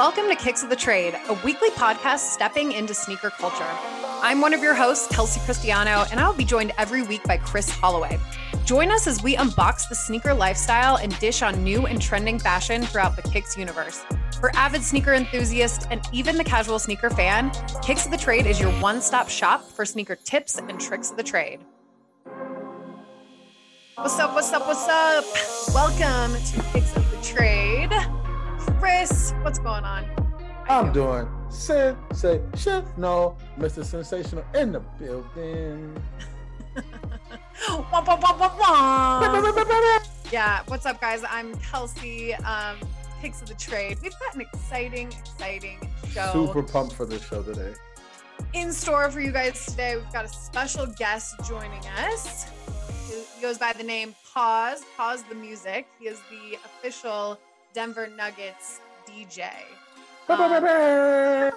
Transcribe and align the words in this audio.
Welcome 0.00 0.28
to 0.28 0.34
Kicks 0.34 0.62
of 0.62 0.70
the 0.70 0.76
Trade, 0.76 1.14
a 1.28 1.34
weekly 1.44 1.68
podcast 1.68 2.20
stepping 2.20 2.72
into 2.72 2.94
sneaker 2.94 3.28
culture. 3.28 3.68
I'm 4.22 4.40
one 4.40 4.54
of 4.54 4.62
your 4.62 4.72
hosts, 4.72 5.06
Kelsey 5.14 5.40
Cristiano, 5.40 6.06
and 6.10 6.18
I'll 6.18 6.32
be 6.32 6.42
joined 6.42 6.72
every 6.78 7.02
week 7.02 7.22
by 7.24 7.36
Chris 7.36 7.68
Holloway. 7.68 8.18
Join 8.64 8.90
us 8.90 9.06
as 9.06 9.22
we 9.22 9.36
unbox 9.36 9.90
the 9.90 9.94
sneaker 9.94 10.32
lifestyle 10.32 10.96
and 10.96 11.16
dish 11.18 11.42
on 11.42 11.62
new 11.62 11.84
and 11.84 12.00
trending 12.00 12.38
fashion 12.38 12.80
throughout 12.80 13.14
the 13.14 13.20
Kicks 13.20 13.58
universe. 13.58 14.02
For 14.40 14.50
avid 14.56 14.82
sneaker 14.82 15.12
enthusiasts 15.12 15.86
and 15.90 16.00
even 16.14 16.38
the 16.38 16.44
casual 16.44 16.78
sneaker 16.78 17.10
fan, 17.10 17.52
Kicks 17.82 18.06
of 18.06 18.10
the 18.10 18.16
Trade 18.16 18.46
is 18.46 18.58
your 18.58 18.72
one 18.80 19.02
stop 19.02 19.28
shop 19.28 19.68
for 19.70 19.84
sneaker 19.84 20.16
tips 20.16 20.56
and 20.56 20.80
tricks 20.80 21.10
of 21.10 21.18
the 21.18 21.22
trade. 21.22 21.60
What's 23.96 24.18
up? 24.18 24.34
What's 24.34 24.50
up? 24.50 24.66
What's 24.66 24.88
up? 24.88 25.74
Welcome 25.74 26.42
to 26.42 26.62
Kicks 26.72 26.96
of 26.96 27.10
the 27.10 27.18
Trade. 27.22 28.19
Chris, 28.80 29.32
what's 29.42 29.58
going 29.58 29.84
on? 29.84 30.06
I'm 30.66 30.90
doing 30.90 31.28
sensation. 31.50 32.84
No, 32.96 33.36
Mr. 33.58 33.84
Sensational 33.84 34.42
in 34.54 34.72
the 34.72 34.80
building. 34.80 36.02
Wah, 37.68 38.02
wah, 38.06 38.56
wah, 38.58 40.10
yeah, 40.32 40.62
what's 40.68 40.86
up, 40.86 40.98
guys? 40.98 41.22
I'm 41.28 41.54
Kelsey. 41.56 42.32
Um, 42.36 42.76
Kicks 43.20 43.42
of 43.42 43.48
the 43.48 43.54
Trade. 43.54 43.98
We've 44.02 44.18
got 44.18 44.34
an 44.34 44.40
exciting, 44.40 45.08
exciting 45.12 45.78
show 46.08 46.30
Super 46.32 46.62
pumped 46.62 46.94
for 46.94 47.04
this 47.04 47.22
show 47.22 47.42
today. 47.42 47.74
in 48.54 48.72
store 48.72 49.10
for 49.10 49.20
you 49.20 49.30
guys 49.30 49.66
today. 49.66 49.96
We've 49.96 50.10
got 50.10 50.24
a 50.24 50.28
special 50.28 50.86
guest 50.86 51.34
joining 51.46 51.84
us. 52.02 52.46
He 53.10 53.42
goes 53.42 53.58
by 53.58 53.74
the 53.74 53.84
name 53.84 54.14
Pause. 54.32 54.84
Pause 54.96 55.24
the 55.28 55.34
music. 55.34 55.86
He 55.98 56.06
is 56.06 56.18
the 56.30 56.56
official 56.64 57.38
Denver 57.72 58.08
Nuggets 58.16 58.80
DJ. 59.06 59.48
Um, 60.28 61.52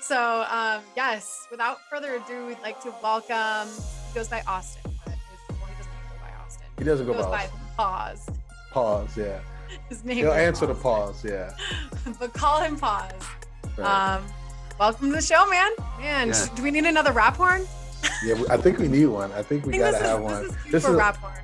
so, 0.00 0.44
um, 0.50 0.82
yes, 0.94 1.46
without 1.50 1.78
further 1.90 2.14
ado, 2.16 2.46
we'd 2.46 2.58
like 2.62 2.80
to 2.82 2.94
welcome. 3.02 3.68
He 4.08 4.14
goes 4.14 4.28
by 4.28 4.42
Austin. 4.46 4.82
But 5.04 5.14
his, 5.14 5.20
well, 5.48 5.58
he 5.68 5.74
doesn't 5.76 5.92
go 5.92 6.16
by 6.20 6.44
Austin. 6.44 6.66
He 6.78 6.84
doesn't 6.84 7.06
go 7.06 7.12
He 7.12 7.18
goes 7.18 7.26
by 7.26 7.30
by 7.30 7.44
Austin. 7.44 7.60
Pause. 7.76 8.30
Pause, 8.70 9.16
yeah. 9.18 9.40
His 9.88 10.04
name. 10.04 10.16
He'll 10.18 10.32
is 10.32 10.36
answer 10.38 10.66
the 10.66 10.74
pause, 10.74 11.24
yeah. 11.24 11.56
but 12.20 12.32
call 12.32 12.60
him 12.60 12.76
Pause. 12.78 13.12
Right. 13.76 14.16
Um, 14.16 14.24
welcome 14.78 15.08
to 15.10 15.16
the 15.16 15.22
show, 15.22 15.48
man. 15.48 15.72
Man, 15.98 16.28
Yeah. 16.28 16.46
do 16.54 16.62
we 16.62 16.70
need 16.70 16.84
another 16.84 17.12
rap 17.12 17.36
horn? 17.36 17.66
yeah, 18.24 18.40
I 18.48 18.56
think 18.56 18.78
we 18.78 18.86
need 18.88 19.06
one. 19.06 19.32
I 19.32 19.42
think 19.42 19.66
we 19.66 19.72
I 19.82 19.90
think 19.90 19.92
gotta 19.92 19.92
this 19.98 20.02
have 20.02 20.20
one. 20.22 20.42
This 20.44 20.52
is, 20.52 20.72
This 20.72 20.84
is 20.84 20.94
rap 20.94 21.16
horn. 21.16 21.34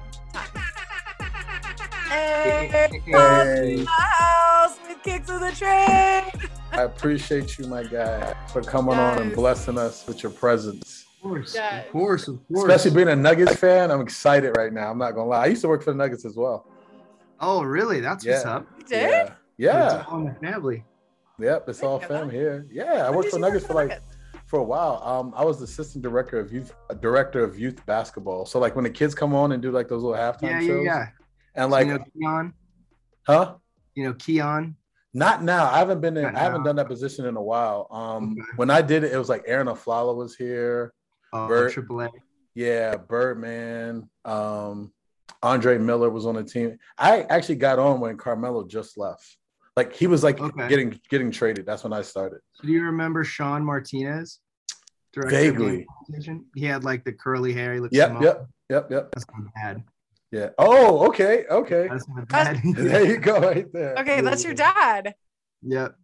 Hey, 2.13 2.69
Hey, 3.07 3.77
the 3.77 3.87
house 3.87 4.79
with 4.87 5.03
kicks 5.03 5.31
of 5.31 5.41
the 5.41 5.51
trade. 5.53 6.31
I 6.73 6.83
appreciate 6.83 7.57
you, 7.59 7.67
my 7.67 7.85
guy, 7.85 8.35
for 8.53 8.61
coming 8.61 8.97
on 8.97 9.19
and 9.23 9.35
blessing 9.35 9.79
us 9.79 10.07
with 10.07 10.23
your 10.23 10.31
presence. 10.33 11.07
Of 11.17 11.23
course, 11.31 11.55
Yes. 11.55 11.87
of 11.87 11.93
course, 11.93 12.29
of 12.29 12.49
course. 12.49 12.65
Especially 12.71 12.91
being 12.95 13.09
a 13.09 13.17
Nuggets 13.17 13.55
fan, 13.57 13.91
I'm 13.91 14.03
excited 14.03 14.55
right 14.59 14.73
now. 14.75 14.91
I'm 14.91 14.99
not 14.99 15.13
gonna 15.15 15.29
lie. 15.29 15.45
I 15.45 15.47
used 15.47 15.63
to 15.63 15.69
work 15.69 15.83
for 15.83 15.93
the 15.93 15.97
Nuggets 15.97 16.27
as 16.27 16.37
well. 16.37 16.67
oh, 17.41 17.63
really? 17.65 18.01
That's 18.01 18.27
what's 18.27 18.45
Yeah. 18.45 18.51
up. 18.57 18.67
You 18.79 18.85
did? 18.85 19.01
Yeah. 19.01 19.25
It's 19.27 19.95
Yeah. 19.95 20.05
all 20.09 20.19
in 20.19 20.25
the 20.27 20.35
family. 20.35 20.85
Yep. 21.41 21.69
It's 21.71 21.83
all 21.83 21.99
know 21.99 22.07
fam 22.09 22.27
that. 22.29 22.35
here. 22.35 22.67
Yeah. 22.71 23.05
I 23.07 23.09
When 23.09 23.17
worked 23.21 23.31
for 23.31 23.39
Nuggets 23.39 23.67
for 23.67 23.73
like 23.75 23.89
Nuggets? 23.89 24.07
for 24.47 24.59
a 24.61 24.63
while. 24.63 25.03
Um, 25.03 25.33
I 25.35 25.45
was 25.45 25.61
assistant 25.63 26.03
director 26.05 26.39
of 26.39 26.53
youth, 26.53 26.73
uh, 26.91 26.95
director 26.95 27.43
of 27.43 27.59
youth 27.59 27.85
basketball. 27.87 28.45
So 28.45 28.59
like 28.61 28.77
when 28.77 28.85
the 28.85 28.91
kids 28.91 29.15
come 29.15 29.35
on 29.35 29.53
and 29.53 29.63
do 29.63 29.71
like 29.73 29.89
those 29.89 30.03
little 30.03 30.17
halftime 30.19 30.43
Yeah, 30.43 30.61
yeah, 30.61 30.67
shows, 30.69 30.85
yeah. 30.85 31.07
And 31.55 31.71
Like, 31.71 31.87
you 31.87 31.95
know, 31.95 32.05
Keon. 32.19 32.53
huh? 33.27 33.55
You 33.95 34.05
know, 34.05 34.15
Keon. 34.15 34.77
Not 35.15 35.43
now. 35.43 35.71
I 35.71 35.79
haven't 35.79 36.01
been 36.01 36.17
in. 36.17 36.23
Not 36.23 36.37
I 36.37 36.39
haven't 36.41 36.61
now. 36.61 36.67
done 36.69 36.77
that 36.77 36.89
position 36.89 37.27
in 37.27 37.37
a 37.37 37.43
while. 37.43 37.87
Um, 37.91 38.33
Okay. 38.33 38.41
when 38.57 38.71
I 38.71 38.81
did 38.81 39.05
it, 39.05 39.13
it 39.13 39.19
was 39.19 39.29
like 39.29 39.45
Arron 39.47 39.67
Afflalo 39.67 40.17
was 40.17 40.35
here. 40.35 40.93
Uh, 41.33 41.49
Bert. 41.49 41.73
Triple 41.73 42.01
A. 42.01 42.11
Yeah, 42.55 42.97
Birdman. 42.97 44.09
Um, 44.25 44.93
Andre 45.43 45.77
Miller 45.79 46.09
was 46.09 46.25
on 46.27 46.37
the 46.37 46.45
team. 46.45 46.79
I 46.97 47.23
actually 47.23 47.57
got 47.57 47.79
on 47.79 48.01
when 48.01 48.17
Carmelo 48.17 48.67
just 48.67 48.97
left. 48.97 49.37
Like 49.77 49.93
he 49.95 50.07
was 50.07 50.23
like 50.23 50.39
Okay. 50.41 50.69
getting 50.69 50.99
getting 51.11 51.31
traded. 51.31 51.67
That's 51.67 51.83
when 51.85 51.93
I 51.93 52.03
started. 52.03 52.41
Do 52.63 52.69
you 52.71 52.85
remember 52.85 53.25
Sean 53.25 53.65
Martinez? 53.65 54.41
Vaguely. 55.15 55.87
He 56.55 56.65
had 56.65 56.85
like 56.85 57.05
the 57.05 57.13
curly 57.13 57.53
hair. 57.53 57.75
He 57.75 57.81
looked 57.81 57.95
Yep, 57.95 58.23
yep, 58.23 58.47
yep, 58.71 58.91
yep. 58.91 59.11
That's 59.13 59.27
my 59.33 59.45
dad. 59.61 59.83
Yeah. 60.33 60.49
Oh, 60.59 61.07
okay, 61.09 61.45
okay. 61.51 61.89
That's 61.89 62.09
my 62.09 62.25
dad. 62.25 62.61
There 62.75 63.05
you 63.05 63.19
go, 63.19 63.39
right 63.39 63.71
there. 63.73 63.95
Okay, 63.99 64.23
that's 64.23 64.43
your 64.43 64.55
dad. 64.55 65.15
yep. 65.63 65.95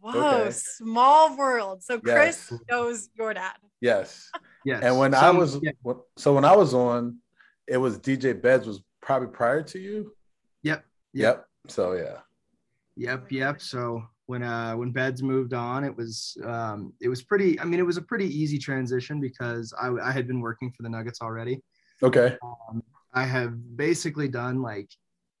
Whoa, 0.00 0.42
Okay. 0.42 0.50
small 0.52 1.36
world. 1.36 1.82
So 1.82 1.98
Chris 1.98 2.46
Yes. 2.50 2.60
knows 2.70 3.08
your 3.18 3.34
dad. 3.34 3.56
Yes. 3.80 4.30
Yes. 4.64 4.82
And 4.82 4.98
when 4.98 5.14
I 5.14 5.30
was 5.30 5.56
yeah. 5.62 5.70
so 6.18 6.34
when 6.34 6.44
I 6.44 6.54
was 6.54 6.74
on, 6.74 7.18
it 7.66 7.78
was 7.78 7.98
DJ 7.98 8.38
Beds 8.38 8.66
was 8.66 8.82
probably 9.00 9.28
prior 9.28 9.62
to 9.62 9.78
you. 9.78 10.12
Yep. 10.62 10.84
Yep. 11.14 11.46
So 11.68 11.92
yeah. 11.92 12.18
Yep, 12.96 13.30
yep. 13.32 13.62
So 13.62 14.02
when 14.26 14.42
uh 14.42 14.74
when 14.74 14.90
Beds 14.90 15.22
moved 15.22 15.54
on, 15.54 15.84
it 15.84 15.96
was 15.96 16.36
um 16.44 16.92
it 17.00 17.08
was 17.08 17.22
pretty. 17.22 17.58
I 17.60 17.64
mean, 17.64 17.80
it 17.80 17.86
was 17.86 17.96
a 17.96 18.02
pretty 18.02 18.26
easy 18.26 18.58
transition 18.58 19.20
because 19.20 19.72
I 19.80 19.88
I 20.02 20.10
had 20.12 20.26
been 20.26 20.40
working 20.40 20.70
for 20.72 20.82
the 20.82 20.90
Nuggets 20.90 21.22
already. 21.22 21.62
Okay. 22.02 22.36
I 23.14 23.24
have 23.24 23.76
basically 23.76 24.28
done 24.28 24.62
like 24.62 24.90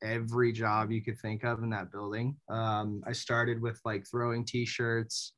every 0.02 0.52
job 0.52 0.90
you 0.90 1.02
could 1.02 1.18
think 1.18 1.44
of 1.44 1.62
in 1.62 1.70
that 1.70 1.90
building. 1.90 2.36
Um, 2.48 3.02
I 3.06 3.12
started 3.12 3.60
with 3.60 3.80
like 3.84 4.06
throwing 4.08 4.44
T-shirts. 4.44 5.32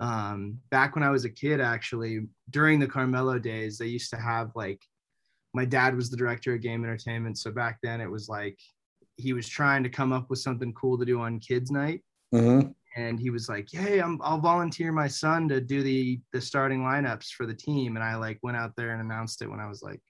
Um, 0.00 0.58
back 0.70 0.94
when 0.94 1.02
I 1.02 1.10
was 1.10 1.24
a 1.24 1.30
kid, 1.30 1.60
actually, 1.60 2.20
during 2.50 2.78
the 2.78 2.86
Carmelo 2.86 3.38
days, 3.38 3.78
they 3.78 3.86
used 3.86 4.10
to 4.10 4.16
have 4.16 4.50
like 4.54 4.80
my 5.54 5.64
dad 5.64 5.96
was 5.96 6.10
the 6.10 6.16
director 6.16 6.54
of 6.54 6.60
game 6.62 6.84
entertainment. 6.84 7.38
So 7.38 7.50
back 7.50 7.78
then 7.82 8.00
it 8.00 8.10
was 8.10 8.28
like 8.28 8.58
he 9.16 9.32
was 9.32 9.48
trying 9.48 9.82
to 9.82 9.88
come 9.88 10.12
up 10.12 10.30
with 10.30 10.38
something 10.38 10.72
cool 10.74 10.98
to 10.98 11.04
do 11.04 11.20
on 11.20 11.40
kids' 11.40 11.70
night. 11.70 12.02
hmm 12.32 12.60
And 12.96 13.18
he 13.18 13.30
was 13.30 13.48
like, 13.48 13.68
Hey, 13.70 13.98
I'm 14.00 14.20
I'll 14.22 14.38
volunteer 14.40 14.92
my 14.92 15.08
son 15.08 15.48
to 15.48 15.60
do 15.60 15.82
the 15.82 16.20
the 16.32 16.40
starting 16.40 16.82
lineups 16.82 17.30
for 17.30 17.46
the 17.46 17.54
team. 17.54 17.96
And 17.96 18.04
I 18.04 18.16
like 18.16 18.38
went 18.42 18.56
out 18.56 18.72
there 18.76 18.92
and 18.92 19.00
announced 19.00 19.42
it 19.42 19.50
when 19.50 19.60
I 19.60 19.68
was 19.68 19.82
like 19.82 20.00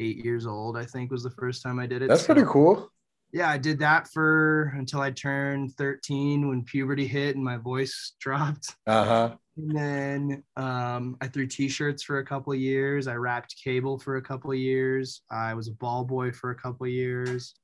eight 0.00 0.24
years 0.24 0.46
old, 0.46 0.76
I 0.76 0.84
think 0.84 1.10
was 1.10 1.22
the 1.22 1.30
first 1.30 1.62
time 1.62 1.78
I 1.78 1.86
did 1.86 2.02
it. 2.02 2.08
That's 2.08 2.22
So, 2.22 2.32
pretty 2.34 2.48
cool. 2.50 2.90
Yeah, 3.32 3.48
I 3.48 3.58
did 3.58 3.78
that 3.78 4.08
for 4.08 4.72
until 4.76 5.00
I 5.00 5.12
turned 5.12 5.72
13 5.76 6.48
when 6.48 6.64
puberty 6.64 7.06
hit 7.06 7.36
and 7.36 7.44
my 7.44 7.58
voice 7.58 8.14
dropped. 8.20 8.74
Uh 8.86 9.04
huh. 9.04 9.36
And 9.56 9.76
then 9.76 10.42
um, 10.56 11.16
I 11.20 11.28
threw 11.28 11.46
t-shirts 11.46 12.02
for 12.02 12.18
a 12.18 12.24
couple 12.24 12.52
of 12.52 12.58
years. 12.58 13.06
I 13.06 13.14
wrapped 13.14 13.54
cable 13.62 13.98
for 13.98 14.16
a 14.16 14.22
couple 14.22 14.50
of 14.50 14.56
years. 14.56 15.22
I 15.30 15.54
was 15.54 15.68
a 15.68 15.72
ball 15.72 16.04
boy 16.04 16.32
for 16.32 16.50
a 16.50 16.54
couple 16.56 16.86
of 16.86 16.92
years. 16.92 17.54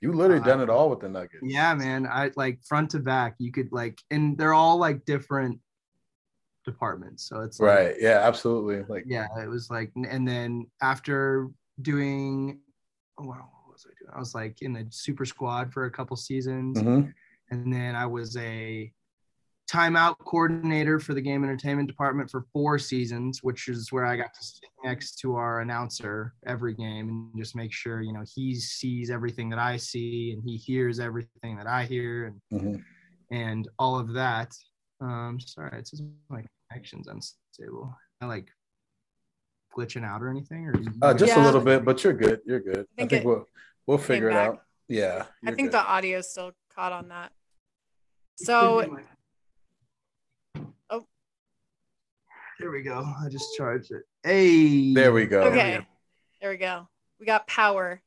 You 0.00 0.12
literally 0.12 0.40
Uh, 0.40 0.44
done 0.46 0.60
it 0.62 0.70
all 0.70 0.88
with 0.88 1.00
the 1.00 1.08
Nuggets. 1.10 1.42
Yeah, 1.42 1.74
man. 1.74 2.06
I 2.06 2.30
like 2.36 2.60
front 2.66 2.90
to 2.92 3.00
back. 3.00 3.34
You 3.38 3.52
could 3.52 3.68
like, 3.72 3.98
and 4.10 4.38
they're 4.38 4.54
all 4.54 4.78
like 4.78 5.04
different 5.04 5.60
departments. 6.64 7.28
So 7.28 7.40
it's 7.40 7.60
like, 7.60 7.68
Right. 7.76 7.96
Yeah. 7.98 8.20
Absolutely. 8.22 8.84
Like. 8.88 9.04
yeah, 9.06 9.26
it 9.42 9.48
was 9.48 9.68
like, 9.70 9.90
and 9.96 10.26
then 10.26 10.66
after 10.80 11.48
doing, 11.82 12.60
oh, 13.18 13.24
wow, 13.24 13.48
what 13.64 13.72
was 13.74 13.86
I 13.86 13.92
doing? 14.00 14.12
I 14.14 14.18
was 14.18 14.34
like 14.34 14.62
in 14.62 14.72
the 14.72 14.86
super 14.90 15.24
squad 15.24 15.72
for 15.72 15.84
a 15.86 15.90
couple 15.90 16.16
seasons, 16.16 16.82
mhm. 16.82 17.12
and 17.50 17.72
then 17.72 17.94
I 17.94 18.06
was 18.06 18.36
a 18.36 18.92
timeout 19.70 20.18
coordinator 20.18 20.98
for 20.98 21.14
the 21.14 21.20
game 21.20 21.44
entertainment 21.44 21.86
department 21.88 22.28
for 22.28 22.44
four 22.52 22.76
seasons, 22.76 23.40
which 23.42 23.68
is 23.68 23.92
where 23.92 24.04
I 24.04 24.16
got 24.16 24.34
to 24.34 24.42
sit 24.44 24.68
next 24.82 25.20
to 25.20 25.36
our 25.36 25.60
announcer 25.60 26.34
every 26.44 26.74
game 26.74 27.08
and 27.08 27.30
just 27.38 27.54
make 27.54 27.72
sure 27.72 28.00
you 28.00 28.12
know 28.12 28.24
he 28.34 28.56
sees 28.56 29.10
everything 29.10 29.48
that 29.50 29.60
I 29.60 29.76
see 29.76 30.32
and 30.32 30.42
he 30.44 30.56
hears 30.56 30.98
everything 30.98 31.56
that 31.56 31.68
I 31.68 31.84
hear 31.84 32.26
and 32.26 32.40
Mhm. 32.60 32.84
and 33.30 33.68
all 33.78 33.96
of 33.98 34.12
that. 34.14 34.52
Um, 35.00 35.38
sorry, 35.38 35.78
it 35.78 35.86
says 35.86 36.02
my 36.28 36.44
connection's 36.68 37.06
unstable. 37.06 37.94
I 38.20 38.26
like 38.26 38.50
glitching 39.76 40.04
out 40.04 40.22
or 40.22 40.28
anything, 40.30 40.66
or 40.66 40.74
Uh, 41.02 41.14
just 41.14 41.36
a 41.36 41.40
little 41.40 41.60
bit, 41.60 41.84
but 41.84 42.02
you're 42.04 42.12
good. 42.12 42.40
You're 42.44 42.60
good. 42.60 42.86
I 42.96 43.00
think 43.02 43.10
think, 43.10 43.24
it 43.24 43.26
we'll 43.26 43.46
we'll 43.86 43.98
figure 43.98 44.28
it 44.30 44.34
back. 44.34 44.48
out. 44.50 44.62
Yeah. 44.88 45.24
I 45.44 45.52
think 45.52 45.70
good. 45.70 45.72
the 45.78 45.84
audio 45.84 46.20
still 46.20 46.52
caught 46.74 46.92
on 46.92 47.08
that. 47.08 47.32
So 48.36 48.98
Oh. 50.90 51.06
there 52.58 52.70
we 52.70 52.82
go. 52.82 52.98
I 53.22 53.28
just 53.28 53.56
charged 53.56 53.90
it. 53.92 54.02
Hey, 54.22 54.92
There 54.92 55.12
we 55.12 55.26
go. 55.26 55.42
okay, 55.42 55.86
there 56.40 56.50
we 56.50 56.56
go. 56.56 56.88
We 57.18 57.26
got 57.26 57.46
power. 57.46 58.02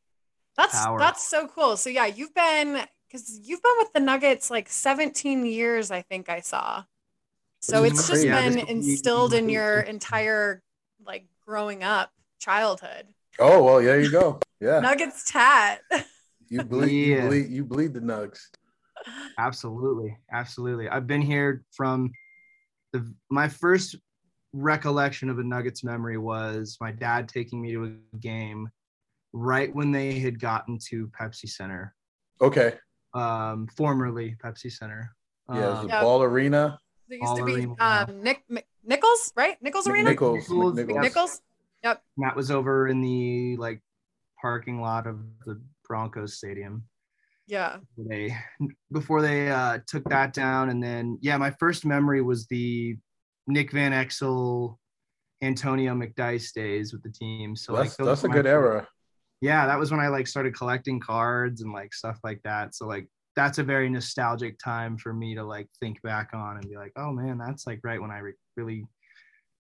That's 0.56 0.74
Power. 0.84 1.00
that's 1.00 1.28
so 1.28 1.48
cool. 1.48 1.78
So 1.78 1.90
yeah, 1.90 2.06
you've 2.06 2.34
been 2.36 2.86
because 3.08 3.40
you've 3.44 3.62
been 3.64 3.76
with 3.80 3.94
the 3.94 4.00
Nuggets 4.00 4.52
like 4.52 4.70
17 4.70 5.46
years, 5.46 5.90
I 5.92 6.02
think 6.04 6.30
I 6.30 6.42
saw. 6.42 6.84
So 7.62 7.82
Which 7.82 7.94
is 7.94 8.00
it's 8.00 8.08
just 8.10 8.28
crazy. 8.28 8.56
been 8.60 8.68
instilled 8.68 9.34
in 9.34 9.50
your 9.50 9.80
entire 9.80 10.62
like 11.06 11.26
growing 11.48 11.84
up 11.84 12.12
childhood. 12.40 13.08
Oh 13.40 13.64
well, 13.64 13.82
there 13.82 14.00
you 14.00 14.12
go. 14.12 14.40
Yeah. 14.60 14.80
Nuggets 14.80 15.30
tat. 15.32 15.82
You 16.50 16.64
bleed. 16.64 17.08
You 17.08 17.22
bleed. 17.22 17.50
You 17.50 17.64
bleed 17.66 17.94
the 17.94 18.00
nugs. 18.00 18.40
Absolutely, 19.38 20.18
absolutely. 20.32 20.88
I've 20.88 21.08
been 21.08 21.22
here 21.22 21.64
from 21.72 22.12
the 22.92 23.12
my 23.30 23.48
first 23.48 23.96
recollection 24.54 25.30
of 25.30 25.40
a 25.40 25.44
Nuggets 25.44 25.84
memory 25.84 26.18
was 26.18 26.78
my 26.80 26.92
dad 26.92 27.28
taking 27.28 27.62
me 27.62 27.72
to 27.74 27.86
a 28.14 28.18
game 28.18 28.70
right 29.34 29.74
when 29.74 29.92
they 29.92 30.20
had 30.20 30.40
gotten 30.40 30.78
to 30.90 31.08
Pepsi 31.20 31.50
Center, 31.50 31.96
Okay. 32.40 32.76
um, 33.16 33.68
formerly 33.76 34.36
Pepsi 34.44 34.72
Center. 34.72 35.10
Yeah, 35.50 35.56
it 35.56 35.70
was 35.70 35.80
Um, 35.80 35.88
the 35.88 35.94
Yeah. 35.94 36.02
ball 36.02 36.22
arena. 36.24 36.78
There 37.20 37.30
used 37.30 37.36
to 37.38 37.46
be 37.46 37.54
Arena. 37.54 37.76
um, 37.80 38.24
Nick 38.24 38.44
Mc- 38.50 38.68
Nichols, 38.84 39.34
right? 39.36 39.62
Nichols 39.62 39.88
Arena. 39.88 40.10
Nichols. 40.12 40.50
Nichols, 40.50 40.74
McNichols. 40.76 40.94
yeah. 40.96 41.02
Nichols. 41.02 41.42
and 41.84 41.98
that 42.26 42.36
was 42.36 42.52
over 42.52 42.88
in 42.88 43.02
the 43.02 43.58
like 43.58 43.82
parking 44.42 44.82
lot 44.82 45.08
of 45.08 45.20
the 45.46 45.62
Broncos 45.88 46.36
stadium. 46.36 46.86
Yeah. 47.48 47.78
They 47.98 48.36
before 48.92 49.22
they 49.22 49.50
uh, 49.52 49.80
took 49.86 50.08
that 50.10 50.34
down, 50.34 50.70
and 50.70 50.82
then 50.82 51.18
yeah, 51.22 51.38
my 51.38 51.52
first 51.52 51.86
memory 51.86 52.22
was 52.22 52.48
the 52.48 52.98
Nick 53.48 53.72
Van 53.72 53.92
Exel, 53.92 54.78
Antonio 55.42 55.94
McDyess 55.94 56.54
days 56.54 56.94
with 56.94 57.04
the 57.04 57.10
team. 57.12 57.56
So 57.56 57.74
that's 57.76 58.00
like 58.00 58.08
that's 58.08 58.24
a 58.24 58.28
were 58.28 58.30
my 58.30 58.36
good 58.36 58.48
era. 58.48 58.88
yeah 59.42 59.66
that 59.66 59.78
was 59.78 59.92
when 59.92 60.00
i 60.00 60.08
like 60.08 60.26
started 60.26 60.56
collecting 60.56 61.02
cards 61.02 61.62
and 61.62 61.74
like 61.74 61.94
stuff 61.94 62.18
like 62.24 62.42
that 62.44 62.74
so 62.74 62.88
like 62.88 63.08
that's 63.36 63.58
a 63.58 63.64
very 63.64 63.90
nostalgic 63.90 64.58
time 64.60 64.98
for 64.98 65.12
me 65.14 65.36
to 65.36 65.44
like 65.44 65.68
think 65.80 66.02
back 66.02 66.30
on 66.34 66.58
and 66.58 66.70
be 66.70 66.78
like 66.78 66.92
oh 66.96 67.12
man 67.12 67.38
that's 67.38 67.66
like 67.66 67.80
right 67.84 68.00
when 68.02 68.12
i 68.12 68.20
re- 68.20 68.34
really 68.58 68.86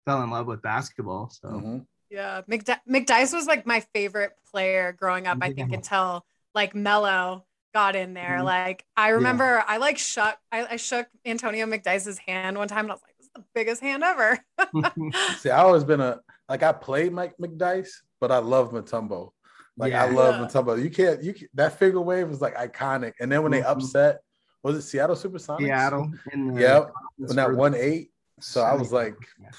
fell 0.07 0.23
in 0.23 0.31
love 0.31 0.47
with 0.47 0.61
basketball 0.63 1.31
so 1.31 1.49
Mhm. 1.49 1.87
Yeah. 2.11 2.43
McD- 2.49 2.79
McDyess 2.89 3.33
was 3.35 3.47
like 3.47 3.67
my 3.67 3.81
favorite 3.93 4.33
player 4.53 4.93
growing 4.93 5.27
up, 5.27 5.39
I 5.41 5.53
think, 5.53 5.71
Yeah. 5.71 5.77
until 5.79 6.25
like 6.55 6.73
Melo 6.73 7.45
got 7.73 7.97
in 7.97 8.15
there. 8.15 8.39
Mhm. 8.39 8.45
Like 8.45 8.85
I 8.97 9.09
remember 9.09 9.65
I 9.67 9.79
like 9.79 9.99
shook 9.99 10.37
I, 10.53 10.67
I 10.73 10.77
shook 10.77 11.09
Antonio 11.25 11.67
McDyess's 11.67 12.19
hand 12.19 12.57
one 12.57 12.69
time 12.69 12.85
and 12.85 12.93
I 12.93 12.95
was 12.95 13.03
like, 13.03 13.17
this 13.17 13.27
is 13.27 13.33
the 13.35 13.45
biggest 13.53 13.81
hand 13.83 14.05
ever. 14.05 14.39
See, 15.39 15.51
I 15.51 15.59
always 15.63 15.83
been 15.83 16.01
a 16.01 16.21
like 16.49 16.63
I 16.63 16.73
played 16.73 17.13
Mike 17.13 17.35
McDice, 17.41 17.91
but 18.21 18.31
I 18.31 18.39
love 18.39 18.71
Mutombo. 18.71 19.33
Like 19.77 19.93
I 19.93 20.07
Yeah. 20.09 20.15
love 20.15 20.37
Yeah. 20.41 20.47
Mutombo. 20.47 20.83
You 20.83 20.91
can't 20.91 21.23
you 21.23 21.35
can, 21.35 21.49
that 21.55 21.79
figure 21.79 22.01
wave 22.01 22.29
was 22.29 22.41
like 22.41 22.55
iconic. 22.57 23.15
And 23.21 23.31
then 23.31 23.43
when 23.43 23.53
they 23.53 23.61
Mhm. 23.63 23.67
upset, 23.67 24.21
was 24.63 24.77
it 24.77 24.83
Seattle 24.83 25.17
Supersonics? 25.17 25.59
seattle 25.61 26.13
in 26.33 26.55
the 26.55 26.61
Yep. 26.61 26.93
When 27.17 27.37
that 27.37 27.53
one 27.55 27.75
eight. 27.75 28.11
So 28.41 28.63
I 28.63 28.75
was 28.75 28.93
like, 28.93 29.17
Yeah. 29.41 29.51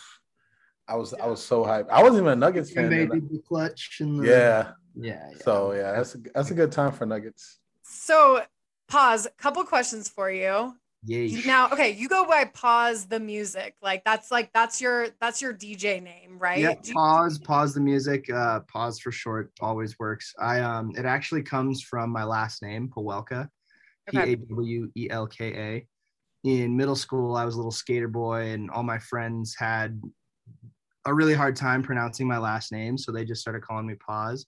I 0.87 0.95
was 0.95 1.13
I 1.13 1.27
was 1.27 1.43
so 1.43 1.63
hyped. 1.63 1.89
I 1.89 2.01
wasn't 2.01 2.21
even 2.21 2.33
a 2.33 2.35
Nuggets 2.35 2.71
fan. 2.71 2.89
They 2.89 3.05
did 3.05 3.29
the 3.29 3.41
clutch 3.47 3.97
and 4.01 4.19
the, 4.19 4.27
Yeah. 4.27 4.71
yeah, 4.95 5.29
yeah. 5.31 5.37
So 5.43 5.73
yeah, 5.73 5.91
that's 5.93 6.15
a, 6.15 6.17
that's 6.33 6.51
a 6.51 6.53
good 6.53 6.71
time 6.71 6.91
for 6.91 7.05
Nuggets. 7.05 7.59
so 7.83 8.43
pause, 8.87 9.27
couple 9.37 9.63
questions 9.63 10.07
for 10.07 10.29
you. 10.31 10.75
Yeesh. 11.07 11.45
Now, 11.45 11.69
okay, 11.71 11.91
you 11.91 12.07
go 12.07 12.25
by 12.25 12.45
pause 12.45 13.05
the 13.05 13.19
music. 13.19 13.75
Like 13.81 14.03
that's 14.03 14.31
like 14.31 14.51
that's 14.53 14.81
your 14.81 15.07
that's 15.21 15.41
your 15.41 15.53
DJ 15.53 16.01
name, 16.01 16.37
right? 16.39 16.59
Yeah, 16.59 16.73
pause, 16.93 17.37
pause 17.37 17.73
the 17.73 17.81
music. 17.81 18.29
Uh, 18.29 18.61
pause 18.61 18.99
for 18.99 19.11
short 19.11 19.51
always 19.59 19.97
works. 19.99 20.33
I 20.39 20.59
um, 20.61 20.91
it 20.97 21.05
actually 21.05 21.43
comes 21.43 21.81
from 21.81 22.09
my 22.09 22.23
last 22.23 22.61
name, 22.61 22.89
Pawelka, 22.95 23.49
P. 24.09 24.17
A 24.17 24.35
W 24.35 24.91
E 24.95 25.07
L 25.09 25.27
K 25.27 25.53
A. 25.53 25.87
In 26.49 26.77
middle 26.77 26.95
school, 26.95 27.35
I 27.35 27.45
was 27.45 27.55
a 27.55 27.57
little 27.57 27.71
skater 27.71 28.07
boy, 28.07 28.49
and 28.49 28.69
all 28.69 28.83
my 28.83 28.99
friends 28.99 29.55
had 29.57 30.01
a 31.05 31.13
really 31.13 31.33
hard 31.33 31.55
time 31.55 31.83
pronouncing 31.83 32.27
my 32.27 32.37
last 32.37 32.71
name, 32.71 32.97
so 32.97 33.11
they 33.11 33.25
just 33.25 33.41
started 33.41 33.61
calling 33.61 33.85
me 33.87 33.95
Pause. 33.95 34.45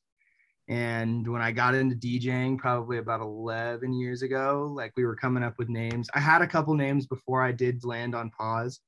And 0.70 1.26
when 1.28 1.42
I 1.42 1.52
got 1.52 1.76
into 1.76 1.96
DJing, 1.96 2.58
probably 2.58 2.98
about 2.98 3.22
11 3.22 3.94
years 3.94 4.22
ago, 4.22 4.72
like 4.76 4.92
we 4.98 5.06
were 5.06 5.16
coming 5.16 5.44
up 5.44 5.56
with 5.58 5.70
names. 5.70 6.10
I 6.14 6.20
had 6.20 6.42
a 6.42 6.48
couple 6.48 6.74
names 6.74 7.06
before 7.06 7.42
I 7.42 7.54
did 7.54 7.86
land 7.86 8.14
on 8.14 8.30
Pause, 8.32 8.82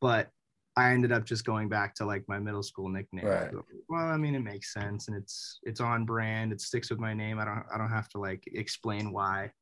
but 0.00 0.28
I 0.76 0.90
ended 0.92 1.12
up 1.12 1.24
just 1.24 1.46
going 1.46 1.70
back 1.70 1.94
to 1.94 2.04
like 2.04 2.24
my 2.28 2.38
middle 2.38 2.62
school 2.62 2.90
nickname. 2.90 3.24
Right. 3.24 3.50
Well, 3.88 4.04
I 4.04 4.18
mean, 4.18 4.34
it 4.34 4.40
makes 4.40 4.74
sense, 4.74 5.08
and 5.08 5.16
it's 5.16 5.58
it's 5.62 5.80
on 5.80 6.04
brand. 6.04 6.52
It 6.52 6.60
sticks 6.60 6.90
with 6.90 6.98
my 6.98 7.14
name. 7.14 7.38
I 7.38 7.46
don't 7.46 7.64
I 7.74 7.78
don't 7.78 7.90
have 7.90 8.10
to 8.10 8.18
like 8.18 8.44
explain 8.52 9.10
why. 9.10 9.52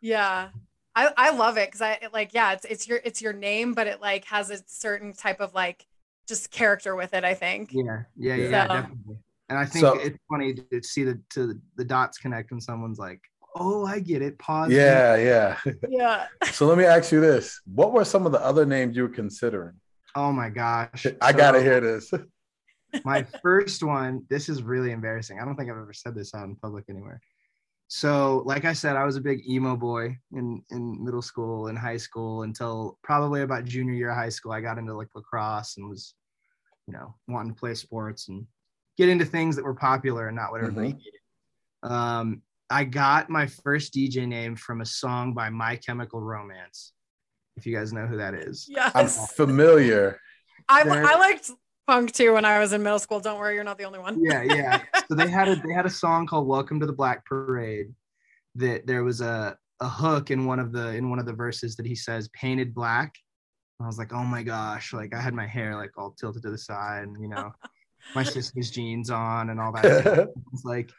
Yeah. 0.00 0.48
I, 0.94 1.10
I 1.16 1.30
love 1.30 1.56
it 1.56 1.68
because 1.68 1.80
I 1.80 1.92
it, 2.02 2.12
like 2.12 2.34
yeah 2.34 2.52
it's 2.52 2.66
it's 2.66 2.86
your 2.86 3.00
it's 3.02 3.22
your 3.22 3.32
name 3.32 3.72
but 3.72 3.86
it 3.86 4.02
like 4.02 4.26
has 4.26 4.50
a 4.50 4.58
certain 4.66 5.14
type 5.14 5.40
of 5.40 5.54
like 5.54 5.86
just 6.28 6.50
character 6.50 6.94
with 6.94 7.14
it 7.14 7.24
I 7.24 7.32
think 7.32 7.70
Yeah, 7.72 8.02
yeah, 8.14 8.34
yeah, 8.34 8.50
Yeah. 8.50 8.66
definitely. 8.66 9.16
And 9.48 9.58
I 9.58 9.64
think 9.64 9.84
So- 9.84 9.98
it's 9.98 10.18
funny 10.30 10.54
to 10.54 10.82
see 10.82 11.04
the 11.04 11.20
to 11.30 11.60
the 11.76 11.84
dots 11.84 12.18
connect 12.18 12.50
when 12.50 12.60
someone's 12.60 12.98
like, 12.98 13.20
"Oh, 13.54 13.84
I 13.84 13.98
get 14.00 14.22
it." 14.22 14.38
Pause. 14.38 14.72
Yeah, 14.72 15.16
yeah. 15.16 15.58
yeah 15.88 16.26
so 16.52 16.66
let 16.66 16.78
me 16.78 16.84
ask 16.84 17.12
you 17.12 17.20
this: 17.20 17.60
What 17.66 17.92
were 17.92 18.04
some 18.04 18.26
of 18.26 18.32
the 18.32 18.40
other 18.40 18.64
names 18.64 18.96
you 18.96 19.02
were 19.02 19.08
considering? 19.08 19.74
Oh 20.14 20.32
my 20.32 20.50
gosh. 20.50 21.06
I 21.20 21.32
gotta 21.32 21.60
hear 21.62 21.80
this. 21.80 22.12
my 23.04 23.26
first 23.42 23.82
one 23.82 24.24
this 24.28 24.48
is 24.48 24.62
really 24.62 24.92
embarrassing 24.92 25.40
i 25.40 25.44
don't 25.44 25.56
think 25.56 25.70
i've 25.70 25.76
ever 25.76 25.92
said 25.92 26.14
this 26.14 26.34
out 26.34 26.44
in 26.44 26.56
public 26.56 26.84
anywhere 26.88 27.20
so 27.88 28.42
like 28.44 28.64
i 28.64 28.72
said 28.72 28.96
i 28.96 29.04
was 29.04 29.16
a 29.16 29.20
big 29.20 29.40
emo 29.48 29.76
boy 29.76 30.16
in 30.32 30.62
in 30.70 31.02
middle 31.02 31.22
school 31.22 31.68
and 31.68 31.78
high 31.78 31.96
school 31.96 32.42
until 32.42 32.98
probably 33.02 33.42
about 33.42 33.64
junior 33.64 33.94
year 33.94 34.10
of 34.10 34.16
high 34.16 34.28
school 34.28 34.52
i 34.52 34.60
got 34.60 34.78
into 34.78 34.94
like 34.94 35.08
lacrosse 35.14 35.76
and 35.76 35.88
was 35.88 36.14
you 36.86 36.92
know 36.92 37.14
wanting 37.28 37.54
to 37.54 37.58
play 37.58 37.74
sports 37.74 38.28
and 38.28 38.46
get 39.02 39.08
into 39.08 39.24
things 39.24 39.56
that 39.56 39.64
were 39.64 39.74
popular 39.74 40.28
and 40.28 40.36
not 40.36 40.52
what 40.52 40.60
everybody 40.60 40.92
Mhm. 40.92 40.96
needed 40.98 41.20
um 41.82 42.42
i 42.70 42.84
got 42.84 43.28
my 43.28 43.46
first 43.46 43.92
dj 43.92 44.28
name 44.28 44.54
from 44.54 44.80
a 44.80 44.86
song 44.86 45.34
by 45.34 45.50
my 45.50 45.74
chemical 45.74 46.20
romance 46.20 46.92
if 47.56 47.66
you 47.66 47.74
guys 47.76 47.92
know 47.92 48.06
who 48.06 48.16
that 48.18 48.34
is 48.34 48.66
yes 48.68 48.92
I'm 48.94 49.08
familiar. 49.34 50.20
I, 50.68 50.82
I 50.82 51.16
liked 51.18 51.50
punk 51.88 52.12
too 52.12 52.32
when 52.34 52.44
I 52.44 52.60
was 52.60 52.72
in 52.72 52.80
middle 52.84 53.00
school 53.00 53.18
don't 53.18 53.40
worry 53.40 53.56
you're 53.56 53.64
not 53.64 53.76
the 53.76 53.84
only 53.84 53.98
one 53.98 54.20
yeah, 54.22 54.42
yeah. 54.42 54.78
So 55.08 55.16
they 55.16 55.28
had 55.28 55.48
a 55.48 55.56
they 55.56 55.72
had 55.74 55.84
a 55.84 55.90
song 55.90 56.26
called 56.28 56.46
"Welcome 56.46 56.78
to 56.80 56.86
the 56.86 56.92
Black 56.92 57.26
Parade." 57.26 57.92
That 58.54 58.86
there 58.86 59.02
was 59.02 59.20
a 59.20 59.58
a 59.80 59.88
hook 59.88 60.30
in 60.30 60.46
one 60.46 60.60
of 60.60 60.70
the 60.72 60.94
in 60.94 61.10
one 61.10 61.18
of 61.18 61.26
the 61.26 61.32
verses 61.32 61.74
that 61.76 61.86
he 61.86 61.96
says 61.96 62.28
"painted 62.28 62.72
black." 62.72 63.12
I 63.82 63.86
was 63.86 63.98
like, 63.98 64.12
oh 64.12 64.22
my 64.24 64.42
gosh! 64.42 64.92
Like 64.92 65.12
I 65.12 65.20
had 65.20 65.34
my 65.34 65.46
hair 65.46 65.74
like 65.76 65.90
all 65.98 66.12
tilted 66.12 66.42
to 66.44 66.50
the 66.50 66.56
side, 66.56 67.02
and 67.02 67.20
you 67.20 67.28
know, 67.28 67.50
my 68.14 68.22
sister's 68.22 68.70
jeans 68.70 69.10
on 69.10 69.50
and 69.50 69.60
all 69.60 69.72
that. 69.72 69.84
stuff. 70.02 70.18
It 70.28 70.34
was 70.52 70.64
like 70.64 70.90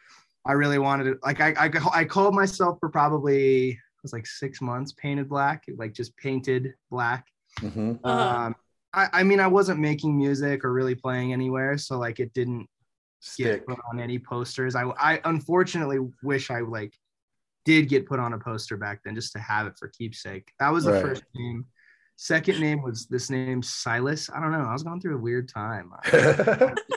I 0.46 0.54
really 0.54 0.80
wanted 0.80 1.08
it. 1.08 1.18
Like 1.24 1.40
I, 1.42 1.54
I 1.58 1.72
I 2.02 2.06
called 2.06 2.36
myself 2.36 2.78
for 2.80 2.90
probably 2.90 3.70
it 3.72 3.78
was 4.04 4.14
like 4.14 4.26
six 4.28 4.62
months 4.62 4.92
painted 4.94 5.30
black, 5.30 5.64
like 5.78 5.94
just 5.94 6.16
painted 6.18 6.74
black. 6.90 7.28
Mhm. 7.62 8.00
Uh-huh. 8.04 8.46
Um, 8.48 8.56
I, 8.96 9.10
I 9.14 9.24
mean, 9.24 9.40
I 9.40 9.48
wasn't 9.48 9.80
making 9.80 10.18
music 10.18 10.64
or 10.66 10.72
really 10.74 10.96
playing 10.96 11.34
anywhere, 11.34 11.78
so 11.78 11.98
like 11.98 12.20
it 12.20 12.34
didn't 12.34 12.68
Stick. 13.22 13.46
get 13.46 13.66
put 13.68 13.80
on 13.92 14.00
any 14.00 14.20
posters. 14.20 14.76
I 14.76 14.84
I 15.00 15.22
unfortunately 15.26 16.00
wish 16.22 16.52
I 16.52 16.60
like 16.60 16.94
did 17.66 17.88
get 17.88 18.06
put 18.06 18.20
on 18.20 18.34
a 18.34 18.38
poster 18.40 18.76
back 18.76 19.00
then 19.06 19.16
just 19.16 19.32
to 19.34 19.40
have 19.40 19.66
it 19.68 19.74
for 19.80 19.88
keepsake. 19.88 20.52
That 20.60 20.74
was 20.74 20.84
the 20.84 20.92
Right. 20.92 21.02
first 21.02 21.24
name. 21.34 21.66
Second 22.16 22.60
name 22.60 22.82
was 22.82 23.06
this 23.08 23.30
name 23.30 23.62
Silas. 23.64 24.30
I 24.34 24.40
don't 24.40 24.52
know. 24.52 24.60
I 24.62 24.72
was 24.72 24.84
going 24.84 25.02
through 25.02 25.16
a 25.16 25.22
weird 25.22 25.50
time. 25.50 25.92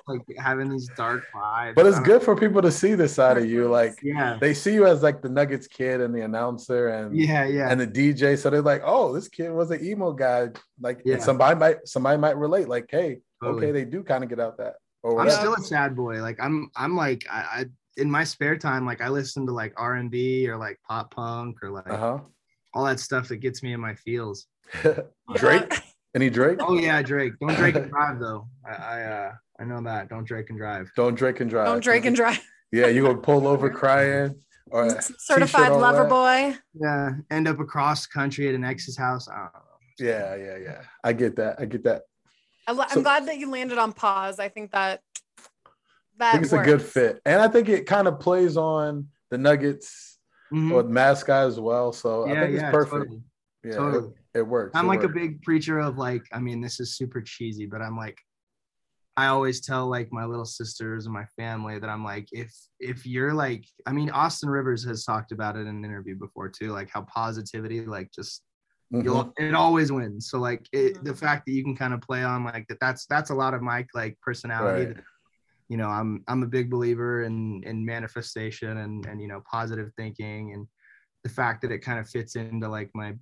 like 0.07 0.21
having 0.39 0.69
these 0.69 0.89
dark 0.97 1.25
vibes. 1.35 1.75
but 1.75 1.87
it's 1.87 1.99
good 2.01 2.23
for 2.23 2.37
people 2.37 2.63
to 2.63 2.71
see 2.71 2.95
this 2.95 3.15
side 3.15 3.39
of 3.39 3.47
you. 3.47 3.67
Like 3.69 3.99
Yeah. 4.03 4.39
they 4.41 4.55
see 4.55 4.75
you 4.75 4.87
as 4.87 5.03
like 5.03 5.23
the 5.23 5.29
Nuggets 5.29 5.67
kid 5.67 6.01
and 6.01 6.15
the 6.15 6.21
announcer 6.23 6.89
and 6.89 7.17
Yeah, 7.17 7.45
yeah. 7.47 7.71
and 7.71 7.81
the 7.81 7.87
DJ. 7.87 8.39
So 8.39 8.51
they're 8.51 8.63
like, 8.63 8.83
oh, 8.85 9.13
this 9.13 9.29
kid 9.29 9.51
was 9.51 9.71
an 9.71 9.85
emo 9.85 10.13
guy. 10.13 10.49
Like 10.81 11.01
Yeah. 11.05 11.19
somebody 11.19 11.59
might 11.59 11.89
somebody 11.89 12.19
might 12.19 12.37
relate. 12.37 12.69
Like, 12.69 12.87
hey, 12.91 13.21
Totally. 13.43 13.65
okay, 13.67 13.73
they 13.73 13.85
do 13.85 14.03
kind 14.03 14.23
of 14.23 14.31
get 14.31 14.39
out 14.39 14.59
that. 14.59 14.75
Or 15.03 15.21
I'm 15.21 15.31
still 15.31 15.55
a 15.55 15.61
sad 15.61 15.97
boy. 15.97 16.21
Like 16.21 16.39
I'm 16.41 16.71
I'm 16.77 16.95
like 16.97 17.25
I, 17.31 17.39
I 17.39 17.65
in 17.97 18.11
my 18.11 18.25
spare 18.25 18.57
time, 18.59 18.85
like 18.85 19.01
I 19.01 19.09
listen 19.09 19.47
to 19.47 19.53
like 19.53 19.73
R 19.77 19.95
and 19.95 20.11
B 20.11 20.49
or 20.49 20.57
like 20.59 20.79
pop 20.87 21.15
punk 21.15 21.57
or 21.63 21.71
like 21.71 21.89
uh 21.91 22.19
all 22.77 22.85
that 22.85 23.01
stuff 23.01 23.29
that 23.29 23.39
gets 23.39 23.63
me 23.63 23.73
in 23.73 23.81
my 23.81 23.95
feels. 23.95 24.47
Drake. 25.35 25.73
Any 26.15 26.29
Drake? 26.29 26.59
Oh 26.61 26.79
yeah, 26.79 27.01
Drake. 27.01 27.33
Don't 27.41 27.55
Drake 27.57 27.75
and 27.75 27.91
drive 27.91 28.21
though. 28.21 28.47
I 28.69 28.75
I, 28.75 29.03
uh, 29.03 29.33
I 29.59 29.65
know 29.65 29.81
that. 29.83 30.11
Don't 30.11 30.25
Drake 30.25 30.51
and 30.51 30.59
drive. 30.59 30.91
Don't 30.95 31.15
Drake 31.15 31.41
and 31.41 31.49
drive. 31.49 31.67
don't 31.67 31.83
Drake 31.83 32.05
and 32.05 32.15
drive 32.15 32.39
Yeah, 32.73 32.89
you 32.89 33.03
gonna 33.03 33.17
pull 33.19 33.47
over 33.49 33.71
crying 33.71 34.35
or 34.71 34.91
certified 35.19 35.73
lover 35.73 36.03
wet. 36.03 36.11
boy 36.11 36.59
Yeah, 36.75 37.11
end 37.31 37.49
up 37.49 37.61
across 37.61 38.07
country 38.07 38.49
at 38.49 38.55
an 38.55 38.65
ex's 38.65 38.97
house. 38.99 39.27
I 39.29 39.37
don't 39.37 39.55
know. 39.55 39.61
Yeah, 39.99 40.35
yeah, 40.37 40.57
yeah. 40.59 40.83
I 41.03 41.15
get 41.15 41.37
that. 41.37 41.57
I 41.59 41.65
get 41.65 41.85
that. 41.85 42.03
I 42.67 42.73
lo- 42.73 42.85
So- 42.89 42.97
I'm 42.97 43.03
glad 43.03 43.27
that 43.27 43.39
you 43.39 43.51
landed 43.51 43.79
on 43.79 43.95
pause 43.95 44.39
I 44.39 44.51
think 44.51 44.73
that 44.73 45.01
that 46.19 46.29
I 46.29 46.33
think 46.33 46.45
it's 46.45 46.53
a 46.53 46.63
good 46.63 46.83
fit, 46.83 47.21
and 47.25 47.41
I 47.41 47.49
think 47.49 47.69
it 47.71 47.87
kind 47.87 48.07
of 48.09 48.21
plays 48.21 48.57
on 48.59 49.09
the 49.31 49.39
Nuggets 49.39 50.16
Mhm. 50.53 50.73
or 50.73 50.83
mascot 50.85 51.47
as 51.47 51.59
well. 51.61 51.93
So 51.93 52.25
I 52.25 52.29
Yeah, 52.35 52.41
think 52.43 52.53
it's 52.55 52.63
yeah, 52.63 52.71
perfect. 52.71 52.93
totally. 52.93 53.23
Yeah, 53.65 53.73
totally. 53.73 54.09
it, 54.35 54.39
it 54.41 54.43
works. 54.47 54.77
I'm 54.77 54.87
It 54.87 54.89
like 54.89 55.03
a 55.05 55.09
big 55.09 55.43
preacher 55.43 55.79
of 55.79 55.99
like, 55.99 56.23
I 56.33 56.39
mean, 56.39 56.61
this 56.61 56.81
is 56.81 56.97
super 56.97 57.21
cheesy, 57.21 57.67
but 57.67 57.83
I'm 57.83 57.97
like, 57.97 58.19
I 59.19 59.29
always 59.29 59.61
tell 59.63 59.89
like 59.89 60.13
my 60.13 60.25
little 60.27 60.45
sisters 60.45 61.07
and 61.07 61.15
my 61.15 61.25
family 61.39 61.79
that 61.79 61.89
I'm 61.89 62.05
like, 62.05 62.29
if 62.33 62.53
if 62.81 63.07
you're 63.07 63.33
like, 63.33 63.65
I 63.87 63.93
mean, 63.93 64.11
Austin 64.11 64.51
Rivers 64.51 64.85
has 64.85 65.05
talked 65.05 65.33
about 65.33 65.57
it 65.57 65.61
in 65.61 65.69
an 65.69 65.85
interview 65.85 66.17
before 66.17 66.49
too, 66.51 66.73
like 66.73 66.91
how 66.91 67.03
positivity, 67.03 67.81
like 67.87 68.11
just 68.13 68.43
Mhm. 68.93 69.05
you'll 69.05 69.33
it 69.39 69.55
always 69.55 69.91
wins. 69.91 70.29
So 70.31 70.39
like 70.39 70.67
it, 70.73 71.03
the 71.03 71.13
Mhm. 71.13 71.19
fact 71.19 71.47
that 71.47 71.53
you 71.53 71.65
can 71.65 71.75
kind 71.75 71.95
of 71.95 72.03
play 72.03 72.23
on 72.25 72.45
like 72.45 72.67
that, 72.69 72.79
that's 72.79 73.07
that's 73.07 73.31
a 73.31 73.35
lot 73.35 73.55
of 73.55 73.63
my 73.63 73.87
like 73.95 74.19
personality. 74.21 74.85
Right. 74.85 74.97
That, 74.97 75.05
you 75.69 75.77
know, 75.77 75.89
I'm 75.89 76.23
I'm 76.29 76.43
a 76.43 76.47
big 76.47 76.71
believer 76.71 77.25
in 77.25 77.63
in 77.65 77.85
manifestation 77.85 78.79
and 78.79 79.05
and 79.07 79.21
you 79.21 79.29
know 79.29 79.43
positive 79.51 79.93
thinking 79.97 80.53
and 80.53 80.67
the 81.25 81.29
fact 81.31 81.63
that 81.63 81.73
it 81.73 81.79
kind 81.81 81.99
of 81.99 82.09
fits 82.09 82.37
into 82.37 82.69
like 82.69 82.91
my 82.95 83.15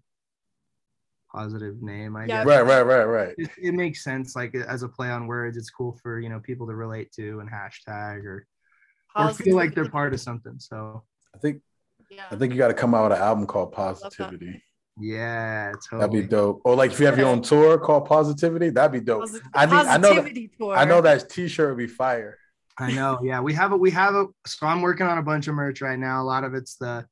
positive 1.32 1.82
name. 1.82 2.16
I 2.16 2.26
Yeah. 2.26 2.44
guess 2.44 2.46
Right, 2.46 2.62
right, 2.64 2.82
right, 2.82 3.04
right. 3.04 3.34
it, 3.38 3.50
it 3.60 3.72
makes 3.74 4.04
sense 4.04 4.36
like 4.36 4.54
as 4.54 4.82
a 4.82 4.88
play 4.88 5.10
on 5.10 5.26
words 5.26 5.56
it's 5.56 5.70
cool 5.70 5.98
for 6.02 6.20
you 6.20 6.28
know 6.28 6.38
people 6.40 6.66
to 6.68 6.74
relate 6.74 7.10
to 7.12 7.40
and 7.40 7.50
hashtag 7.50 8.24
or 8.24 8.46
or 9.16 9.30
feel 9.32 9.56
like 9.56 9.74
they're 9.74 9.88
part 9.88 10.12
of 10.12 10.20
something 10.20 10.58
so 10.58 11.02
I 11.34 11.38
think 11.38 11.62
Yeah. 12.10 12.26
I 12.30 12.36
think 12.36 12.52
you 12.52 12.58
got 12.58 12.68
to 12.68 12.74
come 12.74 12.94
out 12.94 13.08
with 13.10 13.18
an 13.18 13.24
album 13.24 13.46
called 13.46 13.72
that. 13.72 13.76
Positivity. 13.76 14.62
Yeah 15.00 15.72
totally. 15.90 16.00
That'd 16.00 16.12
be 16.12 16.28
dope. 16.28 16.60
Or 16.64 16.74
like 16.76 16.92
if 16.92 17.00
you 17.00 17.06
have 17.06 17.18
your 17.18 17.26
own 17.28 17.42
tour 17.42 17.78
called 17.78 18.04
Positivity, 18.06 18.70
that'd 18.70 18.92
be 18.92 19.00
dope. 19.00 19.24
Posi- 19.24 19.40
I 19.54 19.66
need- 19.66 19.72
I 19.74 19.96
know 19.96 20.14
that- 20.14 20.48
tour. 20.58 20.76
I 20.76 20.84
know 20.84 21.00
that 21.00 21.28
T-shirt 21.28 21.68
would 21.70 21.78
be 21.78 21.86
fire. 21.86 22.38
i 22.78 22.90
know 22.92 23.20
yeah 23.22 23.40
we 23.40 23.52
have 23.54 23.70
a 23.70 23.76
we 23.76 23.88
have 23.92 24.14
a 24.16 24.26
so 24.46 24.66
i'm 24.66 24.82
working 24.82 25.06
on 25.06 25.16
a 25.18 25.22
bunch 25.22 25.46
of 25.46 25.54
merch 25.54 25.80
right 25.80 25.96
now 25.98 26.20
a 26.20 26.26
lot 26.26 26.42
of 26.42 26.54
it's 26.54 26.74
the 26.74 27.06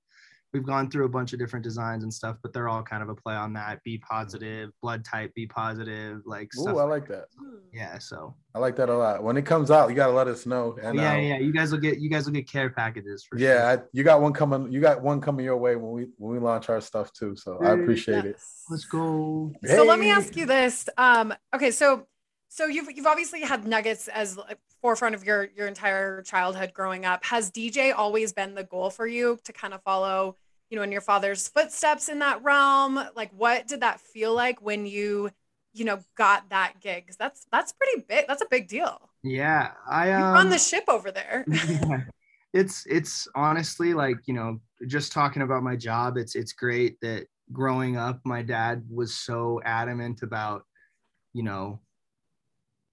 we've 0.53 0.67
gone 0.67 0.91
through 0.91 1.05
a 1.05 1.09
bunch 1.09 1.33
of 1.33 1.39
different 1.39 1.63
designs 1.63 2.03
and 2.03 2.13
stuff 2.13 2.37
but 2.43 2.53
they're 2.53 2.69
all 2.69 2.83
kind 2.83 3.03
of 3.03 3.09
a 3.09 3.15
play 3.15 3.35
on 3.35 3.53
that 3.53 3.83
be 3.85 3.99
positive 3.99 4.71
blood 4.83 5.05
type 5.05 5.33
be 5.35 5.47
positive 5.47 6.21
like 6.25 6.49
Ooh, 6.57 6.63
stuff 6.63 6.77
I 6.77 6.85
like 6.85 7.09
that. 7.09 7.27
Yeah 7.73 7.99
so 7.99 8.35
I 8.55 8.59
like 8.59 8.77
that 8.77 8.91
a 8.91 8.97
lot. 8.97 9.23
When 9.23 9.37
it 9.37 9.47
comes 9.47 9.71
out, 9.71 9.89
you 9.89 9.95
gotta 9.95 10.13
let 10.13 10.29
us 10.29 10.45
know. 10.45 10.77
And 10.83 10.99
yeah 10.99 11.15
um, 11.15 11.23
yeah 11.23 11.39
you 11.39 11.53
guys 11.53 11.73
will 11.73 11.79
get 11.79 11.99
you 11.99 12.11
guys 12.11 12.27
will 12.27 12.33
get 12.33 12.51
care 12.51 12.71
packages 12.71 13.25
for 13.25 13.39
yeah, 13.39 13.75
sure. 13.75 13.85
I, 13.85 13.89
you 13.93 14.05
got 14.05 14.21
one 14.21 14.33
coming. 14.33 14.71
You 14.71 14.81
got 14.81 15.03
one 15.03 15.21
coming 15.21 15.45
your 15.45 15.57
way 15.57 15.77
when 15.77 15.93
we 15.93 16.07
when 16.19 16.33
we 16.33 16.39
launch 16.39 16.69
our 16.69 16.81
stuff 16.81 17.13
too. 17.13 17.35
So 17.37 17.59
I 17.63 17.71
Dude, 17.71 17.81
appreciate 17.81 18.25
it. 18.25 18.37
Let's 18.71 18.85
go 18.85 19.53
So 19.65 19.85
let 19.85 19.99
me 19.99 20.11
ask 20.11 20.37
you 20.37 20.47
this. 20.47 20.89
Um, 20.99 21.33
okay, 21.55 21.71
so 21.71 22.07
so 22.49 22.67
you've 22.67 22.91
you've 22.95 23.07
obviously 23.07 23.41
had 23.41 23.67
Nuggets 23.67 24.09
as 24.09 24.39
forefront 24.83 25.15
of 25.15 25.25
your 25.25 25.49
your 25.57 25.67
entire 25.67 26.21
childhood 26.23 26.73
growing 26.75 27.07
up. 27.07 27.25
Has 27.25 27.51
DJ 27.51 27.95
always 27.97 28.35
been 28.35 28.55
the 28.55 28.65
goal 28.65 28.91
for 28.91 29.07
you 29.07 29.39
to 29.45 29.53
kind 29.53 29.73
of 29.73 29.83
follow, 29.83 30.37
you 30.73 30.77
know, 30.79 30.83
in 30.85 30.91
your 30.91 31.03
father's 31.03 31.49
footsteps 31.49 32.09
in 32.09 32.21
that 32.21 32.43
realm? 32.43 32.99
Like, 33.15 33.31
what 33.37 33.69
did 33.69 33.81
that 33.81 34.01
feel 34.01 34.35
like 34.35 34.63
when 34.63 34.87
you, 34.87 35.31
you 35.75 35.85
know, 35.85 36.01
got 36.17 36.49
that 36.49 36.81
gig? 36.81 37.07
'Cause 37.07 37.17
that's 37.19 37.47
that's 37.53 37.73
pretty 37.73 38.05
big. 38.09 38.25
That's 38.27 38.41
a 38.43 38.47
big 38.51 38.69
deal. 38.69 39.11
yeah 39.23 39.73
i 39.89 40.09
You 40.09 40.15
um 40.17 40.33
run 40.35 40.49
the 40.51 40.59
ship 40.59 40.85
over 40.89 41.13
there. 41.13 41.45
yeah. 41.49 42.05
it's 42.55 42.87
it's 42.87 43.29
honestly 43.35 43.93
like 43.95 44.17
you 44.27 44.33
know 44.35 44.61
just 44.87 45.13
talking 45.13 45.43
about 45.43 45.63
my 45.63 45.77
job 45.77 46.17
it's 46.17 46.35
it's 46.35 46.53
great 46.55 46.99
that 47.03 47.27
growing 47.53 47.97
up 47.99 48.21
my 48.25 48.43
dad 48.43 48.83
was 48.91 49.15
so 49.15 49.61
adamant 49.65 50.23
about 50.23 50.65
you 51.35 51.43
know 51.43 51.81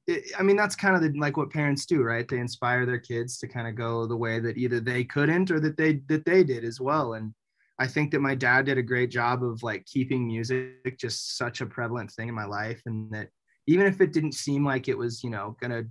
it, 0.08 0.24
i 0.38 0.44
mean 0.44 0.56
that's 0.56 0.76
kind 0.76 0.96
of 0.96 1.02
the, 1.02 1.18
like 1.20 1.38
what 1.38 1.50
parents 1.52 1.86
do 1.86 2.04
right 2.04 2.28
they 2.28 2.40
inspire 2.40 2.86
their 2.86 3.00
kids 3.00 3.38
to 3.40 3.48
kind 3.48 3.68
of 3.68 3.76
go 3.76 4.06
the 4.06 4.16
way 4.16 4.40
that 4.40 4.58
either 4.58 4.80
they 4.80 5.04
couldn't 5.04 5.50
or 5.52 5.60
that 5.60 5.78
they 5.78 5.94
that 6.08 6.26
they 6.26 6.44
did 6.44 6.64
as 6.64 6.80
well 6.80 7.14
and 7.14 7.34
i 7.80 7.88
think 7.88 8.12
that 8.12 8.20
my 8.22 8.36
dad 8.36 8.66
did 8.66 8.78
a 8.78 8.84
great 8.84 9.10
job 9.10 9.44
of 9.44 9.64
like 9.64 9.86
keeping 9.86 10.28
music 10.28 10.98
just 11.00 11.38
such 11.38 11.62
a 11.62 11.66
prevalent 11.66 12.12
thing 12.12 12.28
in 12.28 12.36
my 12.36 12.46
life 12.46 12.82
and 12.86 13.12
that 13.12 13.30
even 13.68 13.86
if 13.88 14.02
it 14.02 14.14
didn't 14.14 14.34
seem 14.34 14.66
like 14.66 14.88
it 14.88 14.98
was 14.98 15.24
you 15.24 15.30
know 15.30 15.56
gonna 15.62 15.84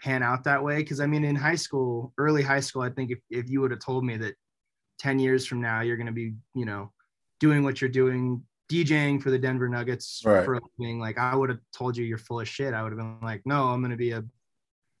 pan 0.00 0.22
out 0.22 0.44
that 0.44 0.62
way 0.62 0.76
because 0.76 1.00
i 1.00 1.06
mean 1.06 1.24
in 1.24 1.34
high 1.36 1.56
school 1.56 2.12
early 2.18 2.42
high 2.42 2.60
school 2.60 2.82
i 2.82 2.90
think 2.90 3.10
if, 3.10 3.18
if 3.30 3.48
you 3.50 3.60
would 3.60 3.70
have 3.70 3.80
told 3.80 4.04
me 4.04 4.16
that 4.16 4.34
10 5.00 5.18
years 5.18 5.46
from 5.46 5.60
now 5.60 5.80
you're 5.80 5.96
going 5.96 6.06
to 6.06 6.12
be 6.12 6.34
you 6.54 6.64
know 6.64 6.92
doing 7.40 7.62
what 7.62 7.80
you're 7.80 7.90
doing 7.90 8.42
djing 8.70 9.20
for 9.22 9.30
the 9.30 9.38
denver 9.38 9.68
nuggets 9.68 10.22
Right. 10.24 10.44
for 10.44 10.54
a 10.54 10.60
living 10.78 11.00
like 11.00 11.18
i 11.18 11.34
would 11.34 11.50
have 11.50 11.60
told 11.76 11.96
you 11.96 12.04
you're 12.04 12.18
full 12.18 12.40
of 12.40 12.48
shit 12.48 12.74
i 12.74 12.82
would 12.82 12.92
have 12.92 12.98
been 12.98 13.18
like 13.22 13.42
no 13.44 13.68
i'm 13.68 13.80
going 13.80 13.90
to 13.90 13.96
be 13.96 14.10
a 14.12 14.24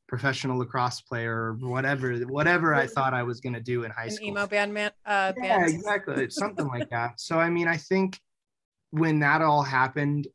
professional 0.08 0.58
lacrosse 0.58 1.00
player 1.02 1.34
or 1.34 1.52
whatever 1.54 2.14
whatever 2.20 2.74
i 2.74 2.86
thought 2.86 3.12
i 3.14 3.22
was 3.22 3.40
going 3.40 3.52
to 3.52 3.60
do 3.60 3.84
in 3.84 3.90
high 3.90 4.04
An 4.04 4.10
school 4.10 4.28
emo 4.30 4.46
band 4.46 4.72
man. 4.72 4.90
Uh, 5.04 5.32
yeah 5.42 5.58
band. 5.58 5.74
exactly 5.74 6.30
something 6.42 6.66
like 6.66 6.88
that 6.90 7.20
so 7.20 7.38
i 7.38 7.50
mean 7.50 7.68
i 7.68 7.76
think 7.76 8.18
when 8.90 9.20
that 9.20 9.42
all 9.42 9.62
happened 9.62 10.26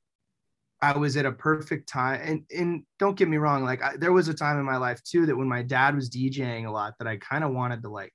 i 0.82 0.96
was 0.96 1.18
at 1.18 1.26
a 1.26 1.32
perfect 1.32 1.90
time 1.90 2.22
and 2.24 2.44
and 2.56 2.84
don't 3.00 3.18
get 3.18 3.28
me 3.28 3.38
wrong 3.38 3.64
like 3.64 3.82
I, 3.82 3.98
there 3.98 4.12
was 4.14 4.28
a 4.28 4.34
time 4.34 4.60
in 4.60 4.66
my 4.66 4.78
life 4.78 5.02
too 5.04 5.26
that 5.26 5.36
when 5.36 5.48
my 5.48 5.64
dad 5.64 5.96
was 5.96 6.10
djing 6.10 6.68
a 6.68 6.72
lot 6.72 6.94
that 7.00 7.08
i 7.08 7.18
kind 7.18 7.44
of 7.44 7.52
wanted 7.52 7.82
to 7.82 7.90
like 7.90 8.14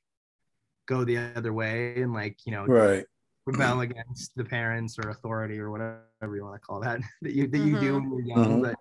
go 0.86 1.02
the 1.04 1.18
other 1.34 1.52
way 1.52 2.00
and 2.00 2.12
like 2.12 2.36
you 2.46 2.52
know 2.52 2.66
Right. 2.66 3.04
rebel 3.46 3.80
against 3.80 4.32
the 4.36 4.44
parents 4.44 4.96
or 4.98 5.08
authority 5.10 5.58
or 5.58 5.70
whatever 5.70 6.36
you 6.36 6.44
want 6.44 6.54
to 6.54 6.60
call 6.64 6.80
that 6.80 7.00
that 7.22 7.32
you 7.32 7.48
that 7.48 7.58
you 7.58 7.76
do 7.80 7.94
when 7.94 8.10
you're 8.12 8.20
young 8.36 8.58
Mhm. 8.58 8.62
but 8.62 8.76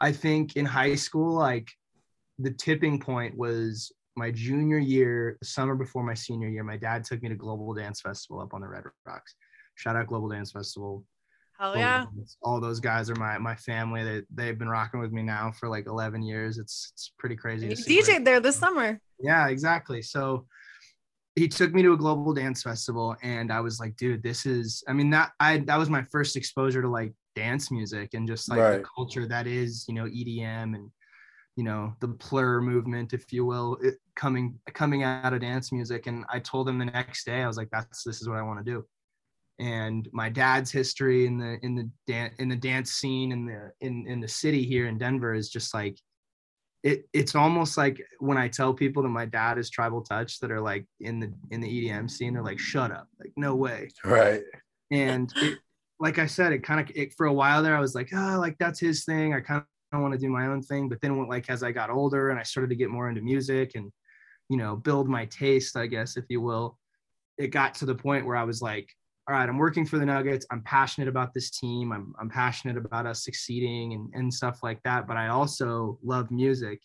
i 0.00 0.10
think 0.10 0.56
in 0.56 0.64
high 0.66 0.94
school 0.96 1.34
like 1.34 1.68
the 2.38 2.50
tipping 2.50 2.98
point 3.00 3.36
was 3.36 3.92
my 4.16 4.30
junior 4.30 4.78
year 4.78 5.36
summer 5.42 5.74
before 5.74 6.02
my 6.02 6.14
senior 6.14 6.48
year 6.48 6.64
my 6.64 6.76
dad 6.76 7.04
took 7.04 7.22
me 7.22 7.28
to 7.28 7.34
global 7.34 7.72
dance 7.74 8.00
festival 8.00 8.40
up 8.40 8.52
on 8.54 8.60
the 8.60 8.68
red 8.68 8.84
rocks 9.06 9.34
shout 9.74 9.96
out 9.96 10.06
global 10.06 10.28
dance 10.28 10.52
festival 10.52 11.04
Hell 11.58 11.72
Global 11.72 11.80
yeah. 11.80 12.04
Dance. 12.16 12.36
all 12.42 12.60
those 12.60 12.80
guys 12.80 13.08
are 13.10 13.14
my 13.16 13.38
my 13.38 13.54
family 13.56 14.04
they, 14.04 14.22
they've 14.34 14.58
been 14.58 14.68
rocking 14.68 15.00
with 15.00 15.12
me 15.12 15.22
now 15.22 15.50
for 15.58 15.68
like 15.68 15.86
11 15.86 16.22
years 16.22 16.58
it's 16.58 16.90
it's 16.92 17.12
pretty 17.18 17.36
crazy 17.36 17.66
You 17.68 17.74
to 17.74 17.82
see 17.82 17.96
where- 18.02 18.18
DJ'd 18.18 18.24
there 18.26 18.40
this 18.40 18.56
summer. 18.56 19.00
yeah, 19.20 19.48
exactly. 19.48 20.02
So 20.02 20.46
he 21.34 21.48
took 21.48 21.72
me 21.74 21.82
to 21.82 21.92
a 21.92 21.96
global 21.98 22.32
dance 22.34 22.62
festival 22.62 23.14
and 23.22 23.52
I 23.52 23.60
was 23.60 23.78
like, 23.80 23.94
dude, 23.96 24.22
this 24.22 24.46
is 24.46 24.82
I 24.88 24.92
mean 24.94 25.10
that 25.10 25.32
I 25.40 25.58
that 25.60 25.78
was 25.78 25.88
my 25.90 26.02
first 26.02 26.36
exposure 26.36 26.80
to 26.82 26.88
like 26.88 27.12
dance 27.34 27.70
music 27.70 28.14
and 28.14 28.26
just 28.26 28.48
like 28.50 28.58
Right. 28.58 28.78
the 28.82 28.88
culture 28.94 29.26
that 29.26 29.46
is, 29.46 29.84
you 29.88 29.94
know, 29.94 30.04
EDM 30.04 30.74
and 30.74 30.90
you 31.56 31.64
know, 31.64 31.94
the 32.00 32.08
plur 32.08 32.60
movement, 32.60 33.14
if 33.14 33.32
you 33.32 33.44
will, 33.46 33.78
it, 33.82 33.94
coming 34.14 34.58
coming 34.74 35.02
out 35.02 35.32
of 35.32 35.40
dance 35.40 35.72
music. 35.72 36.06
And 36.06 36.24
I 36.28 36.38
told 36.38 36.68
him 36.68 36.78
the 36.78 36.84
next 36.84 37.24
day, 37.24 37.42
I 37.42 37.46
was 37.46 37.56
like, 37.56 37.70
that's 37.72 38.04
this 38.04 38.20
is 38.20 38.28
what 38.28 38.38
I 38.38 38.42
want 38.42 38.64
to 38.64 38.70
do. 38.70 38.84
And 39.58 40.06
my 40.12 40.28
dad's 40.28 40.70
history 40.70 41.26
in 41.26 41.38
the 41.38 41.58
in 41.62 41.74
the 41.74 41.88
dance 42.06 42.34
in 42.38 42.50
the 42.50 42.56
dance 42.56 42.92
scene 42.92 43.32
in 43.32 43.46
the 43.46 43.72
in 43.80 44.06
in 44.06 44.20
the 44.20 44.28
city 44.28 44.62
here 44.64 44.86
in 44.86 44.98
Denver 44.98 45.32
is 45.32 45.48
just 45.48 45.72
like 45.72 45.98
it 46.82 47.08
it's 47.14 47.34
almost 47.34 47.78
like 47.78 48.02
when 48.18 48.36
I 48.36 48.48
tell 48.48 48.74
people 48.74 49.02
that 49.02 49.08
my 49.08 49.24
dad 49.24 49.56
is 49.56 49.70
tribal 49.70 50.02
touch 50.02 50.38
that 50.40 50.50
are 50.50 50.60
like 50.60 50.84
in 51.00 51.20
the 51.20 51.32
in 51.50 51.62
the 51.62 51.88
EDM 51.88 52.10
scene, 52.10 52.34
they're 52.34 52.42
like, 52.42 52.58
shut 52.58 52.92
up, 52.92 53.08
like 53.18 53.32
no 53.36 53.54
way. 53.54 53.88
Right. 54.04 54.42
And 54.90 55.32
it, 55.36 55.58
like 55.98 56.18
I 56.18 56.26
said, 56.26 56.52
it 56.52 56.62
kind 56.62 56.80
of 56.80 56.94
it, 56.94 57.14
for 57.14 57.24
a 57.24 57.32
while 57.32 57.62
there, 57.62 57.74
I 57.74 57.80
was 57.80 57.94
like, 57.94 58.10
oh, 58.12 58.36
like 58.38 58.56
that's 58.58 58.78
his 58.78 59.06
thing. 59.06 59.32
I 59.32 59.40
kind 59.40 59.64
of 59.96 60.02
want 60.02 60.14
to 60.14 60.20
do 60.20 60.28
my 60.28 60.46
own 60.46 60.62
thing. 60.62 60.88
But 60.88 61.00
then, 61.00 61.26
like 61.26 61.50
as 61.50 61.62
I 61.62 61.72
got 61.72 61.90
older 61.90 62.30
and 62.30 62.38
I 62.38 62.42
started 62.42 62.70
to 62.70 62.76
get 62.76 62.90
more 62.90 63.08
into 63.08 63.20
music 63.22 63.72
and 63.74 63.92
you 64.48 64.56
know 64.56 64.76
build 64.76 65.08
my 65.08 65.26
taste, 65.26 65.76
I 65.76 65.86
guess 65.86 66.16
if 66.16 66.24
you 66.28 66.40
will, 66.40 66.78
it 67.38 67.48
got 67.48 67.74
to 67.76 67.86
the 67.86 67.94
point 67.94 68.26
where 68.26 68.36
I 68.36 68.44
was 68.44 68.62
like, 68.62 68.88
all 69.28 69.34
right, 69.34 69.48
I'm 69.48 69.58
working 69.58 69.84
for 69.84 69.98
the 69.98 70.06
Nuggets. 70.06 70.46
I'm 70.50 70.62
passionate 70.62 71.08
about 71.08 71.34
this 71.34 71.50
team. 71.50 71.92
I'm 71.92 72.14
I'm 72.20 72.30
passionate 72.30 72.76
about 72.76 73.06
us 73.06 73.24
succeeding 73.24 73.94
and 73.94 74.10
and 74.14 74.32
stuff 74.32 74.60
like 74.62 74.82
that. 74.84 75.06
But 75.06 75.16
I 75.16 75.28
also 75.28 75.98
love 76.04 76.30
music, 76.30 76.80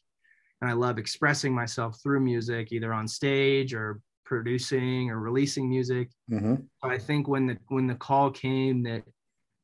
and 0.61 0.69
I 0.69 0.73
love 0.73 0.97
expressing 0.97 1.53
myself 1.53 1.99
through 2.01 2.21
music, 2.21 2.71
either 2.71 2.93
on 2.93 3.07
stage 3.07 3.73
or 3.73 4.01
producing 4.25 5.11
or 5.11 5.19
releasing 5.19 5.69
music. 5.69 6.09
hmm 6.29 6.55
But 6.81 6.91
I 6.91 6.97
think 6.97 7.27
when 7.27 7.47
the 7.47 7.57
when 7.67 7.85
the 7.87 7.95
call 7.95 8.31
came 8.31 8.81
that 8.83 9.03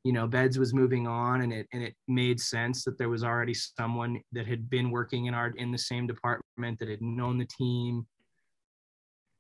you 0.04 0.14
know 0.14 0.28
Beds 0.28 0.58
was 0.58 0.74
moving 0.74 1.08
on 1.08 1.42
and 1.42 1.52
it 1.52 1.68
and 1.74 1.84
it 1.84 1.94
made 2.08 2.40
sense 2.40 2.84
that 2.84 2.98
there 2.98 3.10
was 3.10 3.24
already 3.24 3.54
someone 3.54 4.22
that 4.32 4.48
had 4.48 4.70
been 4.70 4.92
working 4.92 5.26
in 5.26 5.34
our 5.34 5.50
in 5.58 5.72
the 5.72 5.78
same 5.78 6.08
department 6.08 6.80
that 6.80 6.90
had 6.90 7.02
known 7.02 7.38
the 7.38 7.46
team, 7.46 8.06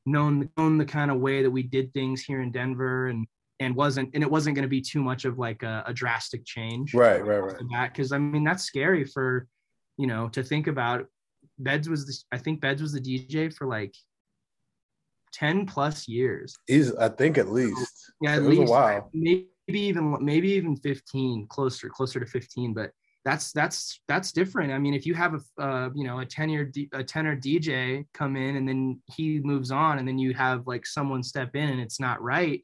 known 0.05 0.49
known 0.57 0.77
the 0.77 0.85
kind 0.85 1.11
of 1.11 1.19
way 1.19 1.41
that 1.43 1.51
we 1.51 1.63
did 1.63 1.93
things 1.93 2.21
here 2.21 2.41
in 2.41 2.51
Denver 2.51 3.07
and 3.07 3.25
and 3.59 3.75
wasn't 3.75 4.09
and 4.13 4.23
it 4.23 4.29
wasn't 4.29 4.55
going 4.55 4.63
to 4.63 4.69
be 4.69 4.81
too 4.81 5.01
much 5.01 5.25
of 5.25 5.39
like 5.39 5.63
a, 5.63 5.83
a 5.87 5.93
drastic 5.93 6.45
change 6.45 6.93
Right, 6.93 7.25
right, 7.25 7.39
right. 7.39 7.91
because 7.91 8.11
I 8.11 8.17
mean 8.17 8.43
that's 8.43 8.63
scary 8.63 9.05
for 9.05 9.47
you 9.97 10.07
know 10.07 10.29
to 10.29 10.43
think 10.43 10.67
about. 10.67 11.05
Beds 11.59 11.89
was 11.89 12.05
the, 12.05 12.15
I 12.31 12.37
think 12.37 12.61
Beds 12.61 12.83
was 12.83 12.93
the 12.93 13.01
DJ 13.01 13.51
for 13.51 13.65
like 13.65 13.95
ten 15.33 15.65
plus 15.65 16.07
years. 16.07 16.55
He's 16.67 16.93
I 16.95 17.09
think 17.09 17.39
at 17.39 17.49
least. 17.49 18.11
Yeah, 18.21 18.35
at 18.35 18.43
least 18.43 18.61
a 18.61 18.65
while. 18.65 19.09
maybe 19.13 19.47
even 19.75 20.17
maybe 20.23 20.49
even 20.51 20.75
15, 20.77 21.47
closer 21.47 21.89
closer 21.89 22.19
to 22.19 22.25
15. 22.25 22.73
But 22.73 22.91
that's 23.25 23.51
that's 23.51 24.01
that's 24.07 24.31
different. 24.31 24.71
I 24.71 24.79
mean, 24.79 24.93
if 24.93 25.05
you 25.05 25.13
have 25.13 25.33
a 25.33 25.61
uh, 25.61 25.89
you 25.93 26.05
know 26.05 26.19
a 26.19 26.25
tenure 26.25 26.63
D, 26.63 26.89
a 26.93 27.03
tenor 27.03 27.35
DJ 27.35 28.05
come 28.13 28.37
in 28.37 28.55
and 28.55 28.67
then 28.67 29.01
he 29.05 29.39
moves 29.39 29.71
on, 29.71 29.99
and 29.99 30.07
then 30.07 30.17
you 30.17 30.33
have 30.33 30.67
like 30.67 30.85
someone 30.85 31.23
step 31.23 31.55
in 31.55 31.69
and 31.69 31.81
it's 31.81 31.99
not 31.99 32.21
right 32.21 32.63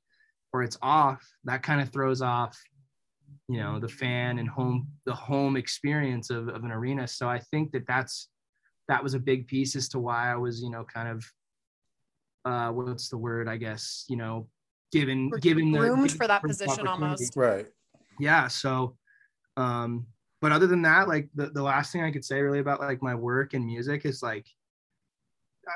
or 0.54 0.62
it's 0.62 0.78
off, 0.82 1.28
that 1.46 1.64
kind 1.64 1.82
of 1.82 1.92
throws 1.92 2.22
off 2.22 2.58
you 3.48 3.58
know 3.58 3.80
the 3.80 3.88
fan 3.88 4.40
and 4.40 4.50
home 4.50 4.88
the 5.06 5.14
home 5.14 5.58
experience 5.58 6.30
of, 6.30 6.48
of 6.48 6.64
an 6.64 6.72
arena 6.72 7.08
so 7.08 7.28
i 7.28 7.40
think 7.40 7.72
that 7.72 7.86
that's 7.88 8.30
that 8.88 9.04
was 9.04 9.14
a 9.14 9.20
big 9.20 9.48
piece 9.48 9.76
as 9.76 9.90
to 9.90 10.00
why 10.00 10.32
i 10.32 10.36
was 10.36 10.62
you 10.62 10.70
know 10.70 10.84
kind 10.84 11.10
of 11.10 11.26
uh 12.46 12.72
what's 12.72 13.10
the 13.10 13.18
word 13.18 13.48
i 13.48 13.58
guess 13.58 14.06
you 14.08 14.16
know 14.16 14.48
given 14.94 15.30
given 15.42 15.72
the 15.72 15.80
Groomed 15.80 16.04
given 16.04 16.18
for 16.18 16.28
that 16.28 16.42
position 16.42 16.88
almost. 16.88 17.36
Right. 17.36 17.68
yeah 18.20 18.48
so 18.48 18.96
um 19.58 20.06
but 20.42 20.52
other 20.52 20.68
than 20.68 20.82
that 20.84 21.08
like 21.08 21.30
the, 21.36 21.48
the 21.48 21.64
last 21.64 21.92
thing 21.92 22.04
i 22.04 22.12
could 22.12 22.24
say 22.24 22.42
really 22.42 22.60
about 22.60 22.80
like 22.80 23.02
my 23.02 23.16
work 23.16 23.54
and 23.54 23.66
music 23.66 24.06
is 24.06 24.22
like 24.22 24.46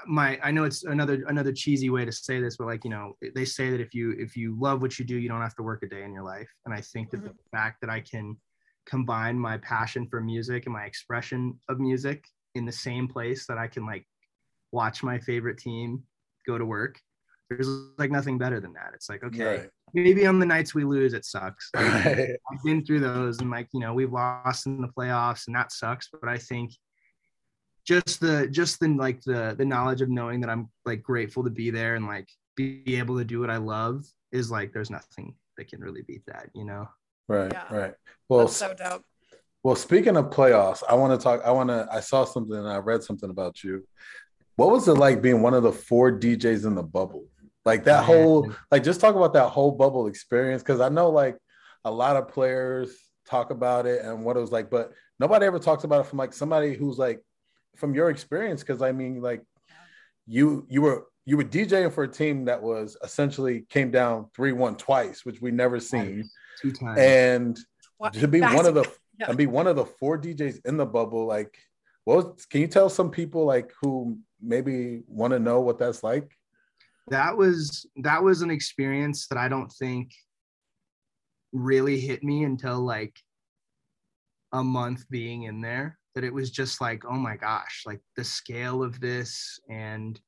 my 0.05 0.37
i 0.43 0.51
know 0.51 0.65
it's 0.65 0.83
another 0.83 1.23
another 1.27 1.51
cheesy 1.51 1.89
way 1.89 2.05
to 2.05 2.11
say 2.11 2.39
this 2.41 2.57
but 2.57 2.67
like 2.67 2.83
you 2.83 2.89
know 2.89 3.13
they 3.35 3.45
say 3.45 3.69
that 3.69 3.79
if 3.79 3.93
you 3.93 4.13
if 4.19 4.35
you 4.35 4.55
love 4.59 4.81
what 4.81 4.99
you 4.99 5.05
do 5.05 5.17
you 5.17 5.29
don't 5.29 5.41
have 5.41 5.55
to 5.55 5.63
work 5.63 5.81
a 5.83 5.87
day 5.87 6.03
in 6.03 6.13
your 6.13 6.23
life 6.23 6.49
and 6.65 6.73
i 6.73 6.81
think 6.81 7.09
that 7.09 7.23
the 7.23 7.33
fact 7.51 7.77
that 7.81 7.89
i 7.89 7.99
can 7.99 8.35
combine 8.85 9.37
my 9.37 9.57
passion 9.59 10.07
for 10.07 10.21
music 10.21 10.65
and 10.65 10.73
my 10.73 10.83
expression 10.83 11.57
of 11.69 11.79
music 11.79 12.25
in 12.55 12.65
the 12.65 12.71
same 12.71 13.07
place 13.07 13.45
that 13.47 13.57
i 13.57 13.67
can 13.67 13.85
like 13.85 14.05
watch 14.71 15.03
my 15.03 15.17
favorite 15.19 15.57
team 15.57 16.03
go 16.45 16.57
to 16.57 16.65
work 16.65 16.99
there's 17.49 17.67
like 17.97 18.11
nothing 18.11 18.37
better 18.37 18.59
than 18.59 18.73
that 18.73 18.91
it's 18.93 19.09
like 19.09 19.23
okay 19.23 19.45
Right. 19.45 19.69
maybe 19.93 20.25
on 20.25 20.39
the 20.39 20.45
nights 20.45 20.75
we 20.75 20.83
lose 20.83 21.13
it 21.13 21.25
sucks 21.25 21.69
Like, 21.75 22.05
Right. 22.05 22.29
I've 22.51 22.63
been 22.63 22.85
through 22.85 22.99
those 23.01 23.39
and 23.39 23.49
like, 23.49 23.67
you 23.73 23.79
know, 23.79 23.93
we've 23.93 24.11
lost 24.11 24.65
in 24.65 24.81
the 24.81 24.87
playoffs 24.89 25.47
and 25.47 25.55
that 25.55 25.71
sucks. 25.71 26.09
But 26.11 26.29
I 26.29 26.37
think 26.37 26.73
just 27.85 28.19
the 28.19 28.47
just 28.49 28.79
the 28.79 28.89
like 28.89 29.21
the 29.23 29.55
the 29.57 29.65
knowledge 29.65 30.01
of 30.01 30.09
knowing 30.09 30.41
that 30.41 30.49
I'm 30.49 30.69
like 30.85 31.01
grateful 31.01 31.43
to 31.45 31.49
be 31.49 31.69
there 31.69 31.95
and 31.95 32.05
like 32.05 32.27
be 32.55 32.83
able 32.97 33.17
to 33.17 33.23
do 33.23 33.39
what 33.39 33.49
I 33.49 33.57
love 33.57 34.03
is 34.31 34.51
like 34.51 34.73
there's 34.73 34.89
nothing 34.89 35.35
that 35.57 35.69
can 35.69 35.79
really 35.79 36.01
beat 36.01 36.23
that, 36.27 36.49
you 36.53 36.65
know. 36.65 36.89
Right. 37.29 37.51
Yeah. 37.51 37.73
Right. 37.73 37.93
Well, 38.29 38.41
That's 38.47 38.57
so 38.57 38.73
dope. 38.73 39.03
Well, 39.63 39.75
speaking 39.75 40.17
of 40.17 40.29
playoffs, 40.29 40.83
I 40.87 40.95
want 40.95 41.17
to 41.19 41.23
talk. 41.23 41.41
I 41.45 41.51
want 41.51 41.69
to. 41.69 41.87
I 41.91 41.99
saw 42.01 42.25
something 42.25 42.55
and 42.55 42.67
I 42.67 42.77
read 42.77 43.03
something 43.03 43.29
about 43.29 43.63
you. 43.63 43.85
What 44.55 44.71
was 44.71 44.87
it 44.87 44.93
like 44.93 45.21
being 45.21 45.41
one 45.41 45.53
of 45.53 45.63
the 45.63 45.71
four 45.71 46.11
DJs 46.11 46.65
in 46.65 46.75
the 46.75 46.83
bubble? 46.83 47.25
Like 47.67 47.83
that 47.83 48.05
whole, 48.05 48.51
like 48.71 48.83
just 48.83 49.01
talk 49.01 49.15
about 49.15 49.33
that 49.33 49.49
whole 49.49 49.71
bubble 49.71 50.07
experience 50.07 50.63
because 50.63 50.79
I 50.79 50.87
know 50.89 51.09
like 51.09 51.37
a 51.83 51.91
lot 51.91 52.15
of 52.15 52.29
players 52.29 52.95
talk 53.27 53.51
about 53.51 53.85
it 53.85 54.03
and 54.05 54.23
what 54.23 54.37
it 54.37 54.39
was 54.39 54.51
like, 54.53 54.69
but 54.69 54.93
nobody 55.19 55.45
ever 55.45 55.59
talks 55.59 55.83
about 55.83 55.99
it 55.99 56.07
from 56.07 56.17
like 56.17 56.31
somebody 56.31 56.75
who's 56.75 56.97
like 56.97 57.21
from 57.75 57.93
your 57.93 58.09
experience. 58.09 58.61
Because 58.63 58.81
I 58.81 58.93
mean, 58.93 59.21
like 59.21 59.41
you 60.27 60.65
you 60.69 60.81
were 60.81 61.07
you 61.25 61.35
were 61.35 61.43
DJing 61.43 61.91
for 61.91 62.05
a 62.05 62.07
team 62.07 62.45
that 62.45 62.61
was 62.63 62.95
essentially 63.03 63.65
came 63.69 63.91
down 63.91 64.27
three 64.33 64.53
one 64.53 64.77
twice, 64.77 65.25
which 65.25 65.41
we 65.41 65.51
never 65.51 65.79
seen, 65.79 66.29
two 66.61 66.71
times. 66.71 66.97
and 66.99 67.59
What- 67.97 68.13
to 68.13 68.27
be 68.29 68.39
that's- 68.39 68.55
one 68.55 68.65
of 68.65 68.75
the 68.75 68.89
yeah. 69.19 69.27
and 69.27 69.37
be 69.37 69.47
one 69.47 69.67
of 69.67 69.75
the 69.75 69.85
four 69.85 70.17
DJs 70.17 70.65
in 70.65 70.77
the 70.77 70.85
bubble, 70.85 71.25
like 71.25 71.57
what 72.05 72.15
was, 72.17 72.45
can 72.45 72.61
you 72.61 72.67
tell 72.67 72.87
some 72.89 73.11
people 73.11 73.43
like 73.43 73.73
who 73.81 74.17
maybe 74.41 75.01
want 75.07 75.33
to 75.33 75.39
know 75.39 75.59
what 75.59 75.77
that's 75.79 76.01
like? 76.01 76.36
That 77.09 77.35
was 77.35 77.85
that 77.97 78.21
was 78.21 78.41
an 78.41 78.51
experience 78.51 79.27
that 79.27 79.37
I 79.37 79.47
don't 79.47 79.71
think 79.71 80.11
really 81.53 81.99
hit 81.99 82.23
me 82.23 82.43
until 82.43 82.79
like 82.79 83.15
a 84.53 84.63
month 84.63 85.09
being 85.09 85.43
in 85.43 85.61
there 85.61 85.97
that 86.15 86.23
it 86.23 86.33
was 86.33 86.51
just 86.51 86.81
like 86.81 87.03
oh 87.05 87.17
my 87.17 87.35
gosh 87.35 87.83
like 87.85 88.01
the 88.15 88.23
scale 88.23 88.83
of 88.83 88.99
this 88.99 89.59
and 89.69 90.19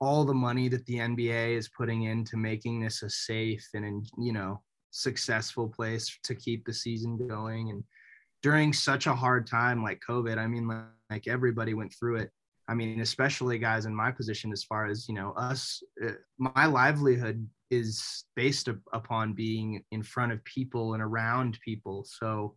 all 0.00 0.24
the 0.24 0.34
money 0.34 0.68
that 0.68 0.84
the 0.86 0.98
NBA 0.98 1.56
is 1.56 1.70
putting 1.70 2.02
into 2.02 2.36
making 2.36 2.80
this 2.80 3.02
a 3.02 3.10
safe 3.10 3.66
and 3.74 4.06
you 4.18 4.32
know 4.32 4.62
successful 4.90 5.68
place 5.68 6.18
to 6.24 6.34
keep 6.34 6.64
the 6.64 6.72
season 6.72 7.16
going. 7.28 7.70
And 7.70 7.82
during 8.46 8.72
such 8.72 9.06
a 9.06 9.14
hard 9.14 9.46
time 9.46 9.82
like 9.82 10.00
covid 10.08 10.38
i 10.38 10.46
mean 10.46 10.68
like, 10.68 10.84
like 11.10 11.26
everybody 11.26 11.74
went 11.74 11.92
through 11.98 12.16
it 12.16 12.30
I 12.68 12.74
mean, 12.74 13.00
especially 13.00 13.58
guys 13.58 13.86
in 13.86 13.94
my 13.94 14.10
position, 14.10 14.52
as 14.52 14.64
far 14.64 14.86
as 14.86 15.08
you 15.08 15.14
know, 15.14 15.32
us, 15.36 15.82
uh, 16.04 16.12
my 16.38 16.66
livelihood 16.66 17.46
is 17.70 18.24
based 18.34 18.68
up, 18.68 18.76
upon 18.92 19.32
being 19.32 19.82
in 19.92 20.02
front 20.02 20.32
of 20.32 20.44
people 20.44 20.94
and 20.94 21.02
around 21.02 21.58
people. 21.64 22.04
So 22.08 22.54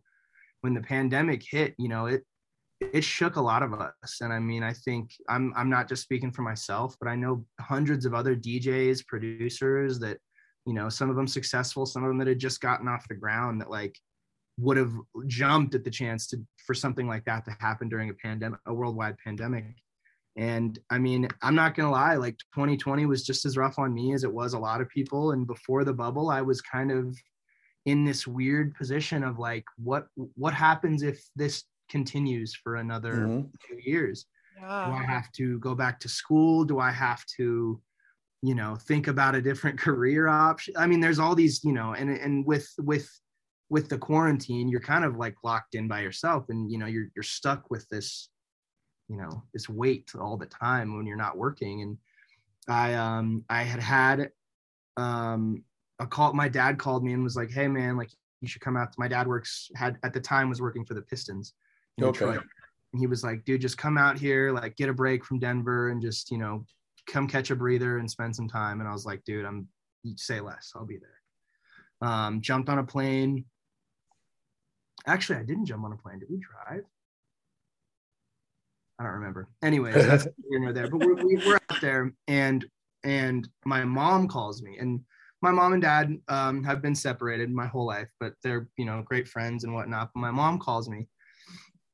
when 0.62 0.74
the 0.74 0.80
pandemic 0.80 1.42
hit, 1.48 1.74
you 1.78 1.88
know, 1.88 2.06
it 2.06 2.24
it 2.80 3.04
shook 3.04 3.36
a 3.36 3.40
lot 3.40 3.62
of 3.62 3.74
us. 3.74 4.20
And 4.20 4.32
I 4.32 4.38
mean, 4.38 4.62
I 4.62 4.72
think 4.72 5.12
I'm 5.28 5.52
I'm 5.56 5.70
not 5.70 5.88
just 5.88 6.02
speaking 6.02 6.32
for 6.32 6.42
myself, 6.42 6.96
but 7.00 7.08
I 7.08 7.14
know 7.14 7.44
hundreds 7.60 8.06
of 8.06 8.14
other 8.14 8.34
DJs, 8.34 9.06
producers 9.06 9.98
that, 10.00 10.18
you 10.66 10.74
know, 10.74 10.88
some 10.88 11.10
of 11.10 11.16
them 11.16 11.26
successful, 11.26 11.86
some 11.86 12.02
of 12.02 12.08
them 12.08 12.18
that 12.18 12.26
had 12.26 12.38
just 12.38 12.60
gotten 12.60 12.88
off 12.88 13.08
the 13.08 13.14
ground 13.14 13.60
that 13.60 13.70
like 13.70 13.96
would 14.58 14.76
have 14.76 14.92
jumped 15.26 15.74
at 15.74 15.84
the 15.84 15.90
chance 15.90 16.26
to 16.28 16.38
for 16.66 16.74
something 16.74 17.06
like 17.06 17.24
that 17.24 17.44
to 17.44 17.56
happen 17.60 17.88
during 17.88 18.10
a 18.10 18.14
pandemic, 18.14 18.60
a 18.66 18.74
worldwide 18.74 19.16
pandemic. 19.24 19.64
And 20.36 20.78
I 20.90 20.98
mean, 20.98 21.28
I'm 21.42 21.54
not 21.54 21.74
gonna 21.74 21.90
lie, 21.90 22.14
like 22.16 22.38
2020 22.54 23.06
was 23.06 23.24
just 23.24 23.44
as 23.44 23.56
rough 23.56 23.78
on 23.78 23.92
me 23.92 24.14
as 24.14 24.24
it 24.24 24.32
was 24.32 24.52
a 24.54 24.58
lot 24.58 24.80
of 24.80 24.88
people. 24.88 25.32
And 25.32 25.46
before 25.46 25.84
the 25.84 25.92
bubble, 25.92 26.30
I 26.30 26.40
was 26.42 26.60
kind 26.62 26.90
of 26.92 27.16
in 27.86 28.04
this 28.04 28.26
weird 28.26 28.74
position 28.74 29.24
of 29.24 29.38
like, 29.38 29.64
what 29.76 30.06
what 30.34 30.54
happens 30.54 31.02
if 31.02 31.22
this 31.36 31.64
continues 31.88 32.54
for 32.54 32.76
another 32.76 33.26
Mhm. 33.26 33.50
two 33.66 33.78
years? 33.80 34.26
Do 34.56 34.92
I 34.92 35.02
have 35.04 35.32
to 35.32 35.58
go 35.60 35.74
back 35.74 35.98
to 36.00 36.08
school? 36.08 36.64
Do 36.64 36.78
I 36.78 36.90
have 36.90 37.24
to, 37.38 37.82
you 38.42 38.54
know, 38.54 38.76
think 38.76 39.08
about 39.08 39.34
a 39.34 39.42
different 39.42 39.78
career 39.86 40.28
option? 40.28 40.74
I 40.76 40.86
mean, 40.86 41.00
there's 41.00 41.18
all 41.18 41.34
these, 41.34 41.64
you 41.64 41.72
know, 41.72 41.94
and 41.94 42.10
and 42.10 42.46
with 42.46 42.68
with 42.78 43.08
with 43.70 43.88
the 43.88 43.98
quarantine, 43.98 44.68
you're 44.68 44.80
kind 44.80 45.04
of 45.04 45.16
like 45.16 45.36
locked 45.44 45.74
in 45.74 45.88
by 45.88 46.00
yourself, 46.02 46.48
and 46.50 46.70
you 46.70 46.78
know, 46.78 46.86
you're 46.86 47.08
you're 47.16 47.22
stuck 47.22 47.70
with 47.70 47.88
this, 47.88 48.30
you 49.10 49.16
know, 49.16 49.42
this 49.52 49.68
weight 49.68 50.12
all 50.18 50.36
the 50.36 50.46
time 50.46 50.96
when 50.96 51.04
you're 51.04 51.16
not 51.16 51.36
working. 51.36 51.82
And 51.82 51.98
I 52.68 52.94
um 52.94 53.44
I 53.50 53.64
had 53.64 53.80
had 53.80 54.30
um 54.96 55.64
a 55.98 56.06
call. 56.06 56.32
My 56.32 56.48
dad 56.48 56.78
called 56.78 57.04
me 57.04 57.12
and 57.12 57.24
was 57.24 57.36
like, 57.36 57.50
"Hey 57.50 57.66
man, 57.66 57.96
like 57.96 58.10
you 58.40 58.48
should 58.48 58.62
come 58.62 58.76
out." 58.76 58.94
My 58.96 59.08
dad 59.08 59.26
works 59.26 59.70
had 59.74 59.98
at 60.04 60.12
the 60.12 60.20
time 60.20 60.48
was 60.48 60.62
working 60.62 60.84
for 60.84 60.94
the 60.94 61.02
Pistons. 61.02 61.54
in 61.98 62.04
Okay. 62.04 62.26
Detroit. 62.26 62.44
And 62.92 63.00
he 63.00 63.06
was 63.06 63.22
like, 63.22 63.44
dude, 63.44 63.60
just 63.60 63.78
come 63.78 63.96
out 63.98 64.18
here, 64.18 64.52
like 64.52 64.76
get 64.76 64.88
a 64.88 64.92
break 64.92 65.24
from 65.24 65.38
Denver 65.38 65.90
and 65.90 66.02
just, 66.02 66.30
you 66.30 66.38
know, 66.38 66.64
come 67.06 67.28
catch 67.28 67.50
a 67.50 67.56
breather 67.56 67.98
and 67.98 68.10
spend 68.10 68.34
some 68.34 68.48
time. 68.48 68.80
And 68.80 68.88
I 68.88 68.92
was 68.92 69.06
like, 69.06 69.24
dude, 69.24 69.44
I'm 69.44 69.68
say 70.16 70.40
less. 70.40 70.72
I'll 70.74 70.86
be 70.86 70.98
there. 70.98 72.08
Um, 72.08 72.40
jumped 72.40 72.68
on 72.68 72.78
a 72.78 72.84
plane. 72.84 73.44
Actually, 75.06 75.38
I 75.38 75.44
didn't 75.44 75.66
jump 75.66 75.84
on 75.84 75.92
a 75.92 75.96
plane. 75.96 76.18
Did 76.18 76.30
we 76.30 76.38
drive? 76.38 76.84
I 79.00 79.04
don't 79.04 79.12
remember. 79.12 79.48
Anyways, 79.62 79.94
that's 80.06 80.28
here 80.50 80.72
there. 80.72 80.88
But 80.88 81.00
we're, 81.00 81.14
we- 81.14 81.42
we're 81.44 81.54
out 81.70 81.80
there, 81.80 82.12
and 82.28 82.64
and 83.02 83.48
my 83.64 83.82
mom 83.84 84.28
calls 84.28 84.62
me, 84.62 84.76
and 84.78 85.00
my 85.42 85.50
mom 85.50 85.72
and 85.72 85.80
dad 85.80 86.18
um, 86.28 86.62
have 86.64 86.82
been 86.82 86.94
separated 86.94 87.50
my 87.50 87.66
whole 87.66 87.86
life, 87.86 88.08
but 88.20 88.34
they're 88.44 88.68
you 88.76 88.84
know 88.84 89.02
great 89.06 89.26
friends 89.26 89.64
and 89.64 89.72
whatnot. 89.74 90.10
But 90.14 90.20
my 90.20 90.30
mom 90.30 90.58
calls 90.58 90.88
me, 90.88 91.08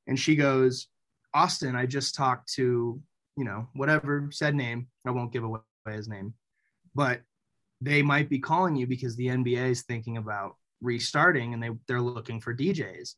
and 0.09 0.19
she 0.19 0.35
goes, 0.35 0.89
Austin, 1.33 1.77
I 1.77 1.87
just 1.87 2.17
talked 2.17 2.53
to, 2.55 3.01
you 3.37 3.45
know, 3.45 3.69
whatever 3.75 4.29
said 4.33 4.57
name. 4.57 4.89
I 5.07 5.13
won't 5.13 5.33
give 5.33 5.45
away 5.45 5.61
his 5.89 6.09
name, 6.09 6.35
but 6.95 7.21
they 7.81 8.03
might 8.03 8.29
be 8.29 8.41
calling 8.41 8.75
you 8.75 8.87
because 8.89 9.15
the 9.15 9.29
NBA 9.29 9.71
is 9.71 9.83
thinking 9.83 10.17
about 10.17 10.57
restarting 10.81 11.55
and 11.55 11.63
they 11.63 11.71
they're 11.87 12.01
looking 12.01 12.41
for 12.41 12.53
DJs. 12.53 13.15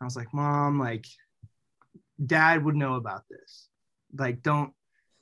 I 0.00 0.04
was 0.04 0.14
like, 0.14 0.32
Mom, 0.34 0.78
like, 0.78 1.06
Dad 2.24 2.64
would 2.64 2.76
know 2.76 2.94
about 2.94 3.22
this. 3.30 3.68
Like, 4.16 4.42
don't 4.42 4.72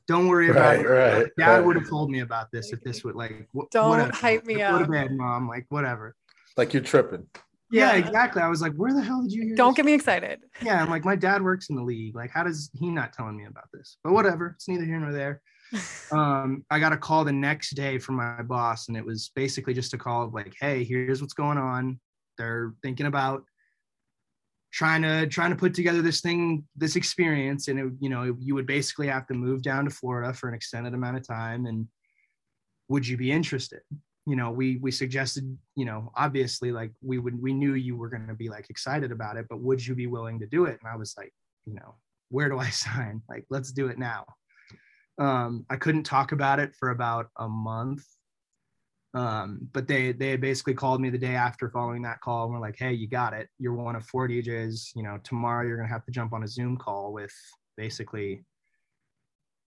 don't 0.09 0.27
worry 0.29 0.51
about 0.51 0.77
Right, 0.77 0.81
it. 0.81 0.89
right. 0.89 1.27
Dad 1.39 1.57
right. 1.59 1.65
would 1.65 1.77
have 1.77 1.89
told 1.89 2.11
me 2.11 2.21
about 2.21 2.51
this 2.51 2.73
if 2.73 2.81
this 2.83 3.05
would 3.05 3.15
like 3.15 3.49
wh- 3.57 3.71
Don't 3.71 3.91
whatever. 3.91 4.13
hype 4.13 4.45
me 4.45 4.55
Go 4.55 4.79
to 4.79 4.85
up. 4.85 4.91
bed, 4.91 5.13
Mom. 5.13 5.49
Like, 5.49 5.65
whatever. 5.69 6.17
Like 6.57 6.75
you're 6.75 6.83
tripping. 6.83 7.27
Yeah, 7.71 7.93
Yeah. 7.95 8.05
exactly. 8.05 8.43
I 8.43 8.49
was 8.49 8.61
like, 8.61 8.75
where 8.75 8.93
the 8.93 9.01
hell 9.01 9.23
did 9.23 9.33
you 9.33 9.43
hear? 9.47 9.55
Don't 9.57 9.73
this 9.73 9.77
get 9.77 9.87
me 9.87 9.95
excited. 9.95 10.41
yeah, 10.61 10.83
I'm 10.83 10.91
like, 10.91 11.05
my 11.05 11.17
dad 11.17 11.41
works 11.41 11.71
in 11.71 11.77
the 11.77 11.83
league. 11.83 12.15
Like, 12.17 12.31
how 12.31 12.43
does 12.43 12.69
he 12.75 12.91
not 12.91 13.13
telling 13.15 13.37
me 13.37 13.45
about 13.47 13.69
this? 13.73 13.97
But 14.05 14.13
whatever, 14.13 14.49
it's 14.57 14.69
neither 14.69 14.85
here 14.85 14.99
nor 14.99 15.13
there. 15.13 15.41
Um, 16.13 16.67
I 16.71 16.79
got 16.79 16.93
a 16.93 16.99
call 16.99 17.25
the 17.25 17.33
next 17.33 17.71
day 17.71 17.97
from 17.99 18.17
my 18.17 18.43
boss, 18.43 18.89
and 18.89 18.97
it 18.99 19.07
was 19.07 19.31
basically 19.35 19.73
just 19.73 19.95
a 19.95 19.99
call 19.99 20.25
of 20.25 20.35
like, 20.35 20.53
hey, 20.61 20.85
here's 20.85 21.23
what's 21.23 21.33
going 21.33 21.57
on. 21.57 21.99
They're 22.37 22.75
thinking 22.83 23.07
about 23.07 23.45
trying 24.73 25.03
to 25.03 25.27
trying 25.27 25.51
to 25.51 25.57
put 25.57 25.75
together 25.75 26.03
this 26.03 26.21
thing, 26.21 26.65
this 26.77 26.97
experience, 26.97 27.69
and 27.69 27.79
it, 27.79 27.93
you 28.01 28.09
know, 28.09 28.37
you 28.41 28.55
would 28.55 28.67
basically 28.67 29.07
have 29.07 29.27
to 29.27 29.35
move 29.35 29.63
down 29.63 29.85
to 29.85 29.91
Florida 29.91 30.33
for 30.33 30.49
an 30.49 30.55
extended 30.55 30.95
amount 30.95 31.17
of 31.17 31.27
time. 31.27 31.67
And 31.67 31.87
would 32.89 33.07
you 33.07 33.17
be 33.17 33.31
interested? 33.31 33.81
you 34.27 34.37
know 34.37 34.51
we 34.51 34.77
we 34.77 34.91
suggested 34.91 35.57
you 35.75 35.85
know 35.85 36.13
obviously 36.17 36.71
like 36.71 36.93
we 37.03 37.19
would 37.19 37.41
we 37.41 37.53
knew 37.53 37.75
you 37.75 37.97
were 37.97 38.09
going 38.09 38.27
to 38.27 38.35
be 38.35 38.49
like 38.49 38.71
excited 38.71 39.11
about 39.11 39.37
it 39.37 39.47
but 39.49 39.61
would 39.61 39.85
you 39.85 39.95
be 39.95 40.07
willing 40.07 40.39
to 40.39 40.47
do 40.47 40.65
it? 40.65 40.79
And 40.83 40.93
i 40.93 40.97
was 40.97 41.15
like 41.17 41.33
you 41.65 41.75
know 41.75 41.95
where 42.29 42.49
do 42.49 42.59
i 42.59 42.69
sign? 42.71 43.23
Like 43.29 43.45
let's 43.51 43.73
do 43.73 43.89
it 43.89 43.99
now. 43.99 44.27
Um 45.19 45.67
i 45.69 45.77
couldn't 45.77 46.05
talk 46.05 46.33
about 46.33 46.61
it 46.61 46.75
for 46.79 46.91
about 46.91 47.29
a 47.37 47.49
month 47.49 48.05
Um, 49.15 49.69
but 49.73 49.87
they 49.87 50.13
they 50.13 50.31
had 50.31 50.41
basically 50.41 50.75
called 50.75 51.01
me 51.01 51.11
the 51.11 51.19
day 51.19 51.35
after 51.35 51.69
following 51.69 52.03
that 52.03 52.21
call 52.21 52.45
and 52.45 52.55
were 52.55 52.61
like, 52.61 52.79
"Hey, 52.79 52.93
you 52.95 53.07
got 53.07 53.35
it. 53.35 53.49
You're 53.59 53.75
one 53.75 53.97
of 53.97 54.07
four 54.07 54.27
DJs. 54.27 54.97
You 54.97 55.03
know, 55.03 55.19
tomorrow 55.23 55.67
you're 55.67 55.77
gonna 55.77 55.89
have 55.89 56.05
to 56.07 56.13
jump 56.13 56.33
on 56.33 56.45
a 56.45 56.49
Zoom 56.49 56.79
call 56.79 57.13
with 57.13 57.35
basically 57.77 58.45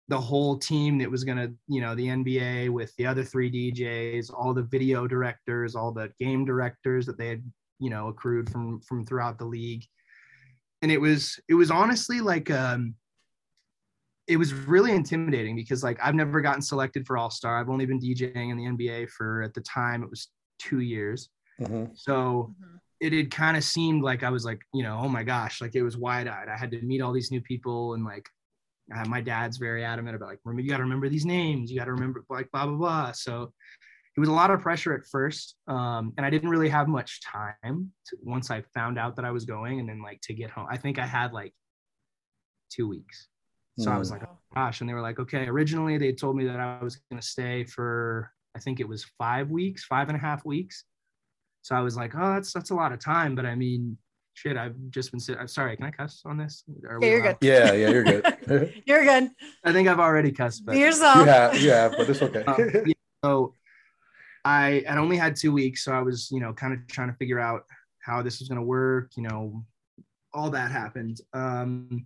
the 0.07 0.19
whole 0.19 0.57
team 0.57 0.97
that 0.99 1.09
was 1.09 1.23
gonna, 1.23 1.51
you 1.67 1.81
know, 1.81 1.95
the 1.95 2.07
NBA 2.07 2.69
with 2.69 2.95
the 2.97 3.05
other 3.05 3.23
three 3.23 3.51
DJs, 3.51 4.31
all 4.33 4.53
the 4.53 4.63
video 4.63 5.07
directors, 5.07 5.75
all 5.75 5.91
the 5.91 6.11
game 6.19 6.45
directors 6.45 7.05
that 7.05 7.17
they 7.17 7.29
had, 7.29 7.43
you 7.79 7.89
know, 7.91 8.07
accrued 8.07 8.49
from 8.49 8.81
from 8.81 9.05
throughout 9.05 9.37
the 9.37 9.45
league." 9.45 9.85
And 10.81 10.91
it 10.91 10.99
was 10.99 11.39
it 11.47 11.53
was 11.53 11.69
honestly 11.69 12.19
like 12.19 12.49
um 12.49 12.95
it 14.27 14.37
was 14.37 14.53
really 14.53 14.91
intimidating 14.91 15.55
because 15.55 15.83
like 15.83 15.99
I've 16.01 16.15
never 16.15 16.41
gotten 16.41 16.61
selected 16.61 17.05
for 17.05 17.17
All 17.17 17.29
Star. 17.29 17.59
I've 17.59 17.69
only 17.69 17.85
been 17.85 17.99
DJing 17.99 18.51
in 18.51 18.57
the 18.57 18.65
NBA 18.65 19.09
for 19.09 19.43
at 19.43 19.53
the 19.53 19.61
time 19.61 20.03
it 20.03 20.09
was 20.09 20.29
two 20.57 20.79
years. 20.79 21.29
Mm-hmm. 21.61 21.93
So 21.93 22.51
mm-hmm. 22.51 22.75
it 23.01 23.13
had 23.13 23.31
kind 23.31 23.55
of 23.55 23.63
seemed 23.63 24.03
like 24.03 24.23
I 24.23 24.29
was 24.29 24.43
like, 24.43 24.61
you 24.73 24.83
know, 24.83 24.99
oh 25.01 25.07
my 25.07 25.23
gosh, 25.23 25.61
like 25.61 25.75
it 25.75 25.83
was 25.83 25.97
wide 25.97 26.27
eyed. 26.27 26.47
I 26.49 26.57
had 26.57 26.71
to 26.71 26.81
meet 26.81 27.01
all 27.01 27.13
these 27.13 27.31
new 27.31 27.41
people 27.41 27.93
and 27.93 28.03
like 28.03 28.27
uh, 28.95 29.07
my 29.07 29.21
dad's 29.21 29.57
very 29.57 29.83
adamant 29.83 30.15
about 30.15 30.29
like, 30.29 30.39
remember, 30.43 30.61
you 30.61 30.69
got 30.69 30.77
to 30.77 30.83
remember 30.83 31.07
these 31.07 31.25
names. 31.25 31.71
You 31.71 31.77
got 31.77 31.85
to 31.85 31.93
remember 31.93 32.23
like 32.29 32.49
blah, 32.51 32.65
blah, 32.65 32.77
blah. 32.77 33.11
So 33.11 33.53
it 34.17 34.19
was 34.19 34.29
a 34.29 34.33
lot 34.33 34.49
of 34.49 34.61
pressure 34.61 34.93
at 34.93 35.05
first. 35.05 35.55
Um, 35.67 36.13
and 36.17 36.25
I 36.25 36.31
didn't 36.31 36.49
really 36.49 36.69
have 36.69 36.87
much 36.87 37.21
time 37.21 37.91
to, 38.07 38.17
once 38.23 38.49
I 38.49 38.63
found 38.73 38.97
out 38.97 39.17
that 39.17 39.25
I 39.25 39.31
was 39.31 39.45
going 39.45 39.79
and 39.79 39.87
then 39.87 40.01
like 40.01 40.21
to 40.21 40.33
get 40.33 40.49
home. 40.49 40.67
I 40.69 40.77
think 40.77 40.97
I 40.97 41.05
had 41.05 41.31
like 41.31 41.53
two 42.71 42.87
weeks 42.87 43.27
so 43.77 43.89
mm. 43.89 43.93
I 43.93 43.97
was 43.97 44.11
like, 44.11 44.23
oh, 44.23 44.37
gosh. 44.53 44.81
And 44.81 44.89
they 44.89 44.93
were 44.93 45.01
like, 45.01 45.19
okay, 45.19 45.47
originally 45.47 45.97
they 45.97 46.13
told 46.13 46.35
me 46.35 46.45
that 46.45 46.59
I 46.59 46.81
was 46.81 46.97
going 47.09 47.21
to 47.21 47.27
stay 47.27 47.63
for, 47.65 48.31
I 48.55 48.59
think 48.59 48.79
it 48.79 48.87
was 48.87 49.05
five 49.17 49.49
weeks, 49.49 49.83
five 49.83 50.07
and 50.07 50.15
a 50.15 50.19
half 50.19 50.45
weeks. 50.45 50.85
So 51.61 51.75
I 51.75 51.81
was 51.81 51.97
like, 51.97 52.13
oh, 52.15 52.33
that's, 52.33 52.53
that's 52.53 52.69
a 52.69 52.75
lot 52.75 52.91
of 52.91 52.99
time. 52.99 53.35
But 53.35 53.45
I 53.45 53.55
mean, 53.55 53.97
shit, 54.35 54.55
I've 54.55 54.75
just 54.89 55.11
been 55.11 55.19
sitting. 55.19 55.41
I'm 55.41 55.47
sorry. 55.47 55.75
Can 55.75 55.85
I 55.85 55.91
cuss 55.91 56.21
on 56.25 56.37
this? 56.37 56.63
yeah, 56.67 57.07
you're 57.07 57.21
good. 57.21 57.37
Yeah, 57.41 57.73
yeah, 57.73 57.89
you're 57.89 58.03
good. 58.03 58.73
you're 58.85 59.03
good. 59.03 59.29
I 59.63 59.73
think 59.73 59.87
I've 59.87 59.99
already 59.99 60.31
cussed. 60.31 60.65
But 60.65 60.77
yourself. 60.77 61.17
You 61.17 61.25
have, 61.25 61.61
you 61.61 61.71
have, 61.71 61.91
but 61.97 62.09
it's 62.09 62.21
okay. 62.21 62.43
um, 62.43 62.55
yeah, 62.85 62.93
so 63.23 63.53
I 64.43 64.83
had 64.85 64.97
only 64.97 65.17
had 65.17 65.35
two 65.35 65.51
weeks. 65.51 65.83
So 65.83 65.91
I 65.91 66.01
was, 66.01 66.29
you 66.31 66.39
know, 66.39 66.53
kind 66.53 66.73
of 66.73 66.85
trying 66.87 67.09
to 67.09 67.17
figure 67.17 67.39
out 67.39 67.63
how 68.01 68.21
this 68.21 68.39
was 68.39 68.47
going 68.47 68.59
to 68.59 68.65
work, 68.65 69.11
you 69.17 69.23
know, 69.23 69.65
all 70.33 70.51
that 70.51 70.71
happened. 70.71 71.19
Um, 71.33 72.05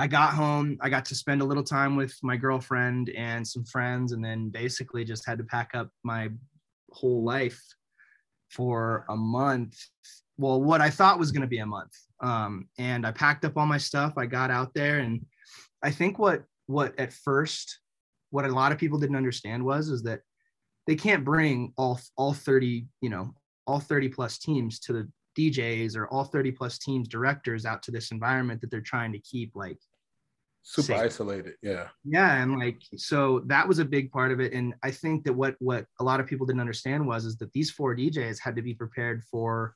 I 0.00 0.06
got 0.06 0.32
home. 0.32 0.78
I 0.80 0.88
got 0.88 1.04
to 1.06 1.14
spend 1.14 1.42
a 1.42 1.44
little 1.44 1.62
time 1.62 1.94
with 1.94 2.16
my 2.22 2.34
girlfriend 2.34 3.10
and 3.10 3.46
some 3.46 3.66
friends, 3.66 4.12
and 4.12 4.24
then 4.24 4.48
basically 4.48 5.04
just 5.04 5.26
had 5.26 5.36
to 5.36 5.44
pack 5.44 5.72
up 5.74 5.90
my 6.04 6.30
whole 6.90 7.22
life 7.22 7.60
for 8.48 9.04
a 9.10 9.16
month. 9.16 9.76
Well, 10.38 10.62
what 10.62 10.80
I 10.80 10.88
thought 10.88 11.18
was 11.18 11.32
going 11.32 11.42
to 11.42 11.46
be 11.46 11.58
a 11.58 11.66
month. 11.66 11.92
Um, 12.22 12.66
and 12.78 13.06
I 13.06 13.10
packed 13.10 13.44
up 13.44 13.58
all 13.58 13.66
my 13.66 13.76
stuff. 13.76 14.14
I 14.16 14.24
got 14.24 14.50
out 14.50 14.72
there, 14.72 15.00
and 15.00 15.20
I 15.82 15.90
think 15.90 16.18
what 16.18 16.44
what 16.66 16.98
at 16.98 17.12
first, 17.12 17.80
what 18.30 18.46
a 18.46 18.48
lot 18.48 18.72
of 18.72 18.78
people 18.78 18.98
didn't 18.98 19.16
understand 19.16 19.62
was 19.62 19.90
is 19.90 20.02
that 20.04 20.20
they 20.86 20.96
can't 20.96 21.26
bring 21.26 21.74
all 21.76 22.00
all 22.16 22.32
30, 22.32 22.86
you 23.02 23.10
know, 23.10 23.34
all 23.66 23.80
30 23.80 24.08
plus 24.08 24.38
teams 24.38 24.80
to 24.80 24.94
the 24.94 25.08
DJs 25.38 25.94
or 25.94 26.08
all 26.08 26.24
30 26.24 26.52
plus 26.52 26.78
teams 26.78 27.06
directors 27.06 27.66
out 27.66 27.82
to 27.82 27.90
this 27.90 28.12
environment 28.12 28.62
that 28.62 28.70
they're 28.70 28.80
trying 28.80 29.12
to 29.12 29.18
keep 29.18 29.54
like 29.54 29.76
super 30.62 30.86
safe. 30.86 31.00
isolated 31.00 31.54
yeah 31.62 31.88
yeah 32.04 32.42
and 32.42 32.58
like 32.58 32.80
so 32.96 33.40
that 33.46 33.66
was 33.66 33.78
a 33.78 33.84
big 33.84 34.10
part 34.12 34.30
of 34.30 34.40
it 34.40 34.52
and 34.52 34.74
i 34.82 34.90
think 34.90 35.24
that 35.24 35.32
what 35.32 35.56
what 35.58 35.86
a 36.00 36.04
lot 36.04 36.20
of 36.20 36.26
people 36.26 36.46
didn't 36.46 36.60
understand 36.60 37.06
was 37.06 37.24
is 37.24 37.36
that 37.36 37.52
these 37.52 37.70
four 37.70 37.96
djs 37.96 38.38
had 38.38 38.54
to 38.54 38.62
be 38.62 38.74
prepared 38.74 39.22
for 39.24 39.74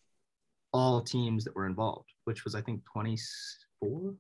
all 0.73 1.01
teams 1.01 1.45
that 1.45 1.55
were 1.55 1.67
involved 1.67 2.11
which 2.25 2.45
was 2.45 2.55
i 2.55 2.61
think 2.61 2.85
24 2.93 4.15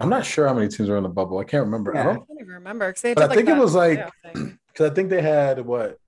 i'm 0.00 0.08
not 0.08 0.26
sure 0.26 0.46
how 0.46 0.54
many 0.54 0.68
teams 0.68 0.88
were 0.88 0.96
in 0.96 1.02
the 1.02 1.08
bubble 1.08 1.38
i 1.38 1.44
can't 1.44 1.64
remember 1.64 1.92
yeah, 1.94 2.00
i 2.00 2.04
don't 2.04 2.12
I 2.16 2.16
can't 2.18 2.40
even 2.40 2.54
remember 2.54 2.94
but 3.02 3.30
i 3.30 3.34
think 3.34 3.48
it 3.48 3.56
was 3.56 3.74
like 3.74 4.08
because 4.34 4.90
i 4.90 4.94
think 4.94 5.08
they 5.08 5.22
had 5.22 5.64
what 5.64 5.98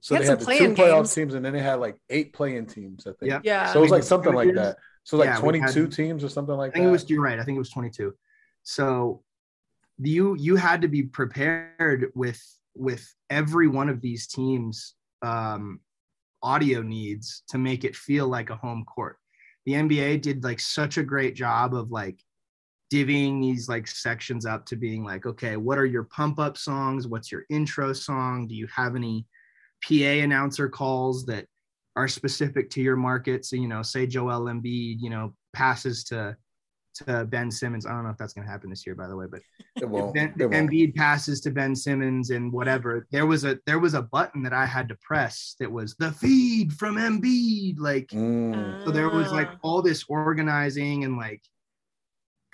so 0.00 0.16
they 0.16 0.26
had, 0.26 0.38
the 0.38 0.44
two 0.44 0.74
playoff 0.74 0.96
games. 0.98 1.14
teams 1.14 1.34
and 1.34 1.44
then 1.44 1.52
they 1.52 1.62
had 1.62 1.80
like 1.80 1.96
eight 2.10 2.32
playing 2.32 2.66
teams 2.66 3.06
i 3.06 3.12
think 3.18 3.32
yeah, 3.32 3.40
yeah. 3.42 3.72
so 3.72 3.80
it 3.80 3.82
was 3.82 3.90
like 3.90 4.02
something 4.02 4.34
like 4.34 4.54
that 4.54 4.76
so 5.06 5.16
like 5.16 5.26
yeah, 5.26 5.38
22 5.38 5.82
had, 5.82 5.92
teams 5.92 6.24
or 6.24 6.28
something 6.28 6.56
like 6.56 6.72
I 6.72 6.74
think 6.74 6.84
that. 6.84 6.88
it 6.88 6.92
was 6.92 7.08
you're 7.08 7.22
right. 7.22 7.38
I 7.38 7.44
think 7.44 7.54
it 7.54 7.60
was 7.60 7.70
22. 7.70 8.12
So 8.66 9.22
you 9.96 10.34
you 10.34 10.56
had 10.56 10.82
to 10.82 10.88
be 10.88 11.04
prepared 11.04 12.10
with 12.16 12.42
with 12.74 13.14
every 13.30 13.68
one 13.68 13.88
of 13.88 14.00
these 14.00 14.26
teams 14.26 14.94
um, 15.22 15.80
audio 16.42 16.82
needs 16.82 17.44
to 17.48 17.58
make 17.58 17.84
it 17.84 17.94
feel 17.94 18.26
like 18.26 18.50
a 18.50 18.56
home 18.56 18.84
court. 18.84 19.18
The 19.66 19.74
NBA 19.74 20.20
did 20.20 20.42
like 20.42 20.58
such 20.58 20.98
a 20.98 21.04
great 21.04 21.36
job 21.36 21.74
of 21.74 21.92
like 21.92 22.20
divvying 22.92 23.40
these 23.40 23.68
like 23.68 23.86
sections 23.86 24.44
up 24.44 24.66
to 24.66 24.76
being 24.76 25.04
like, 25.04 25.26
okay, 25.26 25.56
what 25.56 25.78
are 25.78 25.86
your 25.86 26.04
pump 26.04 26.40
up 26.40 26.58
songs? 26.58 27.06
What's 27.06 27.30
your 27.30 27.44
intro 27.48 27.92
song? 27.92 28.48
Do 28.48 28.56
you 28.56 28.66
have 28.74 28.96
any 28.96 29.26
PA 29.84 30.24
announcer 30.24 30.68
calls 30.68 31.24
that 31.26 31.46
are 31.94 32.08
specific 32.08 32.68
to 32.70 32.82
your 32.82 32.96
market? 32.96 33.44
So, 33.44 33.54
you 33.54 33.68
know, 33.68 33.82
say 33.82 34.08
Joel 34.08 34.46
Embiid, 34.46 34.96
you 35.00 35.10
know, 35.10 35.34
passes 35.52 36.02
to 36.04 36.36
to 36.98 37.24
Ben 37.24 37.50
Simmons. 37.50 37.86
I 37.86 37.90
don't 37.90 38.04
know 38.04 38.10
if 38.10 38.18
that's 38.18 38.32
going 38.32 38.46
to 38.46 38.50
happen 38.50 38.70
this 38.70 38.86
year, 38.86 38.94
by 38.94 39.06
the 39.06 39.16
way, 39.16 39.26
but 39.30 39.40
it 39.76 39.88
won't. 39.88 40.14
Ben, 40.14 40.34
it 40.38 40.46
won't. 40.46 40.70
Embiid 40.70 40.94
passes 40.94 41.40
to 41.42 41.50
Ben 41.50 41.74
Simmons 41.74 42.30
and 42.30 42.52
whatever. 42.52 43.06
There 43.10 43.26
was 43.26 43.44
a 43.44 43.58
there 43.66 43.78
was 43.78 43.94
a 43.94 44.02
button 44.02 44.42
that 44.42 44.52
I 44.52 44.66
had 44.66 44.88
to 44.88 44.96
press 44.96 45.56
that 45.60 45.70
was 45.70 45.94
the 45.98 46.12
feed 46.12 46.72
from 46.72 46.96
Embiid. 46.96 47.78
Like, 47.78 48.08
mm. 48.08 48.84
so 48.84 48.90
there 48.90 49.10
was 49.10 49.32
like 49.32 49.48
ah. 49.50 49.58
all 49.62 49.82
this 49.82 50.04
organizing 50.08 51.04
and 51.04 51.16
like 51.16 51.42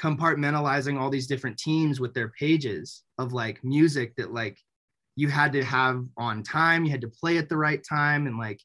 compartmentalizing 0.01 0.99
all 0.99 1.11
these 1.11 1.27
different 1.27 1.59
teams 1.59 2.01
with 2.01 2.13
their 2.15 2.29
pages 2.31 3.05
of 3.19 3.33
like 3.33 3.63
music 3.63 4.17
that 4.17 4.33
like 4.33 4.59
you 5.17 5.29
had 5.29 5.53
to 5.53 5.65
have 5.65 6.05
on 6.17 6.43
time. 6.43 6.85
You 6.85 6.91
had 6.91 7.03
to 7.03 7.09
play 7.09 7.39
at 7.39 7.49
the 7.49 7.57
right 7.57 7.83
time 7.89 8.27
and 8.27 8.39
like 8.39 8.61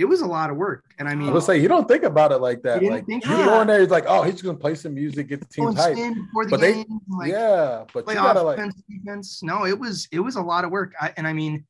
it 0.00 0.08
was 0.08 0.22
a 0.22 0.26
lot 0.26 0.48
of 0.48 0.56
work. 0.56 0.94
And 0.98 1.06
I 1.06 1.14
mean, 1.14 1.28
I 1.28 1.32
was 1.32 1.44
say 1.44 1.58
you 1.58 1.68
don't 1.68 1.86
think 1.86 2.04
about 2.04 2.32
it 2.32 2.38
like 2.38 2.62
that. 2.62 2.82
Like 2.82 3.04
you 3.06 3.20
go 3.20 3.60
in 3.60 3.66
there, 3.66 3.82
it's 3.82 3.92
like, 3.92 4.06
oh, 4.08 4.22
he's 4.22 4.32
just 4.32 4.44
gonna 4.44 4.56
play 4.56 4.74
some 4.74 4.94
music, 4.94 5.28
get 5.28 5.40
the 5.40 5.46
team 5.46 5.74
tight. 5.74 5.94
The 5.94 6.46
but 6.50 6.60
game, 6.60 6.84
they, 6.88 7.16
like, 7.18 7.30
yeah, 7.30 7.84
but 7.92 8.08
you 8.08 8.14
gotta 8.14 8.42
like 8.42 8.58
defense. 8.88 9.42
No, 9.42 9.66
it 9.66 9.78
was 9.78 10.08
it 10.10 10.20
was 10.20 10.36
a 10.36 10.40
lot 10.40 10.64
of 10.64 10.70
work. 10.70 10.94
I, 10.98 11.12
and 11.18 11.26
I 11.26 11.34
mean, 11.34 11.66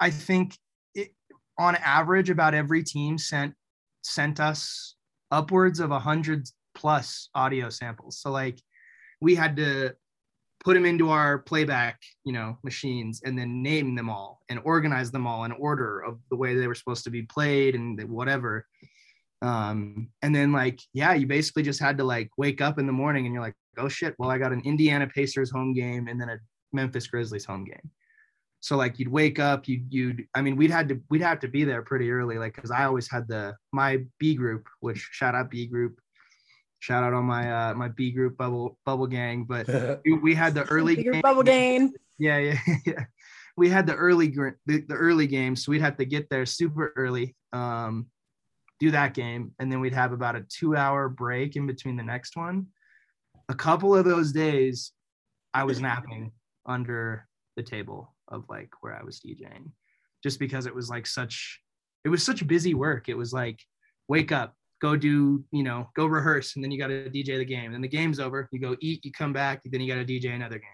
I 0.00 0.08
think 0.08 0.56
it, 0.94 1.12
on 1.58 1.76
average, 1.76 2.30
about 2.30 2.54
every 2.54 2.82
team 2.82 3.18
sent 3.18 3.52
sent 4.00 4.40
us 4.40 4.94
upwards 5.30 5.78
of 5.78 5.90
a 5.90 5.98
hundred 5.98 6.48
plus 6.74 7.28
audio 7.34 7.68
samples. 7.68 8.18
So 8.18 8.30
like, 8.30 8.58
we 9.20 9.34
had 9.34 9.56
to 9.58 9.94
put 10.66 10.74
them 10.74 10.84
into 10.84 11.10
our 11.10 11.38
playback, 11.38 12.02
you 12.24 12.32
know, 12.32 12.58
machines 12.64 13.22
and 13.24 13.38
then 13.38 13.62
name 13.62 13.94
them 13.94 14.10
all 14.10 14.42
and 14.48 14.58
organize 14.64 15.12
them 15.12 15.24
all 15.24 15.44
in 15.44 15.52
order 15.52 16.00
of 16.00 16.18
the 16.28 16.34
way 16.34 16.56
they 16.56 16.66
were 16.66 16.74
supposed 16.74 17.04
to 17.04 17.10
be 17.10 17.22
played 17.22 17.76
and 17.76 18.02
whatever. 18.10 18.66
Um, 19.42 20.08
and 20.22 20.34
then 20.34 20.50
like, 20.50 20.80
yeah, 20.92 21.14
you 21.14 21.28
basically 21.28 21.62
just 21.62 21.78
had 21.78 21.96
to 21.98 22.04
like 22.04 22.30
wake 22.36 22.60
up 22.60 22.80
in 22.80 22.86
the 22.86 22.92
morning 22.92 23.26
and 23.26 23.32
you're 23.32 23.44
like, 23.44 23.54
oh 23.78 23.86
shit, 23.86 24.16
well, 24.18 24.28
I 24.28 24.38
got 24.38 24.52
an 24.52 24.60
Indiana 24.64 25.06
Pacers 25.06 25.52
home 25.52 25.72
game 25.72 26.08
and 26.08 26.20
then 26.20 26.30
a 26.30 26.38
Memphis 26.72 27.06
Grizzlies 27.06 27.44
home 27.44 27.64
game. 27.64 27.88
So 28.58 28.76
like 28.76 28.98
you'd 28.98 29.06
wake 29.06 29.38
up, 29.38 29.68
you'd 29.68 29.86
you'd 29.88 30.26
I 30.34 30.42
mean 30.42 30.56
we'd 30.56 30.72
had 30.72 30.88
to 30.88 31.00
we'd 31.10 31.22
have 31.22 31.38
to 31.40 31.48
be 31.48 31.62
there 31.62 31.82
pretty 31.82 32.10
early, 32.10 32.38
like 32.38 32.56
because 32.56 32.72
I 32.72 32.86
always 32.86 33.08
had 33.08 33.28
the 33.28 33.54
my 33.72 33.98
B 34.18 34.34
group, 34.34 34.66
which 34.80 34.98
shout 35.12 35.36
out 35.36 35.48
B 35.48 35.68
group 35.68 36.00
shout 36.80 37.04
out 37.04 37.14
on 37.14 37.24
my 37.24 37.70
uh 37.70 37.74
my 37.74 37.88
B 37.88 38.10
group 38.10 38.36
bubble 38.36 38.78
bubble 38.84 39.06
gang. 39.06 39.44
But 39.44 39.68
we, 40.04 40.14
we 40.14 40.34
had 40.34 40.54
the 40.54 40.64
early 40.64 40.96
game. 40.96 41.20
bubble 41.20 41.42
gang. 41.42 41.92
Yeah, 42.18 42.38
yeah, 42.38 42.58
yeah. 42.86 43.04
We 43.56 43.68
had 43.68 43.86
the 43.86 43.94
early 43.94 44.28
the, 44.28 44.54
the 44.66 44.94
early 44.94 45.26
games, 45.26 45.64
so 45.64 45.72
we'd 45.72 45.80
have 45.80 45.96
to 45.98 46.04
get 46.04 46.28
there 46.28 46.46
super 46.46 46.92
early, 46.96 47.34
um, 47.52 48.06
do 48.80 48.90
that 48.90 49.14
game, 49.14 49.52
and 49.58 49.70
then 49.70 49.80
we'd 49.80 49.94
have 49.94 50.12
about 50.12 50.36
a 50.36 50.42
two 50.48 50.76
hour 50.76 51.08
break 51.08 51.56
in 51.56 51.66
between 51.66 51.96
the 51.96 52.02
next 52.02 52.36
one. 52.36 52.66
A 53.48 53.54
couple 53.54 53.94
of 53.94 54.04
those 54.04 54.32
days, 54.32 54.92
I 55.54 55.64
was 55.64 55.80
napping 55.80 56.32
under 56.66 57.26
the 57.56 57.62
table 57.62 58.14
of 58.28 58.44
like 58.48 58.70
where 58.80 58.94
I 58.94 59.04
was 59.04 59.20
DJing, 59.20 59.70
just 60.22 60.38
because 60.38 60.66
it 60.66 60.74
was 60.74 60.90
like 60.90 61.06
such 61.06 61.60
it 62.04 62.08
was 62.08 62.22
such 62.22 62.46
busy 62.46 62.74
work. 62.74 63.08
It 63.08 63.16
was 63.16 63.32
like 63.32 63.60
wake 64.08 64.32
up, 64.32 64.54
go 64.80 64.96
do, 64.96 65.44
you 65.52 65.62
know, 65.62 65.88
go 65.96 66.06
rehearse, 66.06 66.56
and 66.56 66.64
then 66.64 66.70
you 66.70 66.78
got 66.78 66.88
to 66.88 67.10
DJ 67.10 67.38
the 67.38 67.44
game. 67.44 67.74
And 67.74 67.82
the 67.82 67.88
game's 67.88 68.20
over. 68.20 68.48
You 68.52 68.60
go 68.60 68.76
eat, 68.80 69.04
you 69.04 69.12
come 69.12 69.32
back, 69.32 69.62
then 69.64 69.80
you 69.80 69.92
got 69.92 69.98
to 69.98 70.04
DJ 70.04 70.34
another 70.34 70.58
game. 70.58 70.70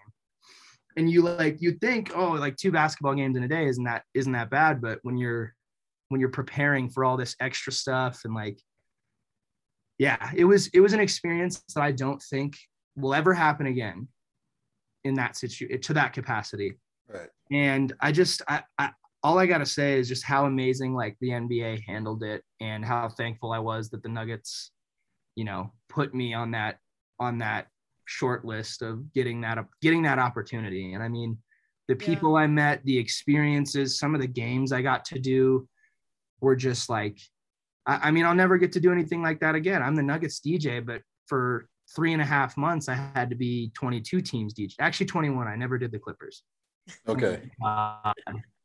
And 0.95 1.09
you 1.09 1.23
like 1.23 1.61
you 1.61 1.71
think, 1.73 2.11
oh, 2.15 2.31
like 2.31 2.55
two 2.55 2.71
basketball 2.71 3.15
games 3.15 3.35
in 3.35 3.43
a 3.43 3.47
day 3.47 3.67
isn't 3.67 3.83
that 3.85 4.03
isn't 4.13 4.31
that 4.33 4.49
bad? 4.49 4.81
But 4.81 4.99
when 5.01 5.17
you're 5.17 5.53
when 6.09 6.21
you're 6.21 6.29
preparing 6.29 6.89
for 6.89 7.03
all 7.03 7.17
this 7.17 7.35
extra 7.39 7.73
stuff 7.73 8.21
and 8.25 8.35
like, 8.35 8.59
yeah, 9.97 10.31
it 10.35 10.45
was 10.45 10.67
it 10.67 10.81
was 10.81 10.93
an 10.93 10.99
experience 10.99 11.63
that 11.73 11.81
I 11.81 11.91
don't 11.91 12.21
think 12.21 12.57
will 12.95 13.15
ever 13.15 13.33
happen 13.33 13.65
again 13.65 14.07
in 15.03 15.15
that 15.15 15.35
situation 15.35 15.81
to 15.81 15.93
that 15.93 16.13
capacity. 16.13 16.77
Right. 17.07 17.29
And 17.51 17.91
I 17.99 18.11
just 18.11 18.43
I, 18.47 18.61
I 18.77 18.91
all 19.23 19.39
I 19.39 19.45
gotta 19.45 19.65
say 19.65 19.97
is 19.97 20.07
just 20.07 20.23
how 20.23 20.45
amazing 20.45 20.93
like 20.93 21.17
the 21.21 21.29
NBA 21.29 21.83
handled 21.87 22.23
it 22.23 22.43
and 22.59 22.83
how 22.83 23.07
thankful 23.07 23.53
I 23.53 23.59
was 23.59 23.89
that 23.89 24.03
the 24.03 24.09
Nuggets, 24.09 24.71
you 25.35 25.45
know, 25.45 25.71
put 25.89 26.13
me 26.13 26.33
on 26.33 26.51
that 26.51 26.79
on 27.19 27.37
that 27.39 27.67
short 28.05 28.43
list 28.43 28.81
of 28.81 29.13
getting 29.13 29.41
that 29.41 29.57
getting 29.81 30.03
that 30.03 30.19
opportunity. 30.19 30.93
And 30.93 31.01
I 31.01 31.07
mean, 31.07 31.37
the 31.87 31.95
people 31.95 32.37
yeah. 32.37 32.43
I 32.43 32.47
met, 32.47 32.83
the 32.85 32.97
experiences, 32.97 33.97
some 33.97 34.13
of 34.15 34.21
the 34.21 34.27
games 34.27 34.71
I 34.71 34.81
got 34.81 35.05
to 35.05 35.19
do 35.19 35.67
were 36.41 36.55
just 36.55 36.89
like, 36.89 37.19
I, 37.85 38.09
I 38.09 38.11
mean, 38.11 38.25
I'll 38.25 38.35
never 38.35 38.57
get 38.57 38.71
to 38.73 38.79
do 38.79 38.91
anything 38.91 39.21
like 39.21 39.39
that 39.39 39.55
again. 39.55 39.81
I'm 39.81 39.95
the 39.95 40.03
Nuggets 40.03 40.39
DJ, 40.39 40.85
but 40.85 41.01
for 41.27 41.67
three 41.95 42.13
and 42.13 42.21
a 42.21 42.25
half 42.25 42.57
months, 42.57 42.89
I 42.89 42.95
had 43.15 43.29
to 43.29 43.35
be 43.35 43.71
22 43.75 44.21
teams 44.21 44.53
DJ. 44.53 44.73
Actually, 44.79 45.07
21. 45.07 45.47
I 45.47 45.55
never 45.55 45.77
did 45.77 45.91
the 45.91 45.99
Clippers. 45.99 46.43
Okay. 47.07 47.41
Uh, 47.65 48.13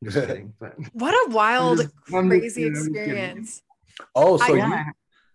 just 0.05 0.17
kidding. 0.27 0.53
But 0.59 0.75
what 0.93 1.13
a 1.13 1.35
wild, 1.35 1.79
just, 1.79 1.95
crazy 2.07 2.65
experience. 2.65 3.63
Oh, 4.15 4.37
so 4.37 4.45
I, 4.45 4.49
you, 4.49 4.57
yeah. 4.57 4.85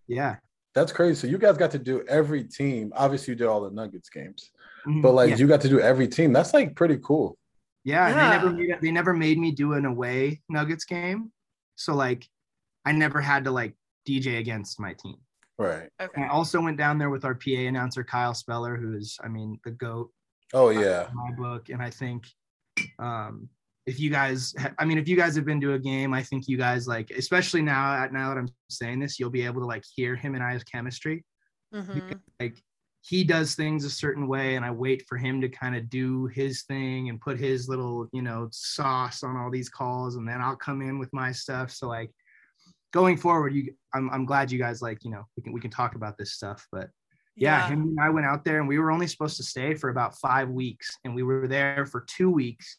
yeah. 0.07 0.35
That's 0.73 0.91
crazy. 0.91 1.15
So 1.15 1.27
you 1.27 1.37
guys 1.37 1.57
got 1.57 1.71
to 1.71 1.79
do 1.79 2.03
every 2.07 2.43
team. 2.43 2.91
Obviously, 2.95 3.33
you 3.33 3.35
did 3.35 3.47
all 3.47 3.61
the 3.61 3.69
Nuggets 3.69 4.09
games, 4.09 4.51
mm-hmm. 4.87 5.01
but 5.01 5.13
like 5.13 5.31
yeah. 5.31 5.35
you 5.37 5.47
got 5.47 5.61
to 5.61 5.69
do 5.69 5.79
every 5.79 6.07
team. 6.07 6.33
That's 6.33 6.53
like 6.53 6.75
pretty 6.75 6.97
cool. 7.03 7.37
Yeah, 7.83 8.07
yeah. 8.07 8.13
they 8.13 8.37
never 8.37 8.49
made 8.49 8.81
they 8.81 8.91
never 8.91 9.13
made 9.13 9.37
me 9.37 9.51
do 9.51 9.73
an 9.73 9.85
away 9.85 10.41
Nuggets 10.49 10.85
game, 10.85 11.31
so 11.75 11.93
like 11.93 12.27
I 12.85 12.91
never 12.91 13.21
had 13.21 13.43
to 13.43 13.51
like 13.51 13.75
DJ 14.07 14.39
against 14.39 14.79
my 14.79 14.93
team. 14.93 15.17
Right. 15.59 15.89
Okay. 16.01 16.23
I 16.23 16.27
also 16.27 16.59
went 16.59 16.77
down 16.77 16.97
there 16.97 17.09
with 17.11 17.25
our 17.25 17.35
PA 17.35 17.51
announcer 17.51 18.03
Kyle 18.03 18.33
Speller, 18.33 18.75
who's 18.75 19.17
I 19.23 19.27
mean 19.27 19.59
the 19.63 19.71
goat. 19.71 20.09
Oh 20.53 20.69
yeah. 20.69 21.07
My 21.13 21.31
book, 21.31 21.69
and 21.69 21.81
I 21.81 21.89
think 21.89 22.25
um, 22.99 23.49
if 23.85 23.99
you 23.99 24.09
guys, 24.09 24.55
I 24.79 24.85
mean, 24.85 24.97
if 24.97 25.07
you 25.07 25.17
guys 25.17 25.35
have 25.35 25.45
been 25.45 25.61
to 25.61 25.73
a 25.73 25.79
game, 25.79 26.13
I 26.13 26.23
think 26.23 26.47
you 26.47 26.57
guys 26.57 26.87
like, 26.87 27.11
especially 27.11 27.61
now, 27.61 27.93
at 27.93 28.13
now 28.13 28.29
that 28.29 28.37
I'm 28.37 28.49
saying 28.69 28.99
this, 28.99 29.19
you'll 29.19 29.29
be 29.29 29.45
able 29.45 29.61
to 29.61 29.67
like 29.67 29.83
hear 29.95 30.15
him 30.15 30.35
and 30.35 30.43
I's 30.43 30.63
chemistry. 30.63 31.25
Mm-hmm. 31.73 32.13
Like 32.39 32.55
he 33.01 33.23
does 33.23 33.55
things 33.55 33.83
a 33.83 33.89
certain 33.89 34.27
way, 34.27 34.55
and 34.55 34.63
I 34.63 34.71
wait 34.71 35.03
for 35.09 35.17
him 35.17 35.41
to 35.41 35.49
kind 35.49 35.75
of 35.75 35.89
do 35.89 36.27
his 36.27 36.63
thing 36.63 37.09
and 37.09 37.19
put 37.19 37.37
his 37.37 37.67
little, 37.67 38.07
you 38.13 38.21
know, 38.21 38.47
sauce 38.51 39.23
on 39.23 39.35
all 39.35 39.51
these 39.51 39.69
calls, 39.69 40.15
and 40.15 40.27
then 40.27 40.41
I'll 40.41 40.55
come 40.55 40.81
in 40.81 40.99
with 40.99 41.11
my 41.11 41.31
stuff. 41.33 41.71
So 41.71 41.87
like, 41.87 42.11
going 42.93 43.17
forward, 43.17 43.53
you, 43.53 43.73
I'm, 43.93 44.09
I'm 44.11 44.25
glad 44.25 44.51
you 44.51 44.59
guys 44.59 44.81
like, 44.81 45.03
you 45.03 45.11
know, 45.11 45.23
we 45.35 45.43
can 45.43 45.51
we 45.51 45.59
can 45.59 45.71
talk 45.71 45.95
about 45.95 46.17
this 46.17 46.33
stuff, 46.33 46.65
but 46.71 46.89
yeah, 47.35 47.57
yeah, 47.57 47.67
him 47.69 47.81
and 47.81 47.99
I 47.99 48.09
went 48.09 48.25
out 48.25 48.45
there 48.45 48.59
and 48.59 48.67
we 48.67 48.77
were 48.77 48.91
only 48.91 49.07
supposed 49.07 49.37
to 49.37 49.43
stay 49.43 49.73
for 49.73 49.89
about 49.89 50.17
five 50.19 50.49
weeks, 50.49 50.97
and 51.03 51.15
we 51.15 51.23
were 51.23 51.47
there 51.47 51.85
for 51.85 52.01
two 52.01 52.29
weeks. 52.29 52.77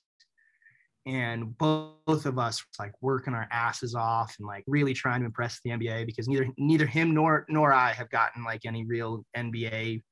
And 1.07 1.57
both 1.59 2.25
of 2.25 2.39
us 2.39 2.65
like 2.79 2.93
working 3.03 3.35
our 3.35 3.47
asses 3.51 3.95
off 3.95 4.37
and 4.39 4.47
like 4.47 4.65
really 4.67 4.95
trying 4.95 5.21
to 5.21 5.27
impress 5.27 5.61
the 5.63 5.71
NBA 5.71 6.07
because 6.07 6.29
neither 6.29 6.49
neither 6.57 6.87
him 6.87 7.13
nor 7.13 7.45
nor 7.49 7.75
I 7.75 7.93
have 7.93 8.09
gotten 8.09 8.43
like 8.43 8.63
any 8.65 8.87
real 8.87 9.25
NBA, 9.37 10.03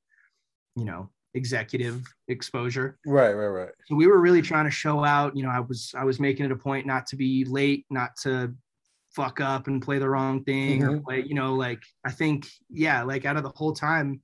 you 0.75 0.85
know, 0.85 1.09
executive 1.33 2.03
exposure. 2.27 2.99
Right, 3.07 3.33
right, 3.33 3.47
right. 3.47 3.71
So 3.87 3.95
we 3.95 4.05
were 4.05 4.21
really 4.21 4.41
trying 4.41 4.65
to 4.65 4.71
show 4.71 5.03
out. 5.03 5.35
You 5.35 5.43
know, 5.43 5.49
I 5.49 5.61
was 5.61 5.93
I 5.97 6.03
was 6.03 6.19
making 6.19 6.45
it 6.45 6.51
a 6.51 6.55
point 6.55 6.85
not 6.85 7.07
to 7.07 7.15
be 7.15 7.45
late, 7.45 7.85
not 7.89 8.15
to 8.23 8.53
fuck 9.15 9.39
up 9.39 9.67
and 9.67 9.81
play 9.81 9.99
the 9.99 10.09
wrong 10.09 10.43
thing 10.43 10.81
mm-hmm. 10.81 10.95
or 10.95 10.99
play, 11.01 11.23
you 11.23 11.35
know, 11.35 11.53
like 11.53 11.81
I 12.03 12.11
think, 12.11 12.47
yeah, 12.69 13.03
like 13.03 13.25
out 13.25 13.37
of 13.37 13.43
the 13.43 13.51
whole 13.55 13.73
time, 13.73 14.21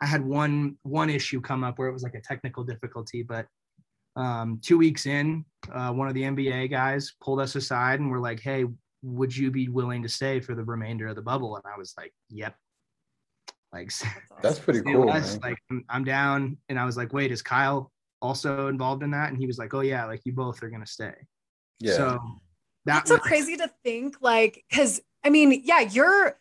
I 0.00 0.06
had 0.06 0.24
one 0.24 0.76
one 0.82 1.10
issue 1.10 1.40
come 1.40 1.64
up 1.64 1.78
where 1.78 1.88
it 1.88 1.92
was 1.92 2.02
like 2.02 2.14
a 2.14 2.20
technical 2.20 2.64
difficulty, 2.64 3.22
but 3.22 3.46
um, 4.16 4.60
two 4.62 4.78
weeks 4.78 5.06
in, 5.06 5.44
uh, 5.72 5.92
one 5.92 6.08
of 6.08 6.14
the 6.14 6.22
NBA 6.22 6.70
guys 6.70 7.14
pulled 7.22 7.40
us 7.40 7.54
aside 7.54 8.00
and 8.00 8.10
we're 8.10 8.20
like, 8.20 8.40
"Hey, 8.40 8.64
would 9.02 9.36
you 9.36 9.50
be 9.50 9.68
willing 9.68 10.02
to 10.02 10.08
stay 10.08 10.40
for 10.40 10.54
the 10.54 10.64
remainder 10.64 11.08
of 11.08 11.16
the 11.16 11.22
bubble?" 11.22 11.56
And 11.56 11.64
I 11.72 11.78
was 11.78 11.94
like, 11.96 12.12
"Yep." 12.30 12.54
Like 13.72 13.92
that's 14.42 14.58
pretty 14.58 14.80
cool. 14.82 15.06
Like 15.06 15.58
I'm, 15.70 15.84
I'm 15.88 16.04
down, 16.04 16.56
and 16.68 16.78
I 16.78 16.84
was 16.84 16.96
like, 16.96 17.12
"Wait, 17.12 17.30
is 17.32 17.42
Kyle 17.42 17.92
also 18.20 18.68
involved 18.68 19.02
in 19.02 19.10
that?" 19.12 19.30
And 19.30 19.38
he 19.38 19.46
was 19.46 19.58
like, 19.58 19.74
"Oh 19.74 19.80
yeah, 19.80 20.04
like 20.04 20.22
you 20.24 20.32
both 20.32 20.62
are 20.62 20.70
gonna 20.70 20.86
stay." 20.86 21.14
Yeah. 21.80 21.92
So 21.94 22.18
that 22.86 23.04
that's 23.06 23.10
was- 23.10 23.20
so 23.20 23.22
crazy 23.24 23.56
to 23.56 23.70
think, 23.84 24.16
like, 24.20 24.64
because 24.70 25.00
I 25.24 25.30
mean, 25.30 25.62
yeah, 25.64 25.80
you're 25.80 26.38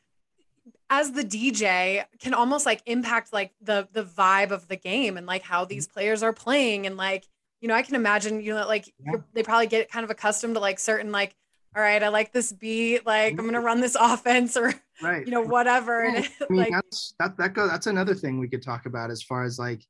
as 0.89 1.11
the 1.11 1.23
DJ 1.23 2.05
can 2.19 2.33
almost 2.33 2.65
like 2.65 2.81
impact 2.85 3.33
like 3.33 3.53
the 3.61 3.87
the 3.93 4.03
vibe 4.03 4.51
of 4.51 4.67
the 4.67 4.75
game 4.75 5.17
and 5.17 5.27
like 5.27 5.43
how 5.43 5.65
these 5.65 5.87
players 5.87 6.23
are 6.23 6.33
playing 6.33 6.85
and 6.85 6.97
like 6.97 7.25
you 7.61 7.67
know 7.67 7.75
I 7.75 7.81
can 7.81 7.95
imagine 7.95 8.41
you 8.41 8.53
know 8.53 8.67
like 8.67 8.91
yeah. 9.05 9.19
they 9.33 9.43
probably 9.43 9.67
get 9.67 9.91
kind 9.91 10.03
of 10.03 10.09
accustomed 10.09 10.55
to 10.55 10.59
like 10.59 10.79
certain 10.79 11.11
like 11.11 11.35
all 11.75 11.81
right 11.81 12.01
I 12.01 12.07
like 12.09 12.31
this 12.31 12.51
beat 12.51 13.05
like 13.05 13.33
I'm 13.33 13.45
gonna 13.45 13.61
run 13.61 13.81
this 13.81 13.95
offense 13.99 14.55
or 14.55 14.73
right. 15.01 15.25
you 15.25 15.31
know 15.31 15.41
whatever 15.41 16.05
yeah. 16.05 16.15
and 16.15 16.29
I 16.41 16.45
mean, 16.49 16.59
like 16.59 16.71
that's 16.71 17.13
that 17.19 17.37
that 17.37 17.53
go 17.53 17.67
that's 17.67 17.87
another 17.87 18.15
thing 18.15 18.39
we 18.39 18.47
could 18.47 18.63
talk 18.63 18.85
about 18.85 19.11
as 19.11 19.21
far 19.21 19.43
as 19.43 19.59
like 19.59 19.83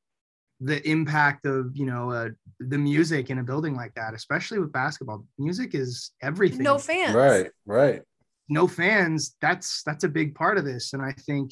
the 0.60 0.88
impact 0.90 1.46
of 1.46 1.76
you 1.76 1.86
know 1.86 2.12
uh, 2.12 2.30
the 2.60 2.78
music 2.78 3.30
in 3.30 3.38
a 3.38 3.44
building 3.44 3.76
like 3.76 3.94
that 3.94 4.13
especially 4.16 4.58
with 4.58 4.72
basketball 4.72 5.24
music 5.38 5.76
is 5.76 6.12
everything 6.22 6.63
no 6.63 6.80
fans 6.80 7.13
right 7.13 7.52
right 7.66 8.02
no 8.50 8.68
fans, 8.68 9.36
that's 9.42 9.84
that's 9.84 10.04
a 10.04 10.10
big 10.10 10.36
part 10.36 10.58
of 10.58 10.66
this. 10.66 10.94
And 10.94 11.02
I 11.02 11.12
think, 11.12 11.52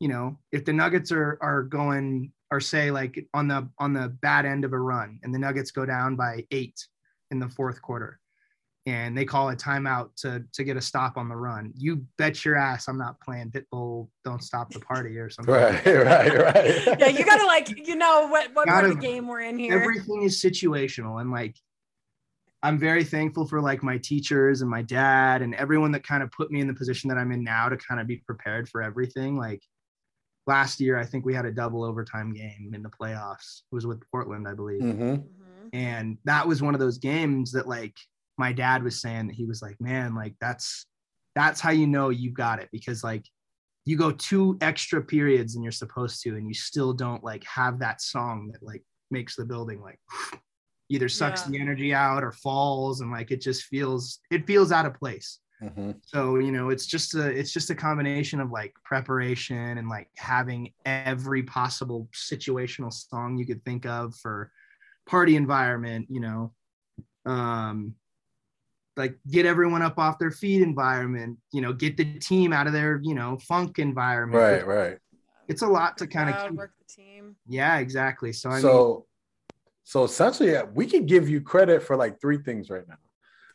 you 0.00 0.08
know, 0.08 0.38
if 0.52 0.64
the 0.64 0.72
Nuggets 0.72 1.12
are 1.12 1.38
are 1.40 1.62
going 1.62 2.32
or 2.50 2.60
say 2.60 2.90
like 2.90 3.26
on 3.34 3.48
the 3.48 3.68
on 3.78 3.92
the 3.92 4.08
bad 4.20 4.46
end 4.46 4.64
of 4.64 4.72
a 4.72 4.78
run 4.78 5.18
and 5.22 5.34
the 5.34 5.38
Nuggets 5.38 5.70
go 5.70 5.86
down 5.86 6.16
by 6.16 6.44
eight 6.50 6.78
in 7.30 7.38
the 7.38 7.48
fourth 7.48 7.80
quarter 7.80 8.20
and 8.86 9.16
they 9.16 9.24
call 9.24 9.48
a 9.48 9.56
timeout 9.56 10.10
to 10.16 10.44
to 10.52 10.64
get 10.64 10.76
a 10.76 10.80
stop 10.80 11.16
on 11.16 11.28
the 11.28 11.36
run. 11.36 11.72
You 11.74 12.04
bet 12.18 12.44
your 12.44 12.56
ass 12.56 12.88
I'm 12.88 12.98
not 12.98 13.20
playing 13.20 13.50
Pitbull 13.50 14.08
Don't 14.24 14.42
Stop 14.42 14.72
the 14.72 14.80
Party 14.80 15.16
or 15.18 15.30
something. 15.30 15.54
Right, 15.54 15.86
right, 15.86 16.38
right. 16.38 17.00
yeah, 17.00 17.08
you 17.08 17.24
gotta 17.24 17.46
like, 17.46 17.86
you 17.88 17.96
know 17.96 18.28
what 18.28 18.54
what 18.54 18.66
gotta, 18.66 18.80
part 18.80 18.84
of 18.84 18.96
the 18.96 19.06
game 19.06 19.26
we're 19.26 19.40
in 19.40 19.58
here. 19.58 19.78
Everything 19.78 20.22
is 20.22 20.40
situational 20.40 21.20
and 21.20 21.30
like 21.30 21.56
I'm 22.64 22.78
very 22.78 23.04
thankful 23.04 23.46
for 23.46 23.60
like 23.60 23.82
my 23.82 23.98
teachers 23.98 24.62
and 24.62 24.70
my 24.70 24.80
dad 24.80 25.42
and 25.42 25.54
everyone 25.54 25.92
that 25.92 26.02
kind 26.02 26.22
of 26.22 26.32
put 26.32 26.50
me 26.50 26.62
in 26.62 26.66
the 26.66 26.72
position 26.72 27.08
that 27.08 27.18
I'm 27.18 27.30
in 27.30 27.44
now 27.44 27.68
to 27.68 27.76
kind 27.76 28.00
of 28.00 28.06
be 28.06 28.16
prepared 28.16 28.70
for 28.70 28.82
everything. 28.82 29.36
Like 29.36 29.62
last 30.46 30.80
year, 30.80 30.96
I 30.96 31.04
think 31.04 31.26
we 31.26 31.34
had 31.34 31.44
a 31.44 31.52
double 31.52 31.84
overtime 31.84 32.32
game 32.32 32.72
in 32.74 32.82
the 32.82 32.88
playoffs. 32.88 33.64
It 33.70 33.74
was 33.74 33.86
with 33.86 34.02
Portland, 34.10 34.48
I 34.48 34.54
believe. 34.54 34.80
Mm-hmm. 34.80 35.02
mm-hmm. 35.02 35.68
And 35.74 36.16
that 36.24 36.48
was 36.48 36.62
one 36.62 36.72
of 36.72 36.80
those 36.80 36.96
games 36.96 37.52
that 37.52 37.68
like 37.68 37.96
my 38.38 38.50
dad 38.50 38.82
was 38.82 38.98
saying 38.98 39.26
that 39.26 39.36
he 39.36 39.44
was 39.44 39.60
like, 39.60 39.78
man, 39.78 40.14
like 40.14 40.34
that's 40.40 40.86
that's 41.34 41.60
how 41.60 41.70
you 41.70 41.86
know 41.86 42.08
you 42.08 42.30
got 42.30 42.60
it 42.60 42.70
because 42.72 43.04
like 43.04 43.26
you 43.84 43.98
go 43.98 44.10
two 44.10 44.56
extra 44.62 45.02
periods 45.02 45.52
than 45.52 45.62
you're 45.62 45.72
supposed 45.72 46.22
to 46.22 46.30
and 46.36 46.48
you 46.48 46.54
still 46.54 46.94
don't 46.94 47.22
like 47.22 47.44
have 47.44 47.80
that 47.80 48.00
song 48.00 48.48
that 48.52 48.62
like 48.62 48.82
makes 49.10 49.36
the 49.36 49.44
building 49.44 49.82
like 49.82 49.98
either 50.88 51.08
sucks 51.08 51.44
yeah. 51.44 51.52
the 51.52 51.60
energy 51.60 51.94
out 51.94 52.22
or 52.22 52.32
falls 52.32 53.00
and 53.00 53.10
like 53.10 53.30
it 53.30 53.40
just 53.40 53.64
feels 53.64 54.20
it 54.30 54.46
feels 54.46 54.72
out 54.72 54.86
of 54.86 54.94
place. 54.94 55.38
Mm-hmm. 55.62 55.92
so 56.02 56.38
you 56.38 56.50
know 56.50 56.70
it's 56.70 56.84
just 56.84 57.14
a 57.14 57.28
it's 57.28 57.52
just 57.52 57.70
a 57.70 57.74
combination 57.74 58.40
of 58.40 58.50
like 58.50 58.74
preparation 58.84 59.78
and 59.78 59.88
like 59.88 60.08
having 60.16 60.72
every 60.84 61.44
possible 61.44 62.08
situational 62.12 62.92
song 62.92 63.38
you 63.38 63.46
could 63.46 63.64
think 63.64 63.86
of 63.86 64.16
for 64.16 64.50
party 65.06 65.36
environment 65.36 66.08
you 66.10 66.20
know? 66.20 66.52
Um 67.24 67.94
like 68.96 69.16
get 69.30 69.46
everyone 69.46 69.80
up 69.80 69.98
off 69.98 70.18
their 70.18 70.32
feet 70.32 70.60
environment 70.60 71.38
you 71.52 71.60
know 71.60 71.72
get 71.72 71.96
the 71.96 72.18
team 72.18 72.52
out 72.52 72.66
of 72.66 72.72
their 72.72 73.00
you 73.02 73.14
know 73.14 73.38
funk 73.38 73.78
environment. 73.78 74.42
Right 74.42 74.66
right. 74.66 74.98
It's 75.46 75.62
a 75.62 75.68
lot 75.68 75.98
to 75.98 76.06
kind 76.06 76.34
of 76.34 76.54
work 76.54 76.72
the 76.78 77.02
team. 77.02 77.36
Yeah 77.46 77.78
exactly. 77.78 78.32
So 78.32 78.50
i 78.50 78.60
so 78.60 78.68
mean, 78.70 79.02
so 79.84 80.04
essentially, 80.04 80.56
we 80.74 80.86
can 80.86 81.06
give 81.06 81.28
you 81.28 81.40
credit 81.40 81.82
for 81.82 81.96
like 81.96 82.20
three 82.20 82.38
things 82.38 82.70
right 82.70 82.86
now. 82.88 82.96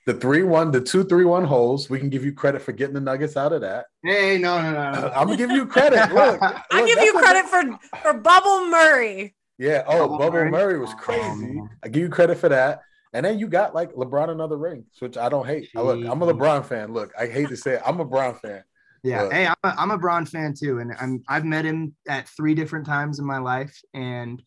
The 0.06 0.14
three 0.14 0.44
one, 0.44 0.72
the 0.72 0.82
two 0.82 1.04
three 1.04 1.26
one 1.26 1.44
holes. 1.44 1.90
We 1.90 2.00
can 2.00 2.10
give 2.10 2.24
you 2.24 2.34
credit 2.34 2.62
for 2.62 2.72
getting 2.72 2.94
the 2.94 3.02
Nuggets 3.02 3.36
out 3.36 3.52
of 3.52 3.62
that. 3.62 3.88
Hey, 4.04 4.38
no, 4.38 4.62
no, 4.62 4.72
no. 4.72 5.12
I'm 5.16 5.28
gonna 5.28 5.38
give 5.38 5.52
you 5.52 5.66
credit. 5.66 5.98
Look, 6.14 6.40
I 6.42 6.86
give 6.86 7.00
you 7.00 7.14
credit 7.14 7.46
for 7.46 7.64
for 8.02 8.14
Bubble 8.14 8.68
Murray. 8.68 9.36
Yeah. 9.58 9.84
Oh, 9.88 10.08
Bubble, 10.08 10.18
Bubble 10.18 10.32
Murray. 10.32 10.52
Murray. 10.52 10.80
was 10.80 10.92
oh, 10.94 10.98
crazy. 10.98 11.62
I 11.84 11.90
give 11.90 12.04
you 12.04 12.10
credit 12.10 12.38
for 12.38 12.50
that. 12.50 12.82
And 13.12 13.26
then 13.26 13.40
you 13.40 13.48
got 13.48 13.74
like 13.74 13.94
LeBron 13.94 14.30
another 14.30 14.58
ring, 14.58 14.86
which 15.00 15.18
I 15.18 15.30
don't 15.30 15.46
hate. 15.46 15.70
I, 15.76 15.82
look, 15.82 15.98
I'm 15.98 16.22
a 16.22 16.34
LeBron 16.34 16.64
fan. 16.66 16.94
Look, 16.94 17.12
I 17.20 17.26
hate 17.26 17.50
to 17.50 17.58
say 17.58 17.74
it. 17.74 17.82
I'm 17.86 18.00
a 18.00 18.06
Brown 18.06 18.36
fan. 18.36 18.64
Yeah. 19.04 19.24
But, 19.24 19.34
hey, 19.34 19.48
I'm 19.48 19.56
a, 19.64 19.76
I'm 19.78 19.92
a 19.92 19.98
Bron 19.98 20.26
fan 20.26 20.54
too, 20.54 20.80
and 20.80 20.94
I'm 21.00 21.24
I've 21.28 21.46
met 21.46 21.66
him 21.66 21.96
at 22.08 22.28
three 22.30 22.54
different 22.54 22.86
times 22.86 23.20
in 23.20 23.26
my 23.26 23.40
life, 23.40 23.80
and 23.94 24.42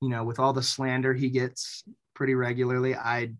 you 0.00 0.08
know, 0.08 0.24
with 0.24 0.38
all 0.38 0.52
the 0.52 0.62
slander 0.62 1.14
he 1.14 1.28
gets 1.28 1.84
pretty 2.14 2.34
regularly, 2.34 2.94
I 2.94 3.32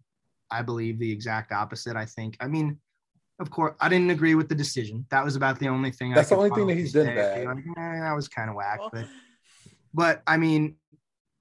I 0.50 0.62
believe 0.62 0.98
the 0.98 1.10
exact 1.10 1.52
opposite. 1.52 1.96
I 1.96 2.04
think. 2.04 2.36
I 2.40 2.48
mean, 2.48 2.78
of 3.40 3.50
course, 3.50 3.74
I 3.80 3.88
didn't 3.88 4.10
agree 4.10 4.34
with 4.34 4.48
the 4.48 4.54
decision. 4.54 5.06
That 5.10 5.24
was 5.24 5.36
about 5.36 5.58
the 5.58 5.68
only 5.68 5.90
thing. 5.90 6.12
That's 6.12 6.30
the 6.30 6.36
only 6.36 6.50
thing 6.50 6.66
that 6.66 6.76
he's 6.76 6.92
done 6.92 7.06
bad. 7.06 7.46
Like, 7.46 7.58
eh, 7.58 8.00
that 8.00 8.12
was 8.14 8.28
kind 8.28 8.50
of 8.50 8.56
whack, 8.56 8.80
but 8.92 9.06
but 9.94 10.22
I 10.26 10.36
mean, 10.36 10.76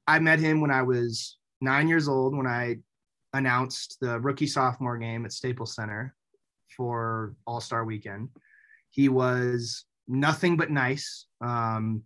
I 0.08 0.20
met 0.20 0.40
him 0.40 0.62
when 0.62 0.72
I 0.72 0.84
was 0.84 1.38
nine 1.62 1.88
years 1.88 2.08
old. 2.08 2.36
When 2.36 2.48
I 2.48 2.78
announced 3.34 3.98
the 4.02 4.20
rookie 4.20 4.48
sophomore 4.48 4.98
game 4.98 5.26
at 5.26 5.32
Staples 5.32 5.76
Center 5.76 6.16
for 6.76 7.36
All 7.46 7.62
Star 7.62 7.86
Weekend. 7.86 8.30
He 8.90 9.10
was 9.10 9.86
nothing 10.08 10.58
but 10.58 10.72
nice. 10.72 11.28
Um, 11.42 12.04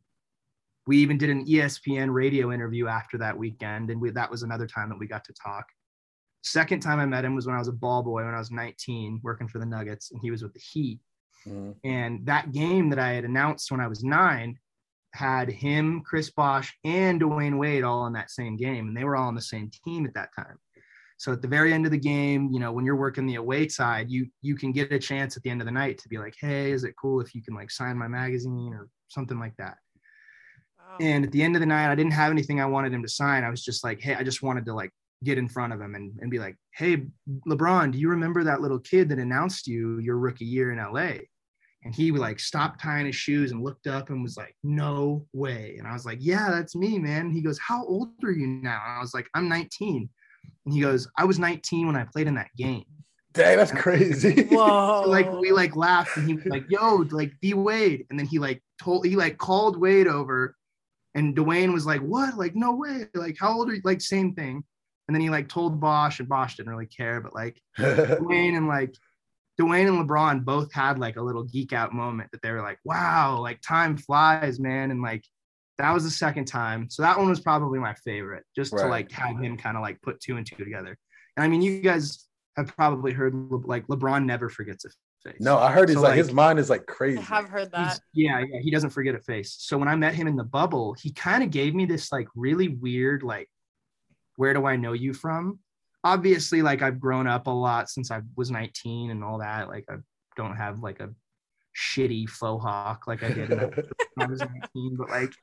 we 0.88 0.98
even 0.98 1.18
did 1.18 1.30
an 1.30 1.46
ESPN 1.46 2.12
radio 2.12 2.52
interview 2.52 2.88
after 2.88 3.18
that 3.20 3.38
weekend, 3.38 3.90
and 3.90 4.02
we, 4.02 4.10
that 4.12 4.32
was 4.32 4.44
another 4.44 4.68
time 4.68 4.90
that 4.90 5.00
we 5.00 5.08
got 5.08 5.24
to 5.26 5.34
talk. 5.34 5.66
Second 6.44 6.80
time 6.80 7.00
I 7.00 7.06
met 7.06 7.24
him 7.24 7.36
was 7.36 7.46
when 7.46 7.56
I 7.56 7.60
was 7.60 7.68
a 7.68 7.74
ball 7.74 8.02
boy 8.02 8.26
when 8.26 8.34
I 8.34 8.40
was 8.40 8.52
19, 8.52 9.22
working 9.24 9.48
for 9.48 9.60
the 9.60 9.66
Nuggets, 9.66 10.12
and 10.12 10.20
he 10.22 10.32
was 10.32 10.42
with 10.42 10.54
the 10.54 10.60
Heat. 10.60 11.00
Mm-hmm. 11.48 11.72
And 11.84 12.26
that 12.26 12.52
game 12.52 12.90
that 12.90 13.00
I 13.00 13.12
had 13.12 13.26
announced 13.26 13.72
when 13.72 13.80
I 13.80 13.88
was 13.88 14.04
nine 14.04 14.58
had 15.14 15.50
him, 15.50 16.02
Chris 16.06 16.30
Bosh, 16.32 16.74
and 16.84 17.22
Dwyane 17.22 17.58
Wade 17.58 17.84
all 17.84 18.00
on 18.00 18.14
that 18.14 18.32
same 18.32 18.58
game, 18.58 18.88
and 18.88 18.98
they 18.98 19.04
were 19.04 19.16
all 19.16 19.28
on 19.28 19.36
the 19.36 19.42
same 19.42 19.70
team 19.86 20.06
at 20.06 20.14
that 20.14 20.30
time. 20.36 20.58
So 21.18 21.32
at 21.32 21.44
the 21.44 21.48
very 21.48 21.72
end 21.72 21.86
of 21.86 21.92
the 21.92 22.00
game, 22.00 22.50
you 22.52 22.60
know, 22.60 22.72
when 22.72 22.84
you're 22.84 22.96
working 22.96 23.28
the 23.28 23.36
away 23.36 23.68
side, 23.68 24.10
you 24.10 24.26
you 24.42 24.56
can 24.56 24.72
get 24.72 24.92
a 24.92 24.98
chance 24.98 25.38
at 25.38 25.44
the 25.44 25.52
end 25.52 25.62
of 25.62 25.66
the 25.66 25.72
night 25.72 26.00
to 26.00 26.10
be 26.10 26.18
like, 26.18 26.34
hey, 26.40 26.72
is 26.72 26.84
it 26.84 26.96
cool 27.00 27.22
if 27.22 27.36
you 27.36 27.44
can 27.44 27.54
like 27.54 27.70
sign 27.70 27.96
my 27.96 28.08
magazine 28.08 28.74
or 28.74 28.90
something 29.08 29.38
like 29.38 29.56
that? 29.58 29.78
Wow. 30.92 30.98
And 31.00 31.26
at 31.26 31.32
the 31.32 31.42
end 31.42 31.56
of 31.56 31.60
the 31.60 31.66
night, 31.66 31.92
I 31.92 31.96
didn't 31.96 32.14
have 32.14 32.32
anything 32.32 32.60
I 32.60 32.66
wanted 32.66 32.94
him 32.94 33.02
to 33.04 33.10
sign. 33.10 33.44
I 33.44 33.50
was 33.50 33.64
just 33.64 33.84
like, 33.84 34.02
hey, 34.02 34.16
I 34.16 34.24
just 34.24 34.44
wanted 34.44 34.66
to 34.66 34.74
like 34.74 34.92
get 35.24 35.38
in 35.38 35.48
front 35.48 35.74
of 35.74 35.80
him 35.80 35.96
and, 35.96 36.18
and 36.22 36.32
be 36.32 36.40
like, 36.40 36.56
hey, 36.74 37.06
LeBron, 37.48 37.92
do 37.92 38.00
you 38.00 38.10
remember 38.10 38.44
that 38.44 38.62
little 38.62 38.80
kid 38.80 39.10
that 39.10 39.20
announced 39.20 39.68
you 39.68 40.00
your 40.00 40.18
rookie 40.18 40.46
year 40.46 40.72
in 40.72 40.80
LA? 40.80 41.24
And 41.84 41.96
he 41.96 42.12
like 42.12 42.40
stopped 42.40 42.82
tying 42.82 43.06
his 43.06 43.16
shoes 43.16 43.52
and 43.52 43.64
looked 43.64 43.88
up 43.88 44.10
and 44.10 44.22
was 44.22 44.38
like, 44.38 44.56
no 44.64 45.26
way. 45.34 45.76
And 45.80 45.88
I 45.88 45.94
was 45.94 46.06
like, 46.06 46.20
yeah, 46.22 46.50
that's 46.52 46.76
me, 46.76 47.00
man. 47.00 47.32
he 47.32 47.42
goes, 47.42 47.58
how 47.60 47.84
old 47.86 48.10
are 48.24 48.32
you 48.32 48.48
now? 48.48 48.82
And 48.86 48.98
I 48.98 49.00
was 49.00 49.14
like, 49.14 49.28
I'm 49.34 49.50
19. 49.50 50.10
And 50.66 50.74
he 50.74 50.82
goes, 50.82 51.08
I 51.18 51.26
was 51.26 51.40
19 51.40 51.88
when 51.88 51.96
I 51.96 52.04
played 52.04 52.28
in 52.28 52.36
that 52.36 52.50
game. 52.56 52.86
Dang, 53.34 53.58
that's 53.58 53.72
crazy. 53.72 54.44
Whoa. 54.44 55.02
so 55.06 55.10
like 55.10 55.32
we 55.32 55.52
like 55.52 55.76
laughed 55.76 56.18
and 56.18 56.28
he 56.28 56.36
was 56.36 56.46
like, 56.46 56.66
yo, 56.70 57.06
like 57.12 57.32
D 57.42 57.54
Wade. 57.54 58.06
And 58.10 58.20
then 58.20 58.28
he 58.28 58.40
like 58.40 58.62
told 58.80 59.06
he 59.06 59.16
like 59.16 59.38
called 59.38 59.80
Wade 59.80 60.08
over 60.08 60.56
and 61.16 61.36
Dwyane 61.36 61.74
was 61.74 61.86
like, 61.86 62.02
What? 62.02 62.38
Like, 62.38 62.56
no 62.56 62.76
way. 62.76 63.06
Like, 63.14 63.38
how 63.40 63.54
old 63.54 63.70
are 63.70 63.76
you? 63.76 63.82
Like, 63.84 64.02
same 64.02 64.34
thing. 64.34 64.64
And 65.08 65.16
then 65.16 65.22
he 65.22 65.30
like 65.30 65.50
told 65.50 65.80
Bosh 65.82 66.20
and 66.20 66.30
Bosh 66.30 66.56
didn't 66.56 66.72
really 66.72 66.86
care, 66.86 67.20
but 67.20 67.36
like 67.36 67.62
Dwyane 67.78 68.56
and 68.56 68.68
like 68.68 68.96
Dwyane 69.60 69.88
and 69.88 70.08
LeBron 70.08 70.46
both 70.46 70.72
had 70.74 71.00
like 71.00 71.18
a 71.18 71.22
little 71.22 71.44
geek 71.44 71.74
out 71.74 71.94
moment 71.94 72.30
that 72.32 72.42
they 72.42 72.52
were 72.52 72.62
like, 72.62 72.80
wow, 72.86 73.40
like 73.40 73.62
time 73.62 73.98
flies, 73.98 74.60
man. 74.60 74.90
And 74.92 75.02
like 75.02 75.26
that 75.78 75.94
was 75.94 76.04
the 76.04 76.10
second 76.10 76.46
time. 76.46 76.90
So 76.90 77.02
that 77.02 77.18
one 77.18 77.30
was 77.30 77.40
probably 77.40 77.80
my 77.80 77.94
favorite, 78.06 78.44
just 78.56 78.72
right. 78.72 78.84
to 78.84 78.88
like 78.88 79.12
have 79.12 79.40
him 79.40 79.58
kind 79.58 79.76
of 79.76 79.84
like 79.84 80.02
put 80.02 80.20
two 80.20 80.38
and 80.38 80.46
two 80.46 80.64
together. 80.64 80.98
And 81.36 81.44
I 81.44 81.48
mean, 81.48 81.62
you 81.62 81.82
guys 81.82 82.28
have 82.58 82.76
probably 82.76 83.12
heard 83.12 83.34
like 83.66 83.88
LeBron 83.88 84.26
never 84.26 84.50
forgets 84.50 84.86
a 84.86 84.90
face. 85.24 85.38
No, 85.40 85.58
I 85.58 85.72
heard 85.72 85.90
he's 85.90 85.98
so, 85.98 86.02
like, 86.02 86.10
like, 86.10 86.18
his 86.18 86.32
mind 86.32 86.60
is 86.60 86.70
like 86.70 86.86
crazy. 86.86 87.20
I 87.20 87.22
have 87.22 87.50
heard 87.50 87.72
that. 87.72 88.00
Yeah, 88.14 88.40
yeah, 88.40 88.60
he 88.62 88.72
doesn't 88.72 88.90
forget 88.92 89.16
a 89.16 89.20
face. 89.20 89.56
So 89.60 89.78
when 89.78 89.88
I 89.88 89.96
met 89.96 90.14
him 90.14 90.28
in 90.28 90.36
the 90.36 90.44
bubble, 90.44 90.94
he 90.94 91.12
kind 91.12 91.44
of 91.44 91.52
gave 91.52 91.76
me 91.76 91.86
this 91.86 92.12
like 92.12 92.28
really 92.36 92.68
weird 92.68 93.24
like, 93.24 93.50
where 94.36 94.54
do 94.54 94.66
I 94.66 94.76
know 94.76 94.94
you 94.94 95.14
from? 95.14 95.60
Obviously, 96.04 96.62
like 96.62 96.82
I've 96.82 97.00
grown 97.00 97.28
up 97.28 97.48
a 97.48 97.52
lot 97.52 97.90
since 97.90 98.12
I 98.12 98.22
was 98.36 98.50
19 98.50 99.12
and 99.12 99.24
all 99.24 99.40
that. 99.40 99.68
Like 99.68 99.86
I 99.90 99.96
don't 100.36 100.56
have 100.56 100.80
like 100.80 101.00
a 101.00 101.10
shitty 101.78 102.28
faux 102.30 102.64
hawk 102.64 103.08
like 103.08 103.24
I 103.24 103.32
did 103.32 103.50
when 103.50 103.72
I 104.18 104.26
was 104.26 104.40
19, 104.76 104.96
but 104.98 105.10
like 105.10 105.34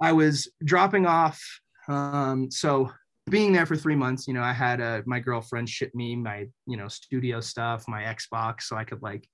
I 0.00 0.12
was 0.12 0.48
dropping 0.64 1.06
off. 1.06 1.60
Um, 1.88 2.50
so 2.50 2.90
being 3.28 3.52
there 3.52 3.66
for 3.66 3.76
three 3.76 3.96
months, 3.96 4.28
you 4.28 4.34
know, 4.34 4.42
I 4.42 4.52
had 4.52 4.80
uh, 4.80 5.02
my 5.04 5.18
girlfriend 5.18 5.68
ship 5.68 5.94
me 5.94 6.14
my, 6.14 6.46
you 6.66 6.76
know, 6.76 6.88
studio 6.88 7.40
stuff, 7.40 7.84
my 7.88 8.02
Xbox, 8.02 8.62
so 8.62 8.76
I 8.76 8.84
could 8.84 9.02
like 9.02 9.28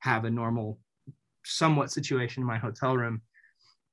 have 0.00 0.24
a 0.24 0.30
normal, 0.30 0.78
somewhat 1.44 1.92
situation 1.92 2.42
in 2.42 2.46
my 2.46 2.58
hotel 2.58 2.96
room. 2.96 3.22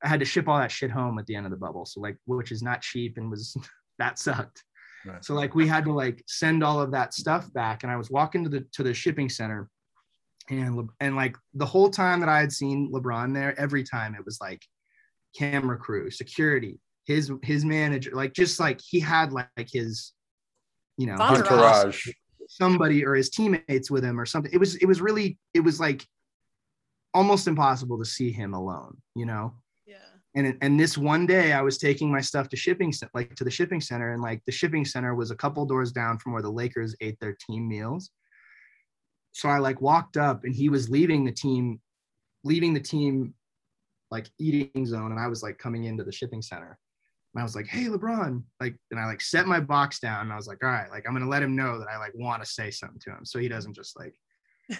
I 0.03 0.07
had 0.07 0.19
to 0.19 0.25
ship 0.25 0.47
all 0.47 0.57
that 0.57 0.71
shit 0.71 0.91
home 0.91 1.19
at 1.19 1.27
the 1.27 1.35
end 1.35 1.45
of 1.45 1.51
the 1.51 1.57
bubble. 1.57 1.85
So 1.85 2.01
like, 2.01 2.17
which 2.25 2.51
is 2.51 2.63
not 2.63 2.81
cheap 2.81 3.17
and 3.17 3.29
was 3.29 3.55
that 3.99 4.17
sucked. 4.17 4.63
Right. 5.05 5.23
So 5.23 5.33
like 5.33 5.53
we 5.53 5.67
had 5.67 5.85
to 5.85 5.93
like 5.93 6.23
send 6.27 6.63
all 6.63 6.81
of 6.81 6.91
that 6.91 7.13
stuff 7.13 7.51
back. 7.53 7.83
And 7.83 7.91
I 7.91 7.97
was 7.97 8.09
walking 8.09 8.43
to 8.43 8.49
the 8.49 8.65
to 8.73 8.83
the 8.83 8.93
shipping 8.93 9.29
center 9.29 9.69
and 10.49 10.89
and 10.99 11.15
like 11.15 11.37
the 11.53 11.65
whole 11.65 11.89
time 11.89 12.19
that 12.19 12.29
I 12.29 12.39
had 12.39 12.51
seen 12.51 12.91
LeBron 12.91 13.33
there, 13.33 13.57
every 13.59 13.83
time 13.83 14.15
it 14.15 14.25
was 14.25 14.39
like 14.41 14.61
camera 15.37 15.77
crew, 15.77 16.09
security, 16.11 16.79
his 17.05 17.31
his 17.41 17.65
manager, 17.65 18.11
like 18.13 18.33
just 18.33 18.59
like 18.59 18.79
he 18.81 18.99
had 18.99 19.33
like 19.33 19.47
his, 19.71 20.13
you 20.97 21.07
know, 21.07 21.15
entourage, 21.15 22.07
somebody 22.47 23.05
or 23.05 23.15
his 23.15 23.29
teammates 23.29 23.91
with 23.91 24.03
him 24.03 24.19
or 24.19 24.25
something. 24.25 24.51
It 24.53 24.59
was 24.59 24.75
it 24.77 24.85
was 24.85 25.01
really 25.01 25.37
it 25.53 25.59
was 25.59 25.79
like 25.79 26.05
almost 27.13 27.47
impossible 27.47 27.97
to 27.99 28.05
see 28.05 28.31
him 28.31 28.53
alone, 28.53 28.97
you 29.15 29.25
know. 29.25 29.53
Yeah. 29.85 29.95
And 30.35 30.57
and 30.61 30.79
this 30.79 30.97
one 30.97 31.25
day 31.25 31.53
I 31.53 31.61
was 31.61 31.77
taking 31.77 32.11
my 32.11 32.21
stuff 32.21 32.49
to 32.49 32.57
shipping 32.57 32.93
like 33.13 33.35
to 33.35 33.43
the 33.43 33.51
shipping 33.51 33.81
center 33.81 34.13
and 34.13 34.21
like 34.21 34.41
the 34.45 34.51
shipping 34.51 34.85
center 34.85 35.15
was 35.15 35.31
a 35.31 35.35
couple 35.35 35.65
doors 35.65 35.91
down 35.91 36.17
from 36.17 36.33
where 36.33 36.41
the 36.41 36.51
Lakers 36.51 36.95
ate 37.01 37.19
their 37.19 37.35
team 37.47 37.67
meals. 37.67 38.11
So 39.33 39.49
I 39.49 39.57
like 39.57 39.81
walked 39.81 40.17
up 40.17 40.43
and 40.43 40.55
he 40.55 40.69
was 40.69 40.89
leaving 40.89 41.23
the 41.25 41.31
team 41.31 41.81
leaving 42.43 42.73
the 42.73 42.79
team 42.79 43.33
like 44.11 44.29
eating 44.39 44.85
zone 44.85 45.11
and 45.11 45.19
I 45.19 45.27
was 45.27 45.41
like 45.41 45.57
coming 45.57 45.85
into 45.85 46.03
the 46.03 46.11
shipping 46.11 46.41
center. 46.41 46.77
And 47.33 47.41
I 47.41 47.43
was 47.43 47.55
like, 47.55 47.67
hey 47.67 47.85
LeBron, 47.85 48.43
like, 48.59 48.75
and 48.91 48.99
I 48.99 49.05
like 49.05 49.21
set 49.21 49.47
my 49.47 49.59
box 49.59 49.99
down 49.99 50.21
and 50.21 50.31
I 50.31 50.35
was 50.35 50.47
like, 50.47 50.63
all 50.63 50.69
right, 50.69 50.89
like 50.89 51.05
I'm 51.07 51.13
gonna 51.13 51.29
let 51.29 51.43
him 51.43 51.55
know 51.55 51.79
that 51.79 51.87
I 51.89 51.97
like 51.97 52.11
want 52.15 52.43
to 52.43 52.49
say 52.49 52.69
something 52.69 52.99
to 53.01 53.11
him. 53.11 53.25
So 53.25 53.39
he 53.39 53.47
doesn't 53.47 53.73
just 53.73 53.97
like 53.97 54.13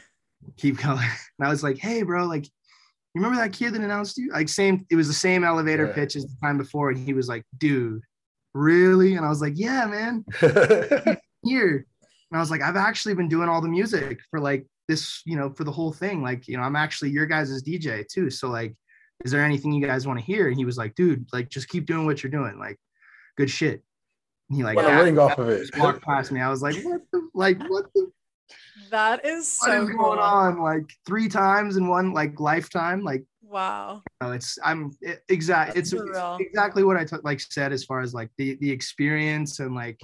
keep 0.58 0.78
going. 0.78 1.00
And 1.40 1.48
I 1.48 1.50
was 1.50 1.64
like, 1.64 1.78
hey 1.78 2.04
bro, 2.04 2.26
like 2.26 2.46
you 2.46 3.22
remember 3.22 3.42
that 3.44 3.54
kid 3.54 3.74
that 3.74 3.82
announced 3.82 4.18
you? 4.18 4.32
Like 4.32 4.50
same, 4.50 4.86
it 4.90 4.96
was 4.96 5.08
the 5.08 5.14
same 5.14 5.44
elevator 5.44 5.86
yeah. 5.88 5.94
pitch 5.94 6.16
as 6.16 6.26
the 6.26 6.36
time 6.42 6.58
before. 6.58 6.90
And 6.90 6.98
he 6.98 7.14
was 7.14 7.28
like, 7.28 7.44
dude, 7.58 8.02
really? 8.54 9.16
And 9.16 9.26
I 9.26 9.30
was 9.30 9.42
like, 9.42 9.54
yeah, 9.56 9.86
man. 9.86 10.26
Here. 11.44 11.86
And 12.32 12.38
I 12.38 12.40
was 12.40 12.50
like, 12.50 12.62
I've 12.62 12.76
actually 12.76 13.14
been 13.14 13.30
doing 13.30 13.50
all 13.50 13.62
the 13.62 13.68
music 13.68 14.20
for 14.32 14.40
like 14.40 14.66
this, 14.88 15.22
you 15.26 15.36
know, 15.36 15.52
for 15.52 15.64
the 15.64 15.72
whole 15.72 15.92
thing. 15.92 16.24
Like, 16.24 16.48
you 16.48 16.58
know, 16.58 16.64
I'm 16.64 16.76
actually 16.76 17.12
your 17.12 17.28
guys' 17.28 17.64
DJ 17.64 18.08
too. 18.08 18.32
So 18.32 18.50
like 18.50 18.76
is 19.24 19.32
there 19.32 19.44
anything 19.44 19.74
you 19.74 19.86
guys 19.86 20.06
want 20.06 20.20
to 20.20 20.26
hear? 20.26 20.48
And 20.48 20.58
he 20.58 20.66
was 20.66 20.78
like, 20.78 20.96
dude, 20.96 21.26
like 21.32 21.50
just 21.50 21.70
keep 21.70 21.86
doing 21.86 22.06
what 22.06 22.24
you're 22.24 22.32
doing. 22.32 22.60
Like, 22.60 22.80
good 23.38 23.50
shit. 23.50 23.84
And 24.50 24.58
he 24.58 24.64
like 24.64 24.76
what 24.76 24.86
a 24.86 25.04
ring 25.04 25.18
off 25.18 25.38
of 25.38 25.50
it. 25.50 25.70
walked 25.78 26.04
past 26.04 26.32
me. 26.32 26.42
I 26.42 26.50
was 26.50 26.62
like, 26.62 26.76
what 26.84 27.02
the 27.12 27.30
like 27.34 27.60
what 27.70 27.86
the 27.94 28.12
that 28.90 29.26
is 29.26 29.48
so 29.48 29.68
what 29.68 29.84
is 29.84 29.90
cool. 29.90 29.98
going 29.98 30.20
on 30.20 30.60
like 30.60 30.90
three 31.06 31.28
times 31.28 31.78
in 31.78 31.88
one 31.88 32.14
like 32.14 32.40
lifetime 32.40 33.04
like 33.04 33.24
wow 33.42 34.02
you 34.22 34.28
know, 34.28 34.34
it's 34.34 34.58
i'm 34.64 34.92
it, 35.02 35.24
exact 35.30 35.76
it's, 35.76 35.94
it's, 35.94 36.20
exactly 36.40 36.84
what 36.84 36.98
i 36.98 37.04
took 37.04 37.24
like 37.24 37.40
said 37.40 37.72
as 37.74 37.84
far 37.84 38.02
as 38.02 38.14
like 38.14 38.30
the 38.38 38.56
the 38.62 38.70
experience 38.70 39.60
and 39.60 39.74
like 39.74 40.00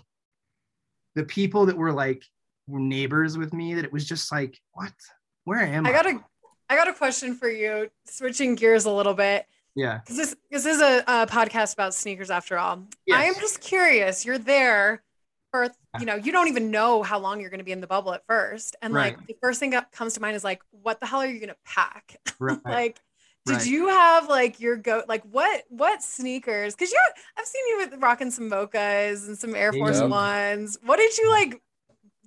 the 1.16 1.24
people 1.24 1.66
that 1.66 1.78
were 1.78 1.92
like 1.92 2.24
were 2.68 2.80
neighbors 2.80 3.38
with 3.38 3.54
me 3.54 3.76
that 3.76 3.86
it 3.86 3.94
was 3.94 4.08
just 4.08 4.32
like 4.32 4.60
what 4.74 4.94
where 5.44 5.62
am 5.62 5.86
i 5.86 5.90
i 5.90 5.92
gotta 5.92 6.24
I 6.70 6.76
got 6.76 6.88
a 6.88 6.94
question 6.94 7.34
for 7.34 7.50
you, 7.50 7.90
switching 8.06 8.56
gears 8.56 8.86
a 8.86 8.92
little 8.92 9.16
bit. 9.16 9.48
Yeah. 9.76 10.00
Because 10.00 10.18
this, 10.18 10.36
this 10.52 10.66
is 10.66 10.82
a, 10.82 11.00
a, 11.08 11.28
podcast 11.28 11.74
about 11.74 11.94
sneakers 11.94 12.30
after 12.30 12.58
all. 12.58 12.84
Yes. 13.06 13.18
I 13.18 13.24
am 13.26 13.36
just 13.36 13.62
curious. 13.62 14.26
You're 14.26 14.38
there 14.38 15.04
for, 15.52 15.70
you 16.00 16.06
know, 16.06 16.16
you 16.16 16.32
don't 16.32 16.48
even 16.48 16.70
know 16.70 17.02
how 17.02 17.18
long 17.18 17.42
you're 17.42 17.50
going 17.50 17.60
to 17.60 17.66
be 17.66 17.72
in 17.72 17.82
the 17.82 17.88
bubble 17.88 18.14
at 18.14 18.26
first. 18.28 18.76
And 18.82 18.94
right. 18.94 19.18
like 19.18 19.28
the 19.28 19.36
first 19.42 19.60
thing 19.60 19.72
that 19.72 19.92
comes 19.92 20.14
to 20.14 20.22
mind 20.22 20.36
is 20.36 20.44
like, 20.44 20.62
what 20.72 21.00
the 21.00 21.06
hell 21.06 21.22
are 21.22 21.28
you 21.28 21.40
going 21.40 21.50
to 21.50 21.58
pack? 21.66 22.18
Right. 22.42 22.58
like, 22.64 23.02
did 23.46 23.58
right. 23.58 23.66
you 23.66 23.90
have 23.90 24.30
like 24.30 24.62
your 24.62 24.78
go 24.78 25.04
like 25.10 25.24
what 25.24 25.64
what 25.68 26.02
sneakers? 26.02 26.74
Because 26.74 26.92
you 26.92 27.00
I've 27.38 27.46
seen 27.46 27.68
you 27.68 27.78
with 27.80 28.02
rocking 28.02 28.32
some 28.32 28.50
mochas 28.50 29.28
and 29.28 29.38
some 29.38 29.56
Air 29.56 29.74
Force 29.74 30.02
Ones. 30.02 30.78
What 30.84 30.98
did 30.98 31.18
you 31.18 31.30
like 31.30 31.62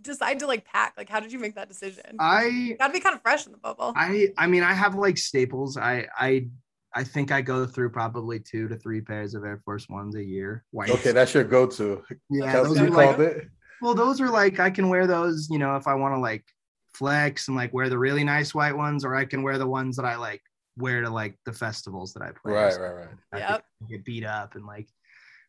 decide 0.03 0.41
to 0.41 0.47
like 0.47 0.65
pack? 0.65 0.95
Like, 0.97 1.09
how 1.09 1.21
did 1.21 1.33
you 1.33 1.39
make 1.39 1.55
that 1.55 1.69
decision? 1.69 2.17
I 2.19 2.77
got 2.79 2.89
to 2.89 2.93
be 2.93 3.01
kind 3.01 3.15
of 3.15 3.23
fresh 3.23 3.47
in 3.47 3.53
the 3.53 3.59
bubble. 3.59 3.93
I 3.97 4.29
I 4.39 4.47
mean, 4.47 4.63
I 4.63 4.73
have 4.73 4.95
like 4.95 5.19
staples. 5.19 5.77
I 5.77 6.07
I 6.17 6.49
I 6.95 7.05
think 7.05 7.33
I 7.33 7.41
go 7.41 7.65
through 7.65 7.91
probably 7.91 8.39
two 8.39 8.69
to 8.69 8.77
three 8.77 9.01
pairs 9.01 9.35
of 9.35 9.45
Air 9.45 9.61
Force 9.65 9.89
Ones 9.89 10.15
a 10.15 10.23
year. 10.23 10.65
White. 10.71 10.91
Okay, 10.91 11.13
that's 11.13 11.33
your 11.33 11.45
go-to. 11.45 12.03
Yeah, 12.31 12.53
those 12.53 12.79
are 12.79 12.91
like, 12.91 13.19
it. 13.19 13.49
Well, 13.81 13.95
those 13.95 14.21
are 14.21 14.29
like 14.29 14.61
I 14.61 14.71
can 14.71 14.89
wear 14.89 15.07
those, 15.07 15.49
you 15.51 15.59
know, 15.59 15.77
if 15.77 15.87
I 15.87 15.95
want 15.95 16.15
to 16.15 16.21
like 16.21 16.45
flex 16.95 17.49
and 17.49 17.57
like 17.57 17.73
wear 17.73 17.89
the 17.89 17.99
really 17.99 18.25
nice 18.25 18.55
white 18.55 18.77
ones, 18.77 19.05
or 19.05 19.15
I 19.15 19.25
can 19.25 19.43
wear 19.43 19.59
the 19.59 19.67
ones 19.67 19.97
that 19.97 20.05
I 20.05 20.17
like 20.17 20.43
wear 20.77 21.03
to 21.03 21.11
like 21.11 21.39
the 21.45 21.53
festivals 21.53 22.13
that 22.15 22.23
I 22.23 22.31
play. 22.33 22.53
Right, 22.53 22.73
so 22.73 22.81
right, 22.81 22.95
right. 22.95 23.09
I 23.33 23.39
yep. 23.39 23.65
get 23.89 24.05
beat 24.05 24.25
up 24.25 24.55
and 24.55 24.67
like 24.67 24.89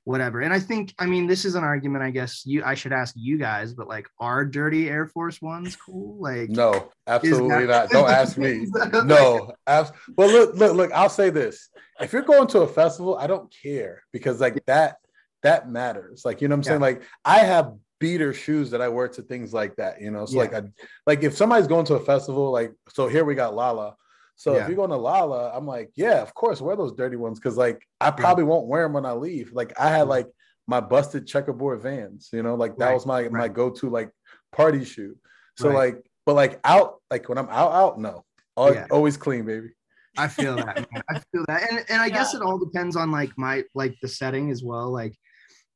whatever. 0.05 0.41
And 0.41 0.53
I 0.53 0.59
think, 0.59 0.93
I 0.99 1.05
mean, 1.05 1.27
this 1.27 1.45
is 1.45 1.55
an 1.55 1.63
argument. 1.63 2.03
I 2.03 2.11
guess 2.11 2.45
you, 2.45 2.63
I 2.63 2.73
should 2.73 2.93
ask 2.93 3.13
you 3.17 3.37
guys, 3.37 3.73
but 3.73 3.87
like, 3.87 4.07
are 4.19 4.45
dirty 4.45 4.89
Air 4.89 5.07
Force 5.07 5.41
Ones 5.41 5.75
cool? 5.75 6.17
Like, 6.21 6.49
no, 6.49 6.89
absolutely 7.07 7.65
that- 7.65 7.67
not. 7.67 7.89
Don't 7.89 8.09
ask 8.09 8.37
me. 8.37 8.67
no, 9.05 9.51
abs- 9.67 9.91
well, 10.17 10.29
look, 10.29 10.55
look, 10.55 10.75
look. 10.75 10.91
I'll 10.91 11.09
say 11.09 11.29
this: 11.29 11.69
if 11.99 12.13
you're 12.13 12.21
going 12.21 12.47
to 12.49 12.61
a 12.61 12.67
festival, 12.67 13.17
I 13.17 13.27
don't 13.27 13.53
care 13.63 14.03
because 14.11 14.41
like 14.41 14.63
that, 14.65 14.97
that 15.43 15.69
matters. 15.69 16.23
Like, 16.25 16.41
you 16.41 16.47
know 16.47 16.55
what 16.55 16.59
I'm 16.59 16.63
yeah. 16.63 16.69
saying? 16.69 16.81
Like, 16.81 17.03
I 17.23 17.39
have 17.39 17.73
beater 17.99 18.33
shoes 18.33 18.71
that 18.71 18.81
I 18.81 18.89
wear 18.89 19.07
to 19.07 19.21
things 19.21 19.53
like 19.53 19.77
that, 19.77 20.01
you 20.01 20.11
know. 20.11 20.25
So 20.25 20.35
Yeah. 20.35 20.41
like 20.41 20.53
I 20.53 20.61
like 21.07 21.23
if 21.23 21.37
somebody's 21.37 21.67
going 21.67 21.85
to 21.85 21.95
a 21.95 21.99
festival, 22.01 22.51
like 22.51 22.73
so 22.89 23.07
here 23.07 23.23
we 23.23 23.33
got 23.35 23.55
Lala. 23.55 23.95
So 24.35 24.55
Yeah. 24.55 24.63
if 24.63 24.67
you're 24.67 24.75
going 24.77 24.89
to 24.89 24.97
Lala, 24.97 25.51
I'm 25.55 25.65
like, 25.67 25.91
yeah, 25.95 26.21
of 26.21 26.33
course, 26.33 26.61
wear 26.61 26.75
those 26.75 26.93
dirty 26.93 27.15
ones 27.15 27.39
because 27.39 27.57
like 27.57 27.87
I 28.01 28.11
probably 28.11 28.43
won't 28.43 28.67
wear 28.67 28.83
them 28.83 28.93
when 28.93 29.05
I 29.05 29.13
leave. 29.13 29.53
Like 29.53 29.73
I 29.79 29.89
had 29.89 30.01
mm-hmm. 30.01 30.09
like 30.09 30.27
my 30.67 30.79
busted 30.79 31.27
checkerboard 31.27 31.81
vans, 31.81 32.29
you 32.33 32.43
know, 32.43 32.55
like 32.55 32.77
that 32.77 32.87
Right, 32.87 32.93
was 32.93 33.05
my 33.05 33.29
my 33.29 33.47
go-to 33.47 33.89
like 33.89 34.09
party 34.51 34.83
shoe. 34.85 35.15
So 35.57 35.69
Right. 35.69 35.75
like, 35.75 36.05
but 36.25 36.33
like 36.35 36.59
out, 36.63 37.01
like 37.11 37.27
when 37.29 37.37
I'm 37.37 37.49
out, 37.49 37.71
out, 37.73 37.99
no, 37.99 38.23
Al- 38.57 38.73
Yeah. 38.73 38.87
always 38.89 39.17
clean, 39.17 39.45
baby. 39.45 39.69
I 40.17 40.27
feel 40.27 40.55
that. 40.57 40.87
I 41.09 41.19
feel 41.31 41.43
that, 41.47 41.69
and 41.71 41.85
and 41.89 42.01
I 42.01 42.09
guess 42.09 42.33
it 42.33 42.41
all 42.41 42.57
depends 42.57 42.95
on 42.95 43.11
like 43.11 43.31
my 43.37 43.63
like 43.73 43.95
the 44.01 44.07
setting 44.07 44.51
as 44.51 44.63
well. 44.63 44.91
Like 44.91 45.15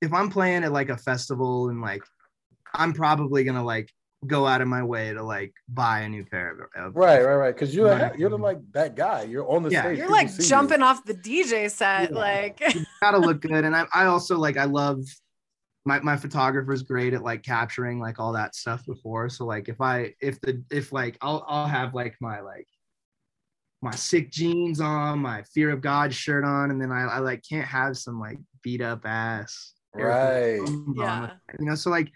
if 0.01 0.13
I'm 0.13 0.29
playing 0.29 0.63
at 0.63 0.71
like 0.71 0.89
a 0.89 0.97
festival 0.97 1.69
and 1.69 1.81
like 1.81 2.03
I'm 2.73 2.93
probably 2.93 3.43
gonna 3.43 3.63
like 3.63 3.91
go 4.25 4.47
out 4.47 4.61
of 4.61 4.67
my 4.67 4.81
way 4.83 5.13
to 5.13 5.21
like 5.21 5.53
buy 5.69 5.99
a 6.01 6.09
new 6.09 6.25
pair 6.25 6.51
of, 6.75 6.85
of 6.87 6.95
Right, 6.95 7.23
right, 7.23 7.35
right. 7.35 7.53
Because 7.53 7.75
you're 7.75 7.87
Right. 7.89 8.01
like, 8.01 8.17
you're 8.19 8.31
the, 8.31 8.37
like 8.37 8.59
that 8.71 8.95
guy. 8.95 9.23
You're 9.23 9.47
on 9.49 9.61
the 9.63 9.69
Yeah. 9.69 9.83
stage. 9.83 9.99
You're 9.99 10.09
like 10.09 10.29
see 10.29 10.43
you. 10.43 10.49
jumping 10.49 10.81
off 10.81 11.05
the 11.05 11.13
DJ 11.13 11.69
set. 11.69 12.09
Yeah. 12.11 12.17
Like, 12.17 12.59
You 12.75 12.85
gotta 13.01 13.19
look 13.19 13.41
good, 13.41 13.63
and 13.63 13.75
I 13.75 13.85
I 13.93 14.05
also 14.05 14.37
like 14.37 14.57
I 14.57 14.65
love. 14.65 15.03
My, 15.85 16.01
my 16.01 16.17
photographer's 16.17 16.83
great 16.83 17.13
at 17.13 17.23
like 17.23 17.43
capturing 17.43 17.97
like 18.01 18.19
all 18.19 18.33
that 18.33 18.55
stuff 18.55 18.85
before 18.85 19.29
so 19.29 19.45
like 19.45 19.69
if 19.69 19.79
i 19.79 20.13
if 20.19 20.37
the 20.41 20.61
if 20.69 20.91
like 20.91 21.17
i'll 21.21 21.45
i'll 21.47 21.65
have 21.65 21.93
like 21.93 22.13
my 22.19 22.41
like 22.41 22.67
my 23.81 23.91
sick 23.95 24.29
jeans 24.29 24.81
on 24.81 25.19
my 25.19 25.43
fear 25.43 25.69
of 25.69 25.79
god 25.79 26.13
shirt 26.13 26.43
on 26.43 26.71
and 26.71 26.81
then 26.81 26.91
i, 26.91 27.03
I 27.03 27.19
like 27.19 27.41
can't 27.49 27.65
have 27.65 27.97
some 27.97 28.19
like 28.19 28.37
beat 28.63 28.81
up 28.81 29.05
ass 29.05 29.75
Right. 29.93 30.57
Force 30.57 30.69
on 30.71 30.93
Yeah. 30.97 31.29
you 31.57 31.65
know 31.67 31.75
so 31.75 31.89
like 31.89 32.11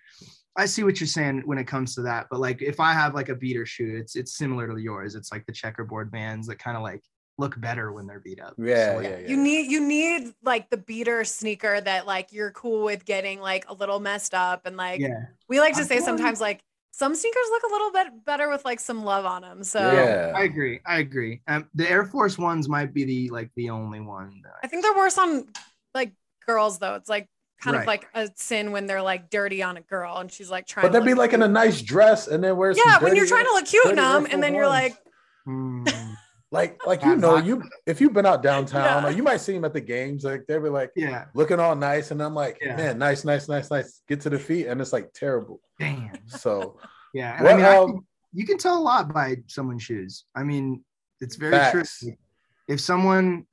i 0.57 0.65
see 0.65 0.83
what 0.83 0.99
you're 0.99 1.07
saying 1.07 1.41
when 1.45 1.57
it 1.57 1.65
comes 1.67 1.95
to 1.95 2.01
that 2.01 2.27
but 2.29 2.39
like 2.39 2.61
if 2.61 2.79
i 2.79 2.93
have 2.93 3.13
like 3.15 3.29
a 3.29 3.35
beater 3.35 3.65
shoe 3.65 3.97
it's 3.99 4.15
it's 4.15 4.37
similar 4.37 4.67
to 4.67 4.77
yours 4.77 5.15
it's 5.15 5.31
like 5.31 5.45
the 5.45 5.51
checkerboard 5.53 6.09
Vans 6.11 6.47
that 6.47 6.59
kind 6.59 6.75
of 6.77 6.83
like 6.83 7.01
look 7.37 7.59
better 7.59 7.91
when 7.91 8.05
they're 8.05 8.19
beat 8.19 8.39
up 8.41 8.53
Yeah, 8.57 8.95
So, 8.95 8.99
yeah, 9.01 9.09
yeah. 9.19 9.27
you 9.29 9.37
need 9.37 9.71
you 9.71 9.79
need 9.79 10.33
like 10.43 10.69
the 10.69 10.77
beater 10.77 11.23
sneaker 11.23 11.79
that 11.81 12.05
like 12.05 12.31
you're 12.33 12.51
cool 12.51 12.83
with 12.83 13.05
getting 13.05 13.39
like 13.39 13.65
a 13.69 13.73
little 13.73 13.99
messed 13.99 14.33
up 14.33 14.65
and 14.65 14.77
like 14.77 14.99
yeah 14.99 15.25
we 15.47 15.59
like 15.59 15.73
to 15.73 15.79
I'm 15.79 15.85
say 15.87 15.95
telling 15.99 16.03
you. 16.03 16.17
sometimes 16.19 16.41
like 16.41 16.61
some 16.93 17.15
sneakers 17.15 17.47
look 17.49 17.63
a 17.63 17.71
little 17.71 17.91
bit 17.91 18.25
better 18.25 18.49
with 18.49 18.65
like 18.65 18.79
some 18.79 19.03
love 19.05 19.25
on 19.25 19.41
them. 19.43 19.63
So 19.63 19.79
Yeah. 19.79 20.33
I 20.35 20.43
agree. 20.43 20.81
I 20.85 20.97
agree. 20.99 21.41
Um, 21.47 21.67
the 21.73 21.89
Air 21.89 22.03
Force 22.05 22.37
ones 22.37 22.67
might 22.67 22.93
be 22.93 23.05
the 23.05 23.29
like 23.29 23.49
the 23.55 23.69
only 23.69 24.01
one. 24.01 24.41
That 24.43 24.55
I 24.61 24.67
think 24.67 24.83
they're 24.83 24.93
worse 24.93 25.17
on 25.17 25.47
like 25.95 26.11
girls 26.45 26.79
though. 26.79 26.95
It's 26.95 27.09
like 27.09 27.27
kind 27.61 27.77
of 27.77 27.85
like 27.85 28.07
a 28.13 28.29
sin 28.35 28.71
when 28.71 28.85
they're 28.87 29.01
like 29.01 29.29
dirty 29.29 29.61
on 29.63 29.77
a 29.77 29.81
girl 29.81 30.17
and 30.17 30.31
she's 30.31 30.49
like 30.49 30.65
trying 30.67 30.83
But 30.85 30.93
to 30.93 30.99
they'd 30.99 31.05
be 31.05 31.11
look 31.11 31.19
like 31.19 31.33
in 31.33 31.41
a 31.43 31.47
nice 31.47 31.81
dress 31.81 32.27
and 32.27 32.43
then 32.43 32.57
wear 32.57 32.73
some 32.73 32.83
Yeah, 32.85 32.99
when 32.99 33.15
you're 33.15 33.27
trying 33.27 33.45
to 33.45 33.51
look 33.51 33.65
cute 33.65 33.85
in 33.85 33.95
dirty 33.95 34.01
them 34.01 34.27
and 34.31 34.43
then 34.43 34.53
Force 34.53 34.57
you're 34.57 34.67
like, 34.67 34.97
Hmm. 35.45 35.85
like 36.51 36.85
like 36.85 37.03
you 37.03 37.15
know 37.15 37.37
you 37.37 37.63
if 37.85 38.01
you've 38.01 38.13
been 38.13 38.25
out 38.25 38.43
downtown 38.43 38.83
Yeah. 38.83 39.03
like 39.07 39.15
you 39.15 39.23
might 39.23 39.37
see 39.37 39.53
them 39.53 39.63
at 39.63 39.73
the 39.73 39.79
games 39.81 40.25
like 40.25 40.45
they'll 40.47 40.61
be 40.61 40.67
like 40.67 40.91
yeah. 40.97 41.25
looking 41.33 41.59
all 41.61 41.75
nice 41.77 42.11
and 42.11 42.21
I'm 42.21 42.35
like 42.35 42.57
Yeah. 42.61 42.75
man 42.75 42.97
nice 42.99 43.23
nice 43.23 43.47
nice 43.47 43.71
nice 43.71 44.01
get 44.09 44.19
to 44.21 44.29
the 44.29 44.37
feet 44.37 44.67
and 44.67 44.81
it's 44.81 44.91
like 44.91 45.13
terrible 45.13 45.61
Damn. 45.79 46.11
so 46.27 46.77
Yeah. 47.13 47.35
And 47.35 47.43
What, 47.43 47.53
I 47.53 47.55
mean, 47.57 47.65
I 47.65 47.75
um, 47.77 47.91
can- 47.91 48.05
you 48.33 48.45
can 48.45 48.57
tell 48.57 48.77
a 48.77 48.79
lot 48.79 49.13
by 49.13 49.35
someone's 49.47 49.83
shoes. 49.83 50.23
I 50.33 50.43
mean, 50.43 50.83
it's 51.19 51.35
very 51.35 51.51
Facts. 51.51 51.99
true. 51.99 52.13
If 52.69 52.79
someone, 52.79 53.45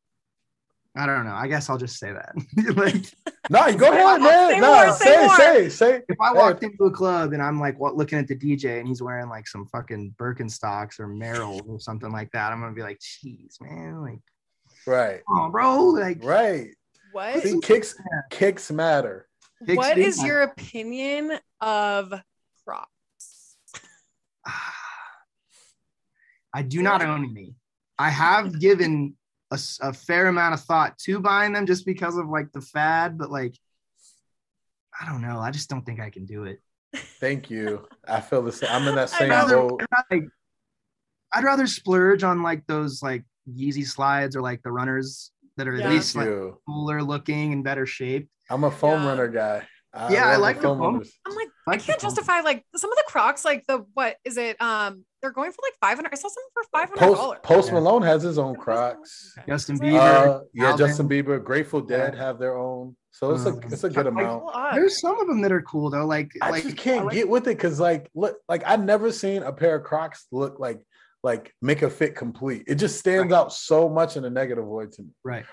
I 0.97 1.07
don't 1.07 1.25
know. 1.27 1.35
I 1.35 1.49
guess 1.49 1.69
I'll 1.69 1.79
just 1.79 1.99
say 1.99 2.13
that. 2.13 2.35
like, 2.77 3.05
no 3.51 3.67
you 3.67 3.77
go 3.79 3.93
ahead 3.93 4.21
man 4.21 4.51
Say 4.51 4.61
no 4.61 4.75
more, 4.75 4.93
say 4.93 5.05
say 5.05 5.27
more. 5.27 5.37
say 5.37 5.69
say 5.69 6.03
if 6.09 6.21
I 6.21 6.33
walked 6.33 6.63
into 6.63 6.85
a 6.85 6.91
club 6.91 7.33
and 7.33 7.43
I'm 7.43 7.59
like 7.61 7.79
what, 7.79 7.97
looking 7.97 8.19
at 8.19 8.27
the 8.29 8.37
DJ 8.37 8.79
and 8.79 8.87
he's 8.89 9.01
wearing 9.03 9.29
like 9.29 9.47
some 9.47 9.67
fucking 9.67 10.15
Birkenstocks 10.19 10.99
or 11.01 11.07
Merrell 11.09 11.61
or 11.69 11.79
something 11.81 12.11
like 12.13 12.31
that, 12.33 12.53
I'm 12.53 12.61
gonna 12.61 12.73
be 12.75 12.83
like, 12.83 12.99
"Jeez, 12.99 13.61
man, 13.61 14.03
like, 14.03 14.21
right 14.87 15.23
oh, 15.29 15.49
bro, 15.51 15.85
like, 15.91 16.23
right 16.23 16.69
what? 17.13 17.43
see 17.43 17.59
kicks 17.61 17.95
kicks 18.31 18.71
matter 18.71 19.29
Kicks 19.67 19.77
What 19.77 19.97
do 19.97 20.03
is 20.03 20.19
matter. 20.19 20.27
your 20.29 20.43
opinion 20.43 21.39
of 21.61 22.15
Crocs? 22.65 23.57
I 26.55 26.63
do 26.63 26.81
not 26.83 27.03
own 27.03 27.25
any. 27.31 27.55
I 27.99 28.11
have 28.11 28.61
given 28.61 29.17
a, 29.51 29.55
s- 29.55 29.79
a 29.83 29.93
fair 29.93 30.27
amount 30.27 30.55
of 30.55 30.61
thought 30.61 30.99
to 30.99 31.21
buying 31.21 31.53
them 31.53 31.67
just 31.67 31.87
because 31.87 32.17
of 32.17 32.29
like 32.29 32.53
the 32.53 32.61
fad, 32.61 33.17
but 33.19 33.31
like, 33.31 33.55
I 35.01 35.07
don't 35.11 35.23
know. 35.23 35.39
I 35.41 35.51
just 35.51 35.69
don't 35.71 35.85
think 35.87 36.01
I 36.01 36.11
can 36.11 36.27
do 36.27 36.45
it. 36.45 36.61
thank 37.21 37.51
you 37.51 37.87
I 38.07 38.21
feel 38.21 38.43
the 38.43 38.51
same 38.53 38.71
I'm 38.73 38.89
in 38.89 38.95
that 38.95 39.11
same. 39.11 39.31
I'd 39.31 39.35
rather, 39.35 39.57
boat 39.57 39.83
I'd 39.83 39.87
rather, 39.93 40.07
like, 40.23 40.31
I'd 41.35 41.45
rather 41.45 41.67
splurge 41.67 42.23
on 42.25 42.43
like 42.43 42.67
those 42.67 43.03
like 43.03 43.25
Yeezy 43.49 43.87
slides 43.87 44.35
or 44.37 44.41
like 44.43 44.63
the 44.63 44.73
runners 44.73 45.31
that 45.57 45.69
are 45.69 45.75
Yeah. 45.77 45.85
at 45.85 45.91
least 45.91 46.15
thank 46.15 46.29
like 46.29 46.55
cooler 46.67 47.03
looking 47.03 47.53
and 47.53 47.63
better 47.65 47.85
shaped. 47.87 48.31
I'm 48.51 48.65
a 48.65 48.71
foam 48.71 49.03
Yeah. 49.03 49.09
runner 49.09 49.29
guy 49.29 49.67
Yeah, 50.11 50.27
I 50.29 50.37
like 50.37 50.57
the 50.57 50.63
foam. 50.69 50.81
runners. 50.81 51.13
I'm 51.27 51.35
like, 51.35 51.49
I 51.69 51.73
I 51.73 51.75
like 51.75 51.81
the 51.81 51.87
can't 51.87 52.01
justify 52.01 52.41
like 52.41 52.65
some 52.77 52.91
of 52.91 52.97
the 52.97 53.05
Crocs, 53.09 53.45
like 53.45 53.65
the 53.67 53.85
what 53.95 54.17
is 54.25 54.37
it? 54.37 54.61
Um, 54.61 55.05
they're 55.21 55.33
going 55.33 55.51
for 55.53 55.59
like 55.63 55.75
500. 55.81 56.11
I 56.13 56.17
saw 56.17 56.29
some 56.29 56.43
for 56.55 56.63
500 56.73 56.99
Post 56.99 57.21
dollars. 57.21 57.39
Post 57.43 57.69
Yeah. 57.69 57.75
Malone 57.75 58.03
has 58.03 58.23
his 58.23 58.39
own 58.39 58.55
Crocs. 58.57 59.35
Justin 59.49 59.79
Bieber. 59.79 59.99
Uh, 59.99 60.41
yeah, 60.55 60.71
Alvin. 60.71 60.87
Justin 60.87 61.09
Bieber, 61.09 61.43
Grateful 61.43 61.81
Dead 61.81 62.15
Yeah. 62.15 62.21
have 62.25 62.39
their 62.39 62.57
own, 62.57 62.97
so 63.11 63.33
it's 63.33 63.45
a 63.45 63.51
Um, 63.51 63.61
it's 63.65 63.85
a 63.85 63.89
good 63.89 64.07
like- 64.07 64.07
amount. 64.07 64.45
There's 64.75 65.01
some 65.01 65.19
of 65.21 65.27
them 65.27 65.41
that 65.43 65.53
are 65.53 65.63
cool 65.63 65.91
though. 65.91 66.07
Like, 66.07 66.31
I 66.41 66.51
like 66.51 66.63
just 66.63 66.77
can't 66.77 67.01
I 67.01 67.05
like- 67.05 67.15
get 67.15 67.29
with 67.29 67.43
it 67.49 67.57
because 67.57 67.81
like 67.81 68.11
look 68.15 68.39
like 68.49 68.63
I've 68.67 68.83
never 68.85 69.11
seen 69.13 69.43
a 69.43 69.53
pair 69.53 69.77
of 69.77 69.85
Crocs 69.85 70.27
look 70.33 70.59
like 70.61 70.81
like 71.25 71.53
make 71.61 71.83
a 71.83 71.91
fit 71.91 72.15
complete. 72.15 72.63
It 72.69 72.77
just 72.77 72.97
stands 72.99 73.33
out 73.33 73.53
so 73.53 73.89
much 73.89 74.17
in 74.17 74.25
a 74.25 74.31
negative 74.31 74.65
way 74.65 74.87
to 74.87 75.03
me. 75.03 75.09
Right. 75.25 75.45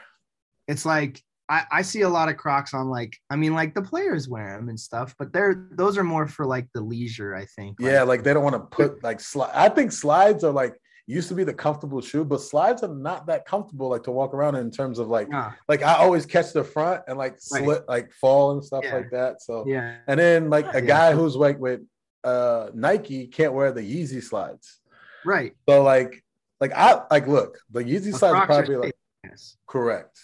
It's 0.67 0.85
like 0.85 1.21
I, 1.47 1.63
I 1.71 1.81
see 1.83 2.01
a 2.01 2.09
lot 2.09 2.29
of 2.29 2.37
Crocs 2.37 2.73
on 2.73 2.89
like 2.89 3.15
I 3.29 3.35
mean 3.35 3.53
like 3.53 3.75
the 3.75 3.81
players 3.81 4.27
wear 4.27 4.55
them 4.57 4.69
and 4.69 4.79
stuff, 4.79 5.13
but 5.19 5.31
they're 5.31 5.67
those 5.71 5.97
are 5.97 6.03
more 6.03 6.27
for 6.27 6.45
like 6.45 6.67
the 6.73 6.81
leisure. 6.81 7.35
I 7.35 7.45
think. 7.45 7.77
Yeah, 7.79 8.03
like 8.03 8.23
they 8.23 8.33
don't 8.33 8.43
want 8.43 8.55
to 8.55 8.75
put 8.75 9.03
like 9.03 9.19
slide. 9.19 9.51
I 9.53 9.69
think 9.69 9.91
slides 9.91 10.43
are 10.43 10.51
like 10.51 10.75
used 11.07 11.27
to 11.29 11.35
be 11.35 11.43
the 11.43 11.53
comfortable 11.53 12.01
shoe, 12.01 12.25
but 12.25 12.41
slides 12.41 12.81
are 12.81 12.93
not 12.95 13.27
that 13.27 13.45
comfortable 13.45 13.89
like 13.89 14.01
to 14.03 14.11
walk 14.11 14.33
around 14.33 14.55
in, 14.55 14.61
in 14.61 14.71
terms 14.71 14.97
of 14.97 15.07
like 15.07 15.29
Nah, 15.29 15.51
like 15.69 15.83
I 15.83 15.93
always 15.97 16.25
catch 16.25 16.51
the 16.51 16.63
front 16.63 17.03
and 17.07 17.15
like 17.17 17.33
Right. 17.33 17.63
slip 17.63 17.85
like 17.87 18.11
fall 18.13 18.53
and 18.53 18.65
stuff 18.65 18.83
Yeah. 18.83 18.95
like 18.95 19.11
that. 19.11 19.41
So 19.43 19.65
yeah. 19.67 19.97
and 20.07 20.19
then 20.19 20.49
like 20.49 20.65
a 20.73 20.79
Yeah. 20.81 20.87
guy 20.87 21.13
who's 21.13 21.35
like 21.35 21.59
with 21.59 21.81
uh 22.23 22.71
Nike 22.73 23.27
can't 23.27 23.53
wear 23.53 23.71
the 23.71 23.81
Yeezy 23.83 24.23
slides. 24.23 24.79
Right. 25.23 25.53
So 25.69 25.83
like 25.83 26.23
like 26.59 26.71
I 26.73 27.01
like 27.11 27.27
look 27.27 27.59
the 27.69 27.83
Yeezy 27.83 28.11
The 28.11 28.17
slides 28.17 28.23
are 28.23 28.45
Crocs 28.47 28.49
are 28.49 28.65
probably 28.65 28.75
like 28.87 28.95
yes. 29.23 29.57
correct 29.67 30.19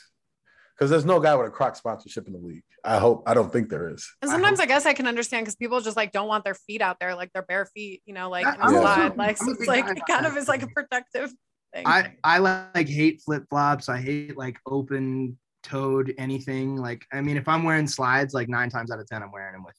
because 0.81 0.89
there's 0.89 1.05
no 1.05 1.19
guy 1.19 1.35
with 1.35 1.45
a 1.45 1.51
Croc 1.51 1.75
sponsorship 1.75 2.25
in 2.25 2.33
the 2.33 2.39
league. 2.39 2.63
I 2.83 2.97
hope 2.97 3.21
I 3.27 3.35
don't 3.35 3.53
think 3.53 3.69
there 3.69 3.87
is. 3.93 4.11
And 4.23 4.31
sometimes 4.31 4.57
hope- 4.57 4.63
I 4.65 4.67
guess 4.67 4.87
I 4.87 4.93
can 4.93 5.05
understand 5.05 5.45
because 5.45 5.55
people 5.55 5.79
just 5.79 5.95
like 5.95 6.11
don't 6.11 6.27
want 6.27 6.43
their 6.43 6.55
feet 6.55 6.81
out 6.81 6.97
there, 6.99 7.13
like 7.13 7.31
their 7.33 7.43
bare 7.43 7.67
feet, 7.67 8.01
you 8.07 8.15
know, 8.15 8.31
like 8.31 8.47
I- 8.47 8.55
in 8.55 8.61
I'm 8.61 8.73
a 8.73 8.77
a- 8.79 8.81
slide. 8.81 9.15
Like 9.17 9.37
so 9.37 9.51
it's 9.51 9.67
like 9.67 9.87
it 9.87 10.01
kind 10.09 10.25
of 10.25 10.35
is 10.35 10.47
like 10.47 10.63
a 10.63 10.67
protective 10.67 11.31
thing. 11.71 11.83
I 11.85 12.15
I 12.23 12.39
like 12.39 12.89
hate 12.89 13.21
flip 13.23 13.43
flops. 13.47 13.89
I 13.89 13.99
hate 13.99 14.35
like 14.35 14.57
open 14.65 15.37
toed 15.61 16.15
anything. 16.17 16.77
Like 16.77 17.05
I 17.13 17.21
mean, 17.21 17.37
if 17.37 17.47
I'm 17.47 17.63
wearing 17.63 17.85
slides, 17.85 18.33
like 18.33 18.49
nine 18.49 18.71
times 18.71 18.89
out 18.89 18.99
of 18.99 19.05
ten, 19.05 19.21
I'm 19.21 19.31
wearing 19.31 19.53
them 19.53 19.63
with 19.63 19.75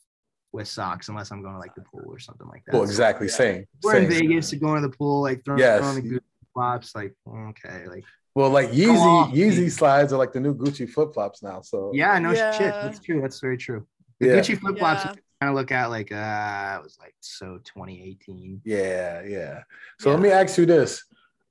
with 0.52 0.68
socks, 0.68 1.08
unless 1.08 1.32
I'm 1.32 1.42
going 1.42 1.54
to 1.54 1.58
like 1.58 1.74
the 1.74 1.80
pool 1.80 2.04
or 2.06 2.20
something 2.20 2.46
like 2.46 2.62
that. 2.66 2.74
Well, 2.74 2.84
So, 2.84 2.90
exactly. 2.90 3.26
Same. 3.26 3.64
We're 3.82 3.96
in 3.96 4.08
same. 4.08 4.20
Vegas, 4.28 4.52
going 4.52 4.80
to 4.82 4.86
the 4.88 4.96
pool, 4.96 5.20
like 5.22 5.42
throwing, 5.44 5.58
Yes. 5.58 5.80
throwing 5.80 5.96
the 5.96 6.08
good 6.10 6.22
flops. 6.54 6.94
Like 6.94 7.12
okay, 7.28 7.86
like 7.88 8.04
Well, 8.34 8.50
like 8.50 8.70
Yeezy, 8.70 8.96
off, 8.96 9.32
Yeezy 9.34 9.56
baby. 9.56 9.68
slides 9.68 10.12
are 10.12 10.18
like 10.18 10.32
the 10.32 10.40
new 10.40 10.54
Gucci 10.54 10.88
flip 10.88 11.12
flops 11.12 11.42
now. 11.42 11.60
So 11.60 11.90
yeah, 11.94 12.18
no 12.18 12.32
shit. 12.34 12.58
Yeah. 12.60 12.72
That's 12.82 12.98
true. 13.00 13.20
That's 13.20 13.40
very 13.40 13.58
true. 13.58 13.86
The 14.20 14.28
yeah, 14.28 14.32
Gucci 14.36 14.58
flip 14.58 14.78
flops, 14.78 15.04
Yeah. 15.04 15.12
kind 15.40 15.50
of 15.50 15.54
look 15.54 15.70
at 15.70 15.86
like 15.90 16.10
uh, 16.12 16.78
it 16.78 16.82
was 16.82 16.96
like 16.98 17.14
so 17.20 17.58
2018. 17.64 18.62
yeah, 18.64 19.22
yeah. 19.22 19.62
So 20.00 20.08
Yeah. 20.08 20.14
let 20.14 20.22
me 20.22 20.30
ask 20.30 20.56
you 20.56 20.64
this: 20.64 21.04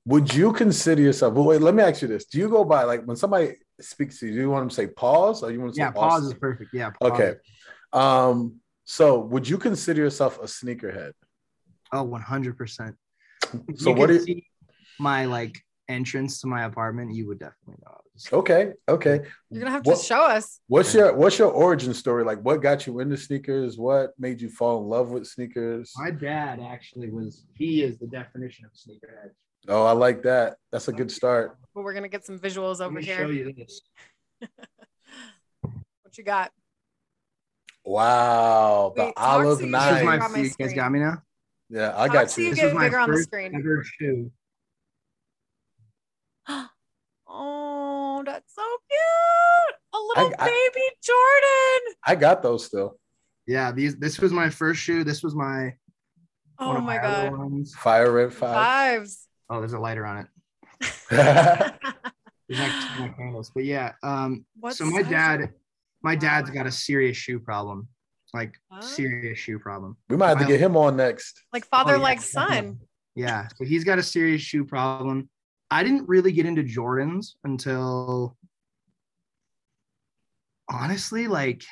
Would 0.06 0.34
you 0.34 0.52
consider 0.52 1.02
yourself? 1.02 1.34
Well, 1.34 1.44
wait. 1.44 1.60
Let 1.60 1.74
me 1.74 1.82
ask 1.84 2.02
you 2.02 2.08
this: 2.08 2.24
Do 2.24 2.38
you 2.38 2.48
go 2.48 2.64
by 2.64 2.82
like 2.82 3.04
when 3.04 3.16
somebody 3.16 3.58
speaks 3.80 4.18
to 4.18 4.26
you? 4.26 4.32
Do 4.32 4.38
you 4.40 4.50
want 4.50 4.62
them 4.62 4.68
to 4.70 4.74
say 4.74 4.86
pause 4.88 5.44
or 5.44 5.52
you 5.52 5.60
want 5.60 5.72
to 5.74 5.76
say 5.76 5.82
Yeah, 5.82 5.90
pause 5.92 6.24
is 6.24 6.34
perfect. 6.34 6.70
Yeah. 6.74 6.90
Pause. 7.00 7.12
Okay. 7.12 7.34
Um. 7.92 8.56
So, 8.84 9.20
would 9.20 9.48
you 9.48 9.56
consider 9.58 10.00
yourself 10.02 10.38
a 10.40 10.46
sneakerhead? 10.46 11.12
Oh, 11.92 12.02
100. 12.02 12.56
percent 12.58 12.96
So 13.76 13.90
you 13.90 13.94
what 13.96 14.08
do 14.08 14.14
you? 14.14 14.20
see 14.20 14.46
my 14.98 15.26
like 15.26 15.60
entrance 15.92 16.40
to 16.40 16.46
my 16.46 16.64
apartment, 16.64 17.14
you 17.14 17.26
would 17.28 17.38
definitely 17.38 17.76
know. 17.84 17.92
I 17.92 18.00
was- 18.14 18.32
Okay. 18.32 18.72
Okay. 18.88 19.20
You're 19.50 19.60
gonna 19.60 19.70
have 19.70 19.82
to 19.84 19.96
show 19.96 20.22
us. 20.22 20.60
What's 20.68 20.94
your 20.94 21.14
What's 21.14 21.38
your 21.38 21.50
origin 21.50 21.94
story? 21.94 22.24
Like, 22.24 22.40
what 22.40 22.60
got 22.62 22.86
you 22.86 23.00
into 23.00 23.16
sneakers? 23.16 23.78
What 23.78 24.10
made 24.18 24.40
you 24.40 24.48
fall 24.48 24.82
in 24.82 24.88
love 24.88 25.10
with 25.10 25.26
sneakers? 25.26 25.92
My 25.96 26.10
dad 26.10 26.60
actually 26.60 27.10
was. 27.10 27.44
He 27.54 27.82
is 27.82 27.98
the 27.98 28.06
definition 28.06 28.64
of 28.66 28.72
a 28.72 28.76
sneakerhead. 28.76 29.30
Oh, 29.68 29.84
I 29.84 29.92
like 29.92 30.22
that. 30.24 30.56
That's 30.72 30.88
a 30.88 30.92
good 30.92 31.10
start. 31.10 31.56
But 31.74 31.82
we're 31.84 31.94
gonna 31.94 32.08
get 32.08 32.24
some 32.24 32.38
visuals 32.38 32.80
Let 32.80 32.86
over 32.86 32.94
me 32.98 33.04
here. 33.04 33.18
show 33.18 33.28
you 33.30 33.52
this. 33.52 33.80
What 35.62 36.18
you 36.18 36.24
got? 36.24 36.50
Wow, 37.84 38.92
the 38.94 39.04
Wait, 39.04 39.14
talk 39.16 39.24
olive 39.26 39.58
so 39.58 39.64
you 39.64 39.72
This 39.72 39.84
is 39.98 40.04
my 40.04 40.16
my 40.18 40.28
feet. 40.28 40.54
You 40.58 40.66
guys 40.66 40.74
got 40.74 40.92
me 40.92 40.98
now. 41.00 41.22
Yeah, 41.70 41.94
I 41.96 42.06
Talk 42.06 42.12
got 42.14 42.30
so 42.30 42.40
you 42.42 42.48
you. 42.48 42.50
This 42.54 42.60
get 42.60 42.64
was 42.66 42.74
my 42.74 42.84
bigger 42.84 42.98
on 42.98 43.10
the 43.10 43.16
first 43.16 43.28
screen. 43.28 43.54
ever 43.54 43.82
shoe. 43.98 44.30
Oh, 47.34 48.22
that's 48.26 48.54
so 48.54 48.62
cute. 48.90 49.76
A 49.94 49.98
little 49.98 50.34
I- 50.38 50.46
baby 50.46 50.86
Jordan. 51.02 51.94
I 52.06 52.14
got 52.14 52.42
those 52.42 52.66
still. 52.66 52.98
Yeah, 53.46 53.72
these. 53.72 53.96
This 53.96 54.18
was 54.20 54.32
my 54.32 54.50
first 54.50 54.80
shoe. 54.80 55.02
This 55.04 55.22
was 55.22 55.34
my. 55.34 55.74
Oh 56.58 56.76
of 56.76 56.84
my 56.84 56.98
other 56.98 57.30
god. 57.30 57.38
ones. 57.38 57.74
Fire 57.74 58.12
red 58.12 58.32
five. 58.32 58.54
Fives. 58.54 59.26
Oh, 59.50 59.58
there's 59.60 59.72
a 59.72 59.78
lighter 59.78 60.06
on 60.06 60.18
it. 60.18 60.26
yeah, 61.10 61.72
There's 62.48 62.60
actually 62.60 63.08
two 63.08 63.14
candles. 63.14 63.50
But 63.54 63.64
yeah, 63.64 63.92
um, 64.02 64.44
What 64.60 64.74
so 64.76 64.84
my 64.84 65.02
dad, 65.02 65.50
my 66.02 66.14
dad's 66.14 66.50
got 66.50 66.66
a 66.66 66.70
serious 66.70 67.16
shoe 67.16 67.38
problem, 67.40 67.88
like 68.32 68.54
Huh? 68.70 68.80
serious 68.82 69.38
shoe 69.38 69.58
problem. 69.58 69.96
we 70.08 70.16
might 70.16 70.28
have 70.28 70.38
to 70.38 70.44
get 70.46 70.60
him 70.60 70.76
on 70.76 70.96
next. 70.96 71.42
like 71.52 71.64
father 71.66 71.94
Oh, 71.94 71.96
yeah, 71.96 72.02
like 72.02 72.20
son. 72.20 72.78
Yeah, 73.14 73.48
so 73.56 73.64
he's 73.64 73.84
got 73.84 73.98
a 73.98 74.02
serious 74.02 74.40
shoe 74.42 74.64
problem. 74.64 75.28
I 75.72 75.82
didn't 75.82 76.06
really 76.06 76.32
get 76.32 76.44
into 76.44 76.62
Jordans 76.62 77.32
until 77.44 78.36
honestly, 80.68 81.28
like 81.28 81.64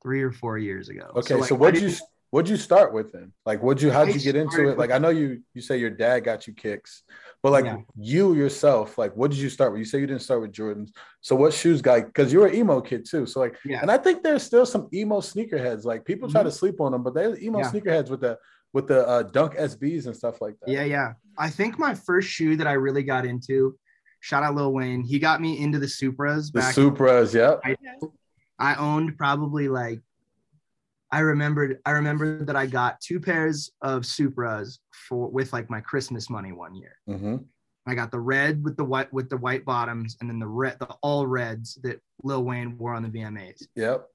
three 0.00 0.22
or 0.22 0.30
four 0.30 0.58
years 0.58 0.88
ago. 0.88 1.10
Okay, 1.16 1.34
so, 1.34 1.38
like, 1.38 1.50
I 1.50 1.54
what'd 1.54 1.82
you 1.82 1.88
didn't- 1.88 2.02
what'd 2.30 2.48
you 2.48 2.56
start 2.56 2.92
with 2.92 3.12
then? 3.12 3.32
Like, 3.46 3.62
what'd 3.62 3.82
you 3.82 3.90
how'd 3.90 4.08
I 4.08 4.12
you 4.12 4.20
get 4.20 4.36
into 4.36 4.68
it? 4.68 4.78
Like, 4.78 4.90
I 4.90 4.98
know 4.98 5.08
you 5.08 5.42
you 5.54 5.62
say 5.62 5.78
your 5.78 5.90
dad 5.90 6.20
got 6.20 6.46
you 6.46 6.52
kicks, 6.54 7.02
but 7.42 7.52
like 7.52 7.64
Yeah. 7.64 7.78
you 7.96 8.34
yourself, 8.34 8.98
like, 8.98 9.16
what 9.16 9.30
did 9.30 9.40
you 9.40 9.48
start 9.48 9.72
with? 9.72 9.78
You 9.80 9.84
say 9.84 10.00
you 10.00 10.06
didn't 10.06 10.22
start 10.22 10.40
with 10.40 10.52
Jordans. 10.52 10.90
So 11.20 11.34
what 11.36 11.52
shoes 11.52 11.80
got? 11.82 12.04
Because 12.06 12.32
you 12.32 12.40
were 12.40 12.46
an 12.48 12.54
emo 12.54 12.80
kid 12.80 13.06
too. 13.08 13.26
So 13.26 13.40
like, 13.40 13.56
Yeah. 13.64 13.80
and 13.82 13.90
I 13.90 13.96
think 13.98 14.22
there's 14.22 14.42
still 14.42 14.66
some 14.66 14.88
emo 14.92 15.20
sneakerheads. 15.20 15.84
Like 15.84 16.04
people 16.04 16.28
try 16.30 16.42
Mhm. 16.42 16.46
to 16.46 16.52
sleep 16.52 16.80
on 16.80 16.92
them, 16.92 17.02
but 17.02 17.14
they're 17.14 17.38
emo 17.38 17.58
Yeah. 17.60 17.70
sneakerheads 17.70 18.10
with 18.10 18.20
the 18.20 18.38
with 18.74 18.86
the 18.86 19.08
uh, 19.08 19.22
Dunk 19.22 19.54
SBs 19.54 20.04
and 20.06 20.14
stuff 20.14 20.42
like 20.42 20.54
that. 20.60 20.70
Yeah, 20.70 20.84
yeah. 20.84 21.12
I 21.38 21.48
think 21.48 21.78
my 21.78 21.94
first 21.94 22.28
shoe 22.28 22.54
that 22.56 22.66
I 22.66 22.72
really 22.74 23.02
got 23.02 23.24
into, 23.24 23.78
shout 24.20 24.42
out 24.42 24.54
Lil 24.56 24.74
Wayne, 24.74 25.02
he 25.02 25.18
got 25.18 25.40
me 25.40 25.58
into 25.58 25.78
the 25.78 25.86
Supras 25.86 26.52
The 26.52 26.58
back. 26.60 26.74
Supras, 26.74 27.32
yep. 27.32 27.60
I, 27.64 27.76
I 28.58 28.74
owned 28.74 29.16
probably 29.16 29.68
like 29.68 30.02
I 31.10 31.20
remembered 31.20 31.78
I 31.86 31.92
remember 31.92 32.44
that 32.44 32.56
I 32.56 32.66
got 32.66 33.00
two 33.00 33.18
pairs 33.20 33.70
of 33.82 34.02
Supras 34.02 34.78
for 35.08 35.28
with 35.30 35.52
like 35.52 35.70
my 35.70 35.80
Christmas 35.80 36.28
money 36.28 36.52
one 36.52 36.74
year. 36.74 36.96
hmm 37.06 37.36
I 37.86 37.94
got 37.94 38.10
the 38.10 38.20
red 38.20 38.62
with 38.62 38.76
the 38.76 38.84
white 38.84 39.10
with 39.14 39.30
the 39.30 39.38
white 39.38 39.64
bottoms 39.64 40.16
and 40.20 40.28
then 40.28 40.38
the 40.38 40.46
red 40.46 40.78
the 40.78 40.86
all 41.02 41.26
reds 41.26 41.78
that 41.82 42.00
Lil 42.22 42.44
Wayne 42.44 42.76
wore 42.76 42.92
on 42.94 43.02
the 43.02 43.08
VMAs. 43.08 43.62
Yep. 43.76 44.06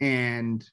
And 0.00 0.64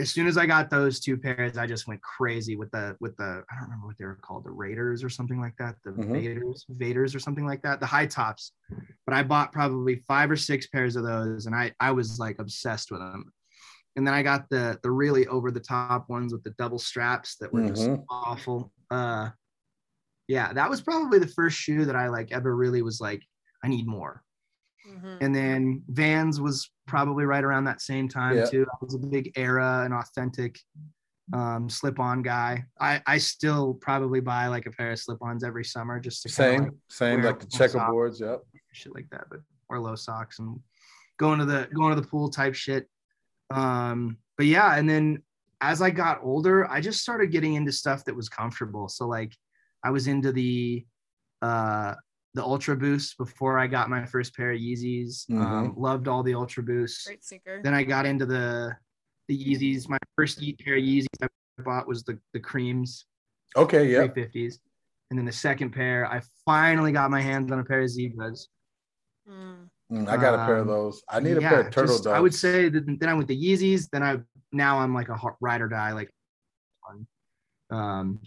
as 0.00 0.10
soon 0.10 0.26
as 0.26 0.36
I 0.36 0.46
got 0.46 0.70
those 0.70 0.98
two 1.00 1.16
pairs, 1.16 1.56
I 1.58 1.66
just 1.68 1.86
went 1.86 2.00
crazy 2.02 2.56
with 2.56 2.70
the 2.72 2.96
with 2.98 3.16
the 3.16 3.44
I 3.48 3.54
don't 3.54 3.64
remember 3.64 3.86
what 3.86 3.96
they 3.98 4.04
were 4.06 4.18
called, 4.20 4.44
the 4.44 4.50
Raiders 4.50 5.04
or 5.04 5.08
something 5.08 5.40
like 5.40 5.54
that, 5.60 5.76
the 5.84 5.92
Mhm. 5.92 6.10
Vaiders, 6.10 6.64
Vaiders 6.76 7.14
or 7.14 7.20
something 7.20 7.46
like 7.46 7.62
that, 7.62 7.78
the 7.78 7.86
high 7.86 8.06
tops. 8.06 8.52
But 9.06 9.14
I 9.14 9.22
bought 9.22 9.52
probably 9.52 10.02
five 10.08 10.30
or 10.32 10.36
six 10.36 10.66
pairs 10.66 10.96
of 10.96 11.04
those, 11.04 11.46
and 11.46 11.54
I 11.54 11.72
I 11.78 11.92
was 11.92 12.18
like 12.18 12.40
obsessed 12.40 12.90
with 12.90 13.00
them. 13.00 13.32
And 13.98 14.06
then 14.06 14.14
I 14.14 14.22
got 14.22 14.48
the 14.48 14.78
the 14.84 14.92
really 14.92 15.26
over 15.26 15.50
the 15.50 15.58
top 15.58 16.08
ones 16.08 16.32
with 16.32 16.44
the 16.44 16.50
double 16.50 16.78
straps 16.78 17.34
that 17.40 17.52
were 17.52 17.66
just 17.66 17.82
Mhm. 17.90 18.04
awful. 18.08 18.72
Uh, 18.92 19.30
yeah, 20.28 20.52
that 20.52 20.70
was 20.70 20.80
probably 20.80 21.18
the 21.18 21.26
first 21.26 21.58
shoe 21.58 21.84
that 21.84 21.96
I 21.96 22.06
like 22.06 22.30
ever 22.30 22.54
really 22.54 22.80
was 22.80 23.00
like, 23.00 23.24
I 23.64 23.66
need 23.66 23.88
more. 23.88 24.22
Mhm. 24.88 25.18
And 25.20 25.34
then 25.34 25.82
Vans 25.88 26.40
was 26.40 26.70
probably 26.86 27.24
right 27.24 27.42
around 27.42 27.64
that 27.64 27.80
same 27.80 28.08
time 28.08 28.36
Yeah. 28.36 28.44
too. 28.44 28.66
I 28.72 28.76
was 28.84 28.94
a 28.94 28.98
big 29.00 29.32
era 29.36 29.82
and 29.84 29.92
authentic 29.92 30.60
um, 31.32 31.68
slip-on 31.68 32.22
guy. 32.22 32.64
I, 32.80 33.02
I 33.04 33.18
still 33.18 33.74
probably 33.74 34.20
buy 34.20 34.46
like 34.46 34.64
a 34.66 34.70
pair 34.70 34.92
of 34.92 34.98
slip-ons 35.00 35.42
every 35.42 35.64
summer 35.64 35.98
just 35.98 36.22
to 36.22 36.28
kinda, 36.28 36.52
Same, 36.52 36.62
like, 36.62 36.72
same, 36.88 37.22
like 37.22 37.40
the 37.40 37.46
full 37.50 37.58
socks. 37.68 37.74
checkerboards. 37.74 38.20
Yep. 38.20 38.44
shit 38.72 38.94
like 38.94 39.10
that, 39.10 39.24
but 39.28 39.40
or 39.68 39.80
low 39.80 39.96
socks 39.96 40.38
and 40.38 40.58
going 41.18 41.40
to 41.40 41.44
the 41.44 41.68
going 41.74 41.92
to 41.94 42.00
the 42.00 42.06
pool 42.06 42.30
type 42.30 42.54
shit. 42.54 42.88
Um, 43.50 44.18
but 44.36 44.46
yeah, 44.46 44.76
and 44.76 44.88
then 44.88 45.22
as 45.60 45.82
I 45.82 45.90
got 45.90 46.20
older, 46.22 46.70
I 46.70 46.80
just 46.80 47.00
started 47.00 47.32
getting 47.32 47.54
into 47.54 47.72
stuff 47.72 48.04
that 48.04 48.14
was 48.14 48.28
comfortable. 48.28 48.88
So 48.88 49.06
like 49.08 49.34
I 49.84 49.90
was 49.90 50.06
into 50.06 50.32
the 50.32 50.84
uh 51.42 51.94
the 52.34 52.42
Ultra 52.44 52.76
Boost 52.76 53.16
before 53.18 53.58
I 53.58 53.66
got 53.66 53.90
my 53.90 54.04
first 54.04 54.36
pair 54.36 54.52
of 54.52 54.60
Yeezys. 54.60 55.28
Um, 55.30 55.74
loved 55.76 56.06
all 56.08 56.22
the 56.22 56.34
Ultra 56.34 56.62
Boosts. 56.62 57.06
Great 57.06 57.24
sneaker. 57.24 57.60
Then 57.62 57.74
I 57.74 57.82
got 57.82 58.06
into 58.06 58.26
the 58.26 58.76
the 59.28 59.36
Yeezys. 59.36 59.88
My 59.88 59.98
first 60.16 60.40
Ye- 60.40 60.52
pair 60.54 60.76
of 60.76 60.82
Yeezys 60.82 61.06
I 61.22 61.26
bought 61.62 61.88
was 61.88 62.04
the 62.04 62.18
the 62.34 62.40
creams, 62.40 63.06
Okay. 63.56 63.90
yeah. 63.90 64.06
350s. 64.06 64.58
And 65.10 65.18
then 65.18 65.24
the 65.24 65.32
second 65.32 65.70
pair, 65.70 66.06
I 66.06 66.20
finally 66.44 66.92
got 66.92 67.10
my 67.10 67.20
hands 67.22 67.50
on 67.50 67.58
a 67.58 67.64
pair 67.64 67.80
of 67.80 67.88
Zebras. 67.88 68.48
Mm. 69.28 69.68
Mm, 69.90 70.06
I 70.08 70.16
got 70.16 70.34
a 70.34 70.44
pair 70.44 70.56
of 70.56 70.62
Um, 70.62 70.66
those. 70.68 71.02
I 71.08 71.20
need 71.20 71.38
a 71.38 71.40
Yeah, 71.40 71.48
pair 71.48 71.60
of 71.60 71.70
turtle 71.72 71.94
just- 71.94 72.04
doves. 72.04 72.14
I 72.16 72.20
would 72.20 72.34
say 72.34 72.68
that 72.68 72.84
then 73.00 73.08
I 73.08 73.14
went 73.14 73.28
the 73.28 73.36
Yeezys. 73.36 73.88
Then 73.90 74.02
I 74.02 74.18
now 74.52 74.78
I'm 74.80 74.92
like 74.94 75.08
a 75.08 75.16
hot 75.16 75.36
ride 75.40 75.60
or 75.62 75.68
die. 75.68 75.92
Like, 75.92 76.10
um, 77.70 78.20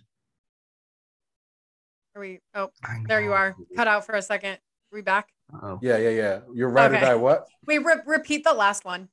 Are 2.16 2.22
we? 2.22 2.40
Oh, 2.56 2.70
there 3.08 3.22
you 3.22 3.34
are. 3.34 3.56
Cut 3.76 3.88
out 3.88 4.06
for 4.06 4.16
a 4.16 4.22
second. 4.22 4.60
we 4.92 5.02
back? 5.02 5.30
Oh, 5.64 5.80
Yeah, 5.82 5.98
yeah, 5.98 6.10
yeah. 6.10 6.40
You're 6.54 6.70
right 6.70 6.92
or 6.92 7.00
die. 7.00 7.16
What? 7.16 7.48
Wait, 7.66 7.80
re- 7.80 8.02
repeat 8.06 8.44
the 8.44 8.54
last 8.54 8.84
one. 8.84 9.08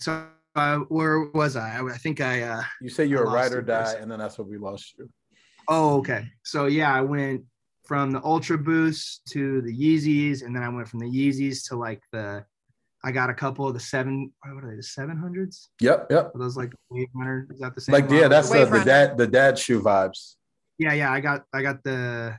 so 0.00 0.26
uh, 0.56 0.78
where 0.88 1.20
was 1.32 1.56
I? 1.56 1.78
I 1.78 1.86
I 1.86 1.96
think 1.96 2.20
I. 2.20 2.42
uh 2.42 2.62
You 2.82 2.90
say 2.90 3.06
you're 3.06 3.22
a 3.22 3.26
lost 3.26 3.34
ride 3.34 3.52
or 3.52 3.60
you 3.60 3.64
for 3.66 3.72
a 3.72 3.78
die, 3.78 3.84
second. 3.84 4.02
and 4.02 4.12
then 4.12 4.18
that's 4.18 4.38
what 4.38 4.48
we 4.48 4.58
lost 4.58 4.94
you. 4.98 5.08
Oh, 5.68 5.98
okay. 6.00 6.28
So 6.42 6.66
yeah, 6.66 6.92
I 6.92 7.00
went 7.00 7.44
from 7.84 8.10
the 8.10 8.22
Ultra 8.24 8.58
Boost 8.58 9.26
to 9.30 9.60
the 9.62 9.72
Yeezys, 9.72 10.42
and 10.42 10.54
then 10.54 10.62
I 10.62 10.68
went 10.68 10.88
from 10.88 11.00
the 11.00 11.06
Yeezys 11.06 11.68
to 11.68 11.76
like 11.76 12.02
the. 12.12 12.44
I 13.06 13.12
got 13.12 13.28
a 13.28 13.34
couple 13.34 13.68
of 13.68 13.74
the 13.74 13.80
seven. 13.80 14.32
What 14.40 14.64
are 14.64 14.70
they? 14.70 14.76
The 14.76 14.82
seven 14.82 15.18
hundreds? 15.18 15.68
Yep, 15.80 16.06
yep. 16.10 16.34
Are 16.34 16.38
those 16.38 16.56
like 16.56 16.72
Wave 16.90 17.08
Runner? 17.14 17.46
Is 17.50 17.60
that 17.60 17.74
the 17.74 17.80
same? 17.80 17.92
Like 17.92 18.10
yeah, 18.10 18.28
that's 18.28 18.50
Wave 18.50 18.72
uh, 18.72 18.78
the 18.78 18.84
dad 18.84 19.18
the 19.18 19.26
dad 19.26 19.58
shoe 19.58 19.82
vibes. 19.82 20.36
Yeah, 20.78 20.94
yeah. 20.94 21.12
I 21.12 21.20
got 21.20 21.44
I 21.52 21.62
got 21.62 21.82
the 21.84 22.38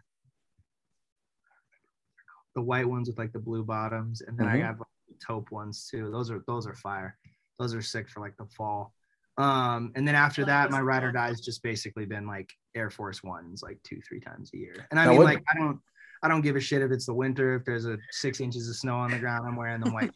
the 2.56 2.62
white 2.62 2.88
ones 2.88 3.08
with 3.08 3.20
like 3.20 3.32
the 3.32 3.40
blue 3.40 3.64
bottoms, 3.64 4.22
and 4.22 4.38
then 4.38 4.48
I 4.48 4.58
Mhm. 4.58 4.62
got 4.62 4.80
like, 4.80 4.88
the 5.10 5.16
taupe 5.26 5.52
ones 5.52 5.88
too. 5.90 6.10
Those 6.10 6.32
are 6.32 6.44
those 6.48 6.66
are 6.66 6.74
fire. 6.74 7.18
Those 7.60 7.76
are 7.76 7.82
sick 7.82 8.10
for 8.10 8.22
like 8.22 8.36
the 8.38 8.46
fall. 8.46 8.94
Um, 9.38 9.92
and 9.96 10.08
then 10.08 10.16
after 10.16 10.46
that, 10.46 10.72
my 10.72 10.80
as 10.80 10.84
ride 10.84 11.04
or 11.04 11.12
well. 11.14 11.28
die's 11.30 11.42
just 11.42 11.62
basically 11.64 12.06
been 12.06 12.26
like 12.26 12.50
Air 12.76 12.90
Force 12.90 13.22
Ones, 13.24 13.62
like 13.62 13.78
two 13.84 14.00
three 14.08 14.20
times 14.20 14.52
a 14.54 14.58
year. 14.58 14.88
And 14.92 15.00
I 15.00 15.04
Now 15.06 15.12
mean, 15.12 15.18
what- 15.20 15.26
like 15.26 15.44
I 15.54 15.58
don't 15.58 15.80
I 16.24 16.28
don't 16.28 16.42
give 16.42 16.56
a 16.56 16.62
shit 16.62 16.82
if 16.82 16.92
it's 16.92 17.06
the 17.06 17.14
winter. 17.14 17.56
If 17.56 17.66
there's 17.66 17.86
a 17.86 17.98
six 18.12 18.40
inches 18.40 18.68
of 18.70 18.76
snow 18.78 18.96
on 18.96 19.12
the 19.12 19.20
ground, 19.20 19.46
I'm 19.48 19.56
wearing 19.56 19.82
them 19.82 19.94
white. 19.94 20.12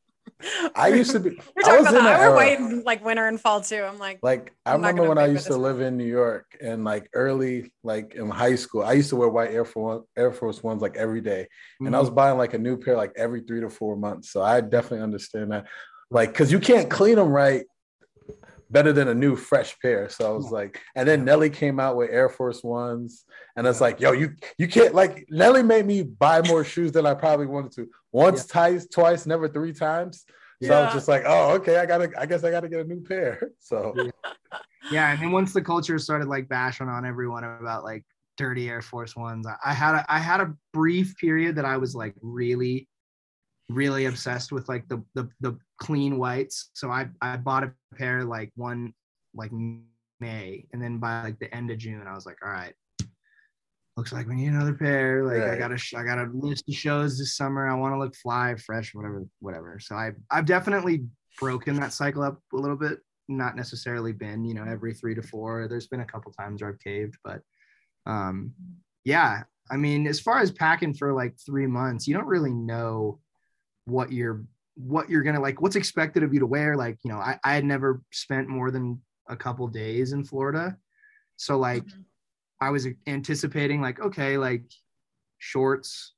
I 0.75 0.89
used 0.89 1.13
to 1.13 1.21
be. 1.21 1.31
You're 1.57 1.67
I 1.67 1.79
talking 1.79 1.79
was 1.81 1.89
about 1.89 1.99
in 1.99 2.05
that. 2.05 2.19
that 2.19 2.21
I 2.21 2.29
wear 2.35 2.57
white 2.59 2.85
like 2.85 3.05
winter 3.05 3.27
and 3.27 3.41
fall 3.41 3.61
too. 3.61 3.83
I'm 3.83 3.99
like, 3.99 4.19
Like 4.23 4.53
I 4.67 4.73
I'm 4.75 4.81
remember 4.81 5.09
when 5.09 5.19
I 5.19 5.27
used 5.27 5.47
to 5.47 5.53
one. 5.53 5.63
live 5.63 5.81
in 5.81 5.97
New 5.97 6.05
York 6.07 6.57
and 6.61 6.85
like 6.85 7.09
early, 7.15 7.73
like 7.83 8.15
in 8.15 8.29
high 8.31 8.55
school, 8.57 8.83
I 8.83 8.93
used 8.95 9.11
to 9.11 9.17
wear 9.17 9.29
white 9.29 9.51
Air 9.53 9.65
Force 9.65 10.05
Air 10.17 10.33
Force 10.33 10.63
Ones 10.63 10.83
like 10.83 10.97
every 10.97 11.21
day, 11.21 11.47
and 11.81 11.89
I 11.89 11.91
Mm-hmm. 11.91 12.01
was 12.01 12.11
buying 12.11 12.39
like 12.39 12.55
a 12.55 12.59
new 12.59 12.77
pair 12.77 12.97
like 12.97 13.13
every 13.17 13.43
three 13.43 13.61
to 13.61 13.71
four 13.71 13.97
months. 13.97 14.33
So 14.33 14.43
I 14.43 14.61
definitely 14.61 15.01
understand 15.03 15.53
that, 15.53 15.67
like, 16.11 16.33
because 16.33 16.51
you 16.53 16.59
can't 16.61 16.91
clean 16.91 17.17
them 17.17 17.29
right 17.29 17.65
better 18.71 18.93
than 18.93 19.09
a 19.09 19.15
new 19.15 19.37
fresh 19.37 19.79
pair. 19.81 20.09
So 20.09 20.33
I 20.33 20.37
was 20.37 20.51
like, 20.51 20.81
and 20.95 21.09
then 21.09 21.25
Nelly 21.25 21.51
came 21.51 21.81
out 21.81 21.97
with 21.97 22.11
Air 22.11 22.29
Force 22.29 22.63
Ones, 22.63 23.25
and 23.57 23.67
it's 23.67 23.81
like, 23.81 24.01
yo, 24.01 24.13
you 24.13 24.35
you 24.59 24.69
can't 24.69 24.95
like 24.95 25.27
Nelly 25.29 25.63
made 25.63 25.87
me 25.87 26.03
buy 26.03 26.41
more 26.47 26.65
shoes 26.65 26.93
than 26.93 27.07
I 27.07 27.15
probably 27.15 27.47
wanted 27.47 27.73
to. 27.73 27.89
Once, 28.13 28.47
twice, 28.47 28.87
twice, 28.87 29.27
never 29.27 29.49
three 29.49 29.73
times. 29.73 30.25
So 30.63 30.75
I 30.75 30.85
was 30.85 30.93
just 30.93 31.09
like, 31.09 31.23
oh, 31.25 31.53
okay, 31.53 31.79
I 31.79 31.87
gotta, 31.87 32.11
I 32.19 32.27
guess 32.27 32.45
I 32.45 32.51
gotta 32.51 32.69
get 32.69 32.81
a 32.81 32.85
new 32.85 33.01
pair. 33.01 33.51
So 33.61 33.95
yeah, 34.91 35.13
and 35.13 35.21
then 35.21 35.31
once 35.31 35.53
the 35.53 35.63
culture 35.63 35.99
started 35.99 36.29
like 36.29 36.49
bashing 36.49 36.89
on 36.89 37.07
everyone 37.07 37.45
about 37.45 37.85
like 37.85 38.05
dirty 38.37 38.69
Air 38.69 38.83
Force 38.83 39.17
Ones, 39.17 39.47
I, 39.47 39.57
I 39.65 39.73
had 39.73 39.95
a 39.95 40.05
I 40.13 40.19
had 40.19 40.41
a 40.41 40.55
brief 40.73 41.17
period 41.17 41.57
that 41.57 41.65
I 41.65 41.77
was 41.77 41.95
like 41.95 42.15
really, 42.21 42.89
really 43.73 44.07
obsessed 44.07 44.53
with 44.53 44.69
like 44.69 44.89
the 44.89 45.03
the 45.15 45.29
the 45.41 45.59
clean 45.79 46.19
whites. 46.19 46.71
So 46.75 46.91
I 46.91 47.09
I 47.21 47.37
bought 47.37 47.65
a 47.65 47.73
pair 47.97 48.25
like 48.25 48.51
one 48.57 48.93
like 49.35 49.51
May, 50.21 50.67
and 50.73 50.83
then 50.83 50.99
by 50.99 51.23
like 51.23 51.39
the 51.39 51.55
end 51.55 51.71
of 51.71 51.79
June, 51.79 52.07
I 52.07 52.15
was 52.15 52.27
like, 52.27 52.39
all 52.45 52.51
right. 52.51 52.75
Looks 53.97 54.13
like 54.13 54.29
we 54.29 54.37
need 54.37 54.49
another 54.49 54.73
pair. 54.73 55.25
Like 55.25 55.43
I 55.43 55.59
got 55.59 55.73
a 55.73 55.77
sh- 55.77 55.95
I 55.95 56.05
got 56.05 56.19
a 56.19 56.31
list 56.33 56.65
of 56.69 56.75
shows 56.75 57.19
this 57.19 57.37
summer. 57.37 57.69
I 57.69 57.75
want 57.75 57.93
to 57.93 57.99
look 57.99 58.15
fly, 58.15 58.55
fresh, 58.55 58.95
whatever, 58.95 59.27
whatever. 59.41 59.79
So 59.81 59.95
I 59.95 60.13
I've 60.31 60.47
definitely 60.47 61.05
broken 61.39 61.75
that 61.81 61.93
cycle 61.93 62.23
up 62.23 62.41
a 62.53 62.57
little 62.57 62.77
bit 62.77 63.01
not 63.31 63.57
necessarily 63.57 64.13
been 64.13 64.45
you 64.45 64.55
know 64.55 64.65
every 64.65 64.93
three 64.93 65.15
to 65.15 65.23
four 65.23 65.69
there's 65.69 65.87
been 65.87 66.01
a 66.01 66.07
couple 66.07 66.33
times 66.33 66.61
where 66.61 66.71
i've 66.71 66.81
caved 66.81 67.17
but 67.25 67.41
um 68.07 68.53
yeah 69.05 69.43
i 69.71 69.77
mean 69.77 70.07
as 70.07 70.21
far 70.21 70.41
as 70.41 70.51
packing 70.51 70.93
for 70.93 71.13
like 71.13 71.35
three 71.39 71.67
months 71.67 72.07
you 72.07 72.15
don't 72.15 72.27
really 72.27 72.53
know 72.53 73.19
what 73.87 74.13
you're 74.13 74.45
what 74.77 75.11
you're 75.11 75.23
gonna 75.23 75.41
like, 75.41 75.61
what's 75.61 75.77
expected 75.77 76.23
of 76.23 76.33
you 76.33 76.41
to 76.41 76.47
wear. 76.47 76.77
Like, 76.77 76.99
you 77.05 77.11
know, 77.11 77.19
I, 77.19 77.39
I 77.45 77.55
had 77.55 77.65
never 77.65 78.03
spent 78.13 78.49
more 78.49 78.71
than 78.71 79.01
a 79.29 79.37
couple 79.37 79.67
days 79.69 80.13
in 80.13 80.25
Florida. 80.25 80.77
So 81.37 81.59
like 81.59 81.85
Mhm. 81.85 82.05
I 82.61 82.71
was 82.71 82.87
anticipating 83.07 83.81
like, 83.81 84.01
okay, 84.01 84.37
like 84.37 84.65
shorts, 85.39 86.15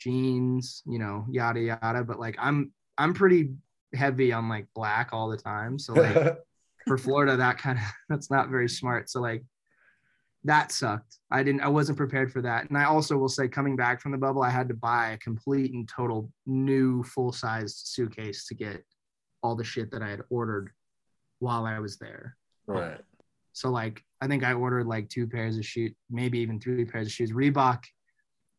jeans, 0.00 0.82
you 0.86 0.98
know, 0.98 1.26
yada 1.30 1.60
yada. 1.60 2.04
But 2.04 2.18
like 2.18 2.36
I'm 2.38 2.72
I'm 2.98 3.14
pretty 3.14 3.54
heavy 3.94 4.32
on 4.32 4.48
like 4.48 4.66
black 4.74 5.10
all 5.12 5.28
the 5.28 5.36
time. 5.36 5.78
So 5.78 5.94
like 5.94 6.36
for 6.86 6.98
Florida, 6.98 7.36
that 7.36 7.58
kind 7.58 7.78
of 7.78 7.84
that's 8.08 8.30
not 8.30 8.48
very 8.48 8.68
smart. 8.68 9.08
So 9.10 9.20
like 9.20 9.44
that 10.46 10.72
sucked. 10.72 11.18
I 11.30 11.42
didn't 11.42 11.60
I 11.60 11.68
wasn't 11.68 11.98
prepared 11.98 12.32
for 12.32 12.40
that. 12.42 12.68
And 12.68 12.78
I 12.78 12.84
also 12.84 13.16
will 13.16 13.28
say 13.28 13.48
coming 13.48 13.76
back 13.76 14.00
from 14.00 14.12
the 14.12 14.18
bubble, 14.18 14.42
I 14.42 14.50
had 14.50 14.68
to 14.68 14.74
buy 14.74 15.10
a 15.10 15.18
complete 15.18 15.72
and 15.74 15.88
total 15.88 16.30
new 16.46 17.02
full-sized 17.02 17.76
suitcase 17.86 18.46
to 18.48 18.54
get 18.54 18.82
all 19.42 19.54
the 19.56 19.64
shit 19.64 19.90
that 19.92 20.02
I 20.02 20.08
had 20.08 20.22
ordered 20.30 20.70
while 21.40 21.64
I 21.66 21.78
was 21.78 21.98
there. 21.98 22.36
right. 22.66 23.00
So 23.52 23.70
like 23.70 24.02
I 24.20 24.26
think 24.28 24.44
I 24.44 24.52
ordered 24.52 24.86
like 24.86 25.08
two 25.08 25.26
pairs 25.26 25.56
of 25.58 25.64
shoes, 25.64 25.92
maybe 26.10 26.38
even 26.40 26.58
three 26.60 26.84
pairs 26.84 27.06
of 27.08 27.12
shoes. 27.12 27.32
Reebok 27.32 27.82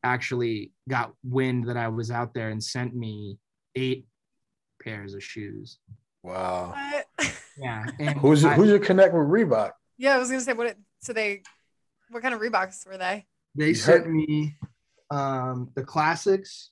actually 0.03 0.71
got 0.89 1.13
wind 1.23 1.67
that 1.67 1.77
I 1.77 1.88
was 1.88 2.11
out 2.11 2.33
there 2.33 2.49
and 2.49 2.63
sent 2.63 2.95
me 2.95 3.38
eight 3.75 4.07
pairs 4.83 5.13
of 5.13 5.23
shoes. 5.23 5.79
Wow. 6.23 6.73
What? 6.75 7.31
Yeah. 7.57 7.85
And 7.99 8.17
Who's 8.19 8.43
your, 8.43 8.51
I- 8.51 8.55
who's 8.55 8.69
your 8.69 8.79
connect 8.79 9.13
with 9.13 9.27
Reebok? 9.27 9.71
yeah, 9.97 10.15
I 10.15 10.17
was 10.19 10.29
gonna 10.29 10.41
say 10.41 10.53
what. 10.53 10.67
It, 10.67 10.77
so 11.01 11.13
they, 11.13 11.41
what 12.10 12.22
kind 12.24 12.34
of 12.34 12.41
Reeboks 12.41 12.88
were 12.88 12.97
they? 12.97 13.26
they 13.55 13.70
You 13.70 13.76
sent 13.76 14.05
heard- 14.05 14.14
me 14.14 14.58
um 15.12 15.72
the 15.76 15.84
classics. 15.84 16.72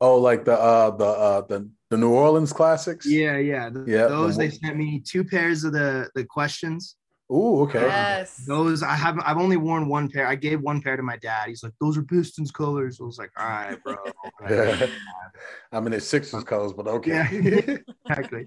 Oh, 0.00 0.18
like 0.18 0.44
the 0.44 0.52
uh 0.58 0.90
the 0.90 1.04
uh 1.06 1.40
the 1.42 1.70
the 1.90 1.96
New 1.96 2.10
Orleans 2.12 2.52
classics. 2.52 3.06
Yeah, 3.06 3.36
yeah. 3.38 3.70
th- 3.70 3.86
Yeah, 3.86 4.06
Those 4.08 4.36
the- 4.36 4.44
they 4.44 4.50
sent 4.50 4.76
me 4.76 5.00
two 5.00 5.24
pairs 5.24 5.64
of 5.64 5.72
the 5.72 6.10
the 6.14 6.24
questions. 6.24 6.96
Ooh, 7.32 7.62
okay. 7.62 7.80
Yes. 7.82 8.44
Those 8.46 8.82
I 8.84 8.94
haven't 8.94 9.22
I've 9.22 9.38
only 9.38 9.56
worn 9.56 9.88
one 9.88 10.08
pair. 10.08 10.26
I 10.28 10.36
gave 10.36 10.60
one 10.60 10.80
pair 10.80 10.96
to 10.96 11.02
my 11.02 11.16
dad. 11.16 11.48
He's 11.48 11.62
like, 11.64 11.72
those 11.80 11.98
are 11.98 12.02
Pistons 12.04 12.52
colors. 12.52 12.98
I 13.00 13.04
was 13.04 13.18
like, 13.18 13.32
all 13.36 13.46
right, 13.48 13.82
bro. 13.82 13.96
Yeah. 14.50 14.86
I 15.72 15.80
mean, 15.80 15.92
it's 15.92 16.06
Sixers 16.06 16.44
colors, 16.44 16.72
but 16.72 16.86
okay. 16.86 17.10
Yeah. 17.10 17.76
exactly. 18.08 18.46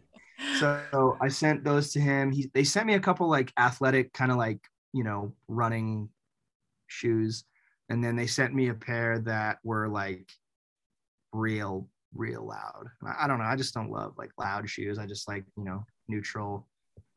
So 0.60 1.18
I 1.22 1.28
sent 1.28 1.66
those 1.66 1.92
to 1.94 2.00
him. 2.00 2.32
He 2.32 2.50
they 2.54 2.64
sent 2.64 2.88
me 2.88 2.94
a 2.94 3.00
couple 3.02 3.28
like 3.28 3.52
athletic 3.58 4.14
kind 4.14 4.32
of 4.32 4.38
like 4.38 4.60
you 4.94 5.04
know 5.04 5.34
running 5.48 6.10
shoes, 6.88 7.44
and 7.90 8.04
then 8.04 8.16
they 8.16 8.28
sent 8.28 8.54
me 8.54 8.70
a 8.70 8.74
pair 8.74 9.20
that 9.20 9.60
were 9.64 9.88
like 9.88 10.30
real 11.32 11.88
real 12.14 12.46
loud. 12.46 12.88
I, 13.06 13.26
I 13.26 13.28
don't 13.28 13.40
know. 13.40 13.46
I 13.46 13.56
just 13.56 13.74
don't 13.74 13.92
love 13.92 14.14
like 14.18 14.32
loud 14.38 14.70
shoes. 14.70 14.98
I 14.98 15.06
just 15.06 15.28
like 15.28 15.46
you 15.58 15.64
know 15.64 15.86
neutral, 16.08 16.68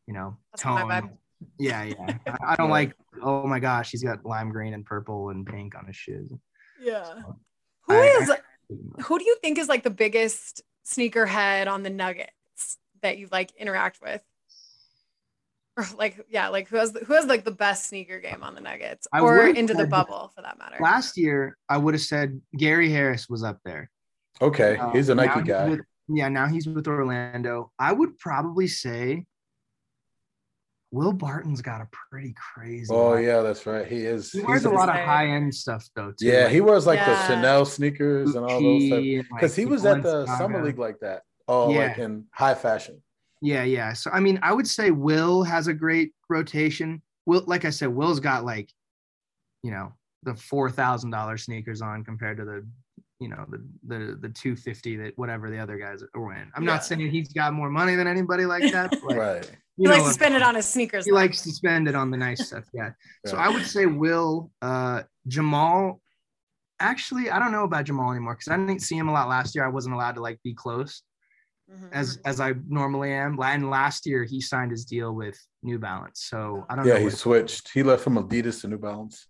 you 0.06 0.14
know 0.14 0.36
That's 0.52 0.62
tone. 0.62 1.18
Yeah, 1.58 1.82
yeah. 1.82 2.18
I, 2.26 2.52
I 2.52 2.56
don't 2.56 2.70
like. 2.70 2.94
Oh 3.22 3.46
my 3.46 3.58
gosh, 3.58 3.90
he's 3.90 4.02
got 4.02 4.24
lime 4.24 4.50
green 4.50 4.74
and 4.74 4.84
purple 4.84 5.30
and 5.30 5.46
pink 5.46 5.74
on 5.76 5.86
his 5.86 5.96
shoes. 5.96 6.30
Yeah. 6.80 7.22
Who 7.86 7.94
I- 7.94 8.18
is? 8.22 8.32
who 9.04 9.18
do 9.18 9.24
you 9.24 9.36
think 9.42 9.58
is 9.58 9.68
like 9.68 9.82
the 9.82 9.90
biggest 9.90 10.62
sneakerhead 10.86 11.68
on 11.68 11.82
the 11.82 11.90
Nuggets 11.90 12.78
that 13.02 13.18
you 13.18 13.28
like 13.30 13.52
interact 13.56 14.00
with? 14.02 14.22
Or 15.76 15.84
like, 15.98 16.24
yeah, 16.28 16.48
like 16.48 16.68
who 16.68 16.76
has 16.76 16.96
who 17.06 17.12
has 17.14 17.26
like 17.26 17.44
the 17.44 17.50
best 17.50 17.86
sneaker 17.88 18.20
game 18.20 18.42
on 18.42 18.54
the 18.54 18.60
Nuggets 18.60 19.06
I 19.12 19.20
or 19.20 19.46
into 19.46 19.74
the 19.74 19.86
bubble 19.86 20.30
for 20.34 20.42
that 20.42 20.58
matter? 20.58 20.76
Last 20.80 21.16
year, 21.16 21.56
I 21.68 21.78
would 21.78 21.94
have 21.94 22.02
said 22.02 22.40
Gary 22.56 22.90
Harris 22.90 23.28
was 23.28 23.42
up 23.42 23.58
there. 23.64 23.90
Okay, 24.40 24.76
Uh, 24.76 24.90
he's 24.90 25.08
a 25.08 25.14
now 25.14 25.24
Nike 25.26 25.42
guy. 25.48 25.68
with- 25.70 25.80
yeah, 26.08 26.28
now 26.28 26.46
he's 26.46 26.66
with 26.66 26.86
Orlando. 26.88 27.70
I 27.78 27.92
would 27.92 28.18
probably 28.18 28.66
say 28.66 29.24
Will 30.90 31.12
Barton's 31.12 31.62
got 31.62 31.80
a 31.80 31.88
pretty 32.10 32.34
crazy. 32.54 32.92
Oh 32.92 33.10
line. 33.12 33.24
yeah, 33.24 33.40
that's 33.40 33.64
right. 33.64 33.86
He 33.86 33.98
is. 34.04 34.30
he 34.30 34.40
wears 34.42 34.60
he's 34.62 34.66
a 34.66 34.74
lot 34.74 34.90
of 34.90 34.96
high 34.96 35.28
end 35.28 35.54
stuff 35.54 35.88
though. 35.96 36.10
Too. 36.12 36.26
Yeah, 36.26 36.48
he 36.48 36.60
wears 36.60 36.86
like 36.86 36.98
Yeah. 36.98 37.14
the 37.14 37.26
Chanel 37.34 37.64
sneakers 37.64 38.34
and 38.34 38.44
all 38.44 38.60
those. 38.60 38.82
Gucci 38.82 39.22
Because 39.22 39.52
like, 39.52 39.58
he 39.58 39.64
was 39.64 39.86
at 39.86 40.02
the 40.02 40.26
Balenciaga. 40.26 40.38
summer 40.38 40.64
league 40.64 40.78
like 40.78 40.98
that. 41.00 41.22
Oh, 41.48 41.70
Yeah. 41.72 41.86
like 41.88 41.98
in 41.98 42.26
high 42.30 42.54
fashion. 42.54 43.02
Yeah, 43.42 43.64
yeah. 43.64 43.92
So 43.92 44.10
I 44.12 44.20
mean, 44.20 44.38
I 44.42 44.52
would 44.52 44.68
say 44.68 44.90
Will 44.92 45.42
has 45.42 45.66
a 45.66 45.74
great 45.74 46.12
rotation. 46.30 47.02
Will, 47.26 47.42
like 47.46 47.64
I 47.64 47.70
said, 47.70 47.88
Will's 47.88 48.20
got 48.20 48.44
like, 48.44 48.70
you 49.64 49.72
know, 49.72 49.92
the 50.22 50.34
four 50.36 50.70
thousand 50.70 51.10
dollar 51.10 51.36
sneakers 51.36 51.82
on 51.82 52.04
compared 52.04 52.36
to 52.38 52.44
the, 52.44 52.64
you 53.18 53.28
know, 53.28 53.44
the 53.50 53.58
the 53.88 54.16
the 54.20 54.28
two 54.28 54.54
fifty 54.54 54.96
that 54.96 55.12
whatever 55.18 55.50
the 55.50 55.58
other 55.58 55.76
guys 55.76 56.02
are 56.14 56.20
wearing. 56.24 56.50
I'm 56.54 56.62
Yeah. 56.62 56.70
not 56.74 56.84
saying 56.84 57.10
he's 57.10 57.32
got 57.32 57.52
more 57.52 57.68
money 57.68 57.96
than 57.96 58.06
anybody 58.06 58.46
like 58.46 58.70
that. 58.72 58.90
But 59.02 59.02
like, 59.04 59.16
Right. 59.18 59.50
he 59.76 59.82
you 59.84 59.88
likes 59.90 60.04
to 60.06 60.12
spend 60.14 60.36
it 60.36 60.42
on 60.42 60.54
his 60.54 60.66
sneakers. 60.66 61.04
he 61.04 61.10
though. 61.10 61.16
likes 61.16 61.42
to 61.42 61.50
spend 61.50 61.88
it 61.88 61.96
on 61.96 62.12
the 62.12 62.16
nice 62.16 62.46
stuff. 62.46 62.64
Yeah. 62.72 62.90
So 63.26 63.36
I 63.36 63.48
would 63.48 63.66
say 63.66 63.86
Will, 63.86 64.50
uh, 64.62 65.02
Jamal. 65.26 66.00
Actually, 66.80 67.30
I 67.30 67.38
don't 67.38 67.52
know 67.52 67.62
about 67.64 67.84
Jamal 67.84 68.10
anymore 68.10 68.34
because 68.34 68.48
I 68.48 68.56
didn't 68.56 68.82
see 68.82 68.96
him 68.96 69.08
a 69.08 69.12
lot 69.12 69.28
last 69.28 69.54
year. 69.54 69.64
I 69.64 69.68
wasn't 69.68 69.94
allowed 69.94 70.16
to 70.16 70.20
like 70.20 70.40
be 70.42 70.52
close 70.54 71.02
Mhm. 71.72 71.88
as 71.92 72.18
as 72.24 72.40
I 72.40 72.52
normally 72.68 73.12
am. 73.12 73.40
And 73.42 73.70
last 73.70 74.04
year 74.06 74.24
he 74.24 74.40
signed 74.40 74.70
his 74.70 74.84
deal 74.84 75.14
with 75.14 75.38
New 75.62 75.78
Balance. 75.78 76.24
So 76.30 76.66
I 76.68 76.76
don't 76.76 76.86
Yeah, 76.86 76.94
know. 76.94 77.00
he 77.00 77.10
switched. 77.10 77.70
He 77.72 77.82
left 77.82 78.02
from 78.04 78.16
Adidas 78.16 78.60
to 78.62 78.68
New 78.68 78.78
Balance. 78.78 79.26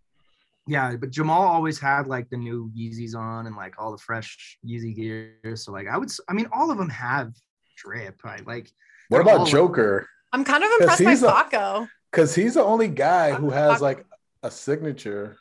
yeah, 0.67 0.95
but 0.97 1.11
Jamal 1.11 1.43
always 1.43 1.79
had 1.81 2.07
like 2.07 2.29
the 2.31 2.37
new 2.37 2.71
Yeezys 2.77 3.15
on 3.17 3.47
and 3.47 3.57
like 3.57 3.75
all 3.79 3.91
the 3.93 3.99
fresh 3.99 4.59
Yeezy 4.67 4.95
gear. 4.95 5.57
So 5.57 5.73
like 5.73 5.89
I 5.89 5.97
would, 5.99 6.11
I 6.29 6.33
mean, 6.33 6.47
all 6.53 6.71
of 6.71 6.79
them 6.79 6.89
have 6.91 7.33
drip. 7.77 8.23
Right? 8.25 8.47
Like 8.47 8.71
What 9.09 9.21
about 9.21 9.41
all- 9.41 9.47
Joker? 9.47 10.09
I'm 10.33 10.45
kind 10.45 10.65
of 10.65 10.71
impressed 10.81 11.05
by 11.05 11.11
he's 11.11 11.23
Paco. 11.23 11.89
Because 12.11 12.35
he's 12.35 12.55
the 12.55 12.63
only 12.65 12.89
guy 12.89 13.33
who 13.35 13.51
has 13.51 13.81
like 13.81 14.05
a 14.43 14.51
signature. 14.51 15.37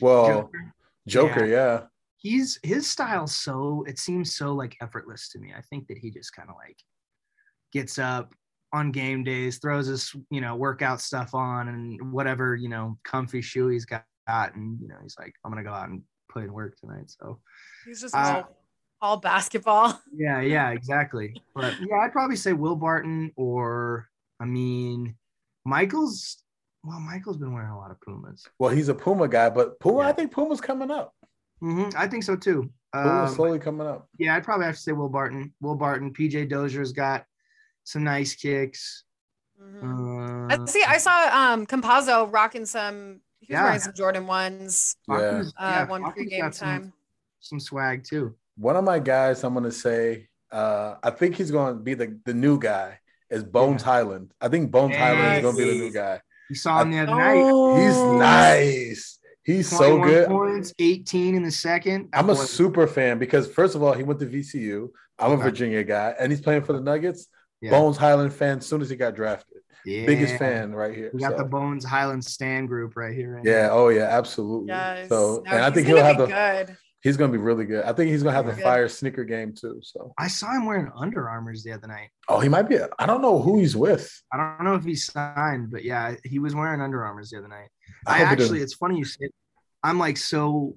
Well, 0.00 0.26
Joker, 0.28 0.74
Joker, 1.06 1.44
yeah. 1.46 1.86
He's 2.16 2.58
his 2.62 2.88
style 2.88 3.26
so 3.26 3.84
it 3.86 3.98
seems 3.98 4.34
so 4.34 4.52
like 4.52 4.76
effortless 4.80 5.28
to 5.30 5.38
me. 5.38 5.52
I 5.56 5.62
think 5.62 5.88
that 5.88 5.98
he 5.98 6.10
just 6.10 6.34
kind 6.34 6.48
of 6.48 6.56
like 6.56 6.78
gets 7.72 7.98
up 7.98 8.34
on 8.72 8.92
game 8.92 9.24
days, 9.24 9.58
throws 9.58 9.86
his 9.86 10.14
you 10.30 10.40
know 10.40 10.56
workout 10.56 11.00
stuff 11.00 11.34
on 11.34 11.68
and 11.68 12.12
whatever 12.12 12.54
you 12.54 12.68
know 12.68 12.98
comfy 13.04 13.40
shoe 13.40 13.68
he's 13.68 13.86
got, 13.86 14.04
and 14.28 14.80
you 14.80 14.88
know 14.88 14.96
he's 15.02 15.16
like, 15.18 15.34
I'm 15.44 15.50
gonna 15.50 15.62
go 15.62 15.72
out 15.72 15.88
and 15.88 16.02
put 16.28 16.44
in 16.44 16.52
work 16.52 16.76
tonight. 16.78 17.10
So 17.10 17.40
He's 17.86 18.00
just 18.00 18.14
Uh, 18.14 18.44
all, 18.44 18.56
all 19.00 19.16
basketball. 19.18 20.00
yeah, 20.16 20.40
yeah, 20.40 20.70
exactly. 20.70 21.34
But 21.54 21.74
yeah, 21.80 21.98
I'd 22.02 22.12
probably 22.12 22.36
say 22.36 22.52
Will 22.52 22.76
Barton 22.76 23.32
or 23.36 24.08
I 24.40 24.44
mean 24.44 25.16
Michael's. 25.64 26.42
Well, 26.84 27.00
Michael's 27.00 27.36
been 27.36 27.52
wearing 27.52 27.70
a 27.70 27.78
lot 27.78 27.90
of 27.90 28.00
Pumas. 28.00 28.46
Well, 28.60 28.70
he's 28.70 28.88
a 28.88 28.94
Puma 28.94 29.26
guy, 29.26 29.50
but 29.50 29.80
Puma, 29.80 30.00
I 30.00 30.12
think 30.12 30.32
Puma's 30.32 30.60
coming 30.60 30.92
up. 30.92 31.12
Hmm 31.60 31.88
I 31.96 32.06
think 32.06 32.22
so 32.24 32.36
too. 32.36 32.70
Puma's 32.92 33.30
Um, 33.30 33.34
slowly 33.36 33.58
coming 33.58 33.86
up. 33.86 34.08
Yeah, 34.18 34.36
I'd 34.36 34.44
probably 34.44 34.66
have 34.66 34.76
to 34.76 34.80
say 34.80 34.92
Will 34.92 35.08
Barton. 35.08 35.52
Will 35.60 35.74
Barton. 35.74 36.12
PJ 36.12 36.48
Dozier's 36.50 36.92
got 36.92 37.24
some 37.84 38.04
nice 38.04 38.34
kicks. 38.34 39.04
Mhm. 39.60 40.50
Uh, 40.52 40.62
I 40.62 40.66
see. 40.66 40.84
I 40.86 40.98
saw 40.98 41.28
um 41.52 41.66
Campazzo 41.66 42.32
rocking 42.32 42.66
some. 42.66 43.20
He 43.40 43.52
was 43.52 43.58
Yeah. 43.58 43.64
wearing 43.64 43.80
some 43.80 43.94
Jordan 43.94 44.26
ones. 44.26 44.96
Yeah. 45.08 45.14
Uh, 45.14 45.44
yeah, 45.60 45.84
one 45.86 46.02
Falcons 46.02 46.30
pregame 46.32 46.40
got 46.40 46.54
some- 46.54 46.68
time. 46.68 46.92
Some 47.40 47.60
swag 47.60 48.04
too. 48.04 48.34
One 48.56 48.76
of 48.76 48.84
my 48.84 48.98
guys, 48.98 49.44
I'm 49.44 49.54
gonna 49.54 49.70
say, 49.70 50.28
uh, 50.50 50.96
I 51.02 51.10
think 51.10 51.36
he's 51.36 51.50
gonna 51.50 51.74
be 51.78 51.94
the, 51.94 52.18
the 52.24 52.34
new 52.34 52.58
guy. 52.58 52.98
Is 53.30 53.44
Bones 53.44 53.82
Hyland? 53.82 54.32
I 54.40 54.48
think 54.48 54.70
Bones 54.70 54.94
Hyland 54.96 55.36
is 55.36 55.42
gonna 55.42 55.56
be 55.56 55.70
the 55.70 55.78
new 55.84 55.92
guy. 55.92 56.20
You 56.48 56.56
saw 56.56 56.80
him 56.80 56.90
the 56.92 57.00
other 57.00 57.14
night. 57.14 57.82
He's 57.82 57.96
Oh. 57.96 58.16
nice. 58.18 59.15
He's 59.46 59.68
so 59.68 59.96
21 59.98 60.08
good. 60.08 60.28
Points, 60.28 60.74
18 60.80 61.36
in 61.36 61.42
the 61.44 61.50
second. 61.52 62.08
I'm 62.12 62.28
a 62.28 62.34
Boy, 62.34 62.42
super 62.44 62.86
fan 62.88 63.18
because 63.18 63.46
first 63.46 63.76
of 63.76 63.82
all, 63.82 63.92
he 63.92 64.02
went 64.02 64.18
to 64.20 64.26
VCU. 64.26 64.88
I'm 65.18 65.32
a 65.32 65.36
Virginia 65.36 65.82
guy, 65.84 66.14
and 66.18 66.30
he's 66.32 66.40
playing 66.40 66.64
for 66.64 66.72
the 66.72 66.80
Nuggets. 66.80 67.28
Yeah. 67.62 67.70
Bones 67.70 67.96
Hyland 67.96 68.34
fan. 68.34 68.58
As 68.58 68.66
soon 68.66 68.82
as 68.82 68.90
he 68.90 68.96
got 68.96 69.14
drafted, 69.14 69.58
biggest 69.84 70.36
fan 70.36 70.74
right 70.74 70.94
here. 70.94 71.10
We 71.14 71.20
got 71.20 71.32
So, 71.32 71.38
the 71.38 71.44
Bones 71.44 71.84
Hyland 71.84 72.24
Stand 72.24 72.66
group 72.68 72.96
right 72.96 73.14
here. 73.14 73.36
Right 73.36 73.44
yeah. 73.44 73.68
now. 73.68 73.70
Oh 73.72 73.88
yeah. 73.88 74.08
Absolutely. 74.18 74.68
Yes. 74.68 75.08
So, 75.08 75.42
No, 75.46 75.52
and 75.52 75.62
I 75.62 75.66
he's 75.66 75.74
think 75.74 75.86
gonna 75.88 75.98
he'll 76.00 76.06
have 76.06 76.16
be 76.18 76.32
the. 76.32 76.64
good. 76.66 76.76
He's 77.02 77.16
gonna 77.16 77.30
be 77.32 77.38
really 77.38 77.64
good. 77.66 77.84
I 77.84 77.92
think 77.92 78.10
he's 78.10 78.24
gonna 78.24 78.34
have 78.34 78.46
the 78.46 78.60
fire 78.60 78.88
sneaker 78.88 79.22
game 79.24 79.54
too. 79.54 79.78
So, 79.82 80.12
I 80.18 80.26
saw 80.26 80.52
him 80.52 80.66
wearing 80.66 80.90
Under 80.96 81.28
Armours 81.28 81.62
the 81.62 81.70
other 81.72 81.86
night. 81.86 82.08
oh, 82.28 82.40
he 82.40 82.48
might 82.48 82.68
be. 82.68 82.78
I 82.98 83.06
don't 83.06 83.22
know 83.22 83.38
who 83.40 83.60
he's 83.60 83.76
with. 83.76 84.10
I 84.32 84.36
don't 84.36 84.64
know 84.64 84.74
if 84.74 84.84
he's 84.84 85.06
signed, 85.06 85.70
but 85.70 85.84
yeah, 85.84 86.16
he 86.24 86.40
was 86.40 86.54
wearing 86.54 86.80
Under 86.80 87.04
Armours 87.04 87.30
the 87.30 87.38
other 87.38 87.48
night. 87.48 87.68
I 88.06 88.14
I, 88.22 88.24
hope 88.24 88.38
he 88.38 88.44
actually, 88.44 88.60
it's 88.60 88.74
funny 88.74 88.98
you 88.98 89.04
said. 89.04 89.28
I'm 89.82 89.98
like 89.98 90.16
so 90.16 90.76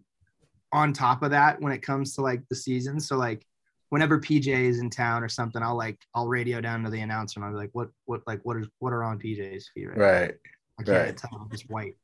on 0.71 0.93
top 0.93 1.23
of 1.23 1.31
that 1.31 1.59
when 1.61 1.71
it 1.71 1.81
comes 1.81 2.15
to 2.15 2.21
like 2.21 2.41
the 2.49 2.55
season. 2.55 2.99
So 2.99 3.17
like 3.17 3.45
whenever 3.89 4.19
PJ 4.19 4.47
is 4.47 4.79
in 4.79 4.89
town 4.89 5.23
or 5.23 5.29
something, 5.29 5.61
I'll 5.61 5.77
like 5.77 5.99
I'll 6.13 6.27
radio 6.27 6.61
down 6.61 6.83
to 6.83 6.89
the 6.89 7.01
announcer 7.01 7.39
and 7.39 7.45
I'll 7.45 7.51
be 7.51 7.57
like, 7.57 7.71
what 7.73 7.89
what 8.05 8.21
like 8.27 8.41
what 8.43 8.57
is 8.57 8.67
what 8.79 8.93
are 8.93 9.03
on 9.03 9.19
PJ's 9.19 9.69
feet 9.73 9.87
right? 9.89 9.97
now? 9.97 10.03
Right. 10.03 10.33
I 10.79 10.83
can't 10.83 11.05
right. 11.07 11.17
tell. 11.17 11.47
It's 11.51 11.63
white. 11.63 11.95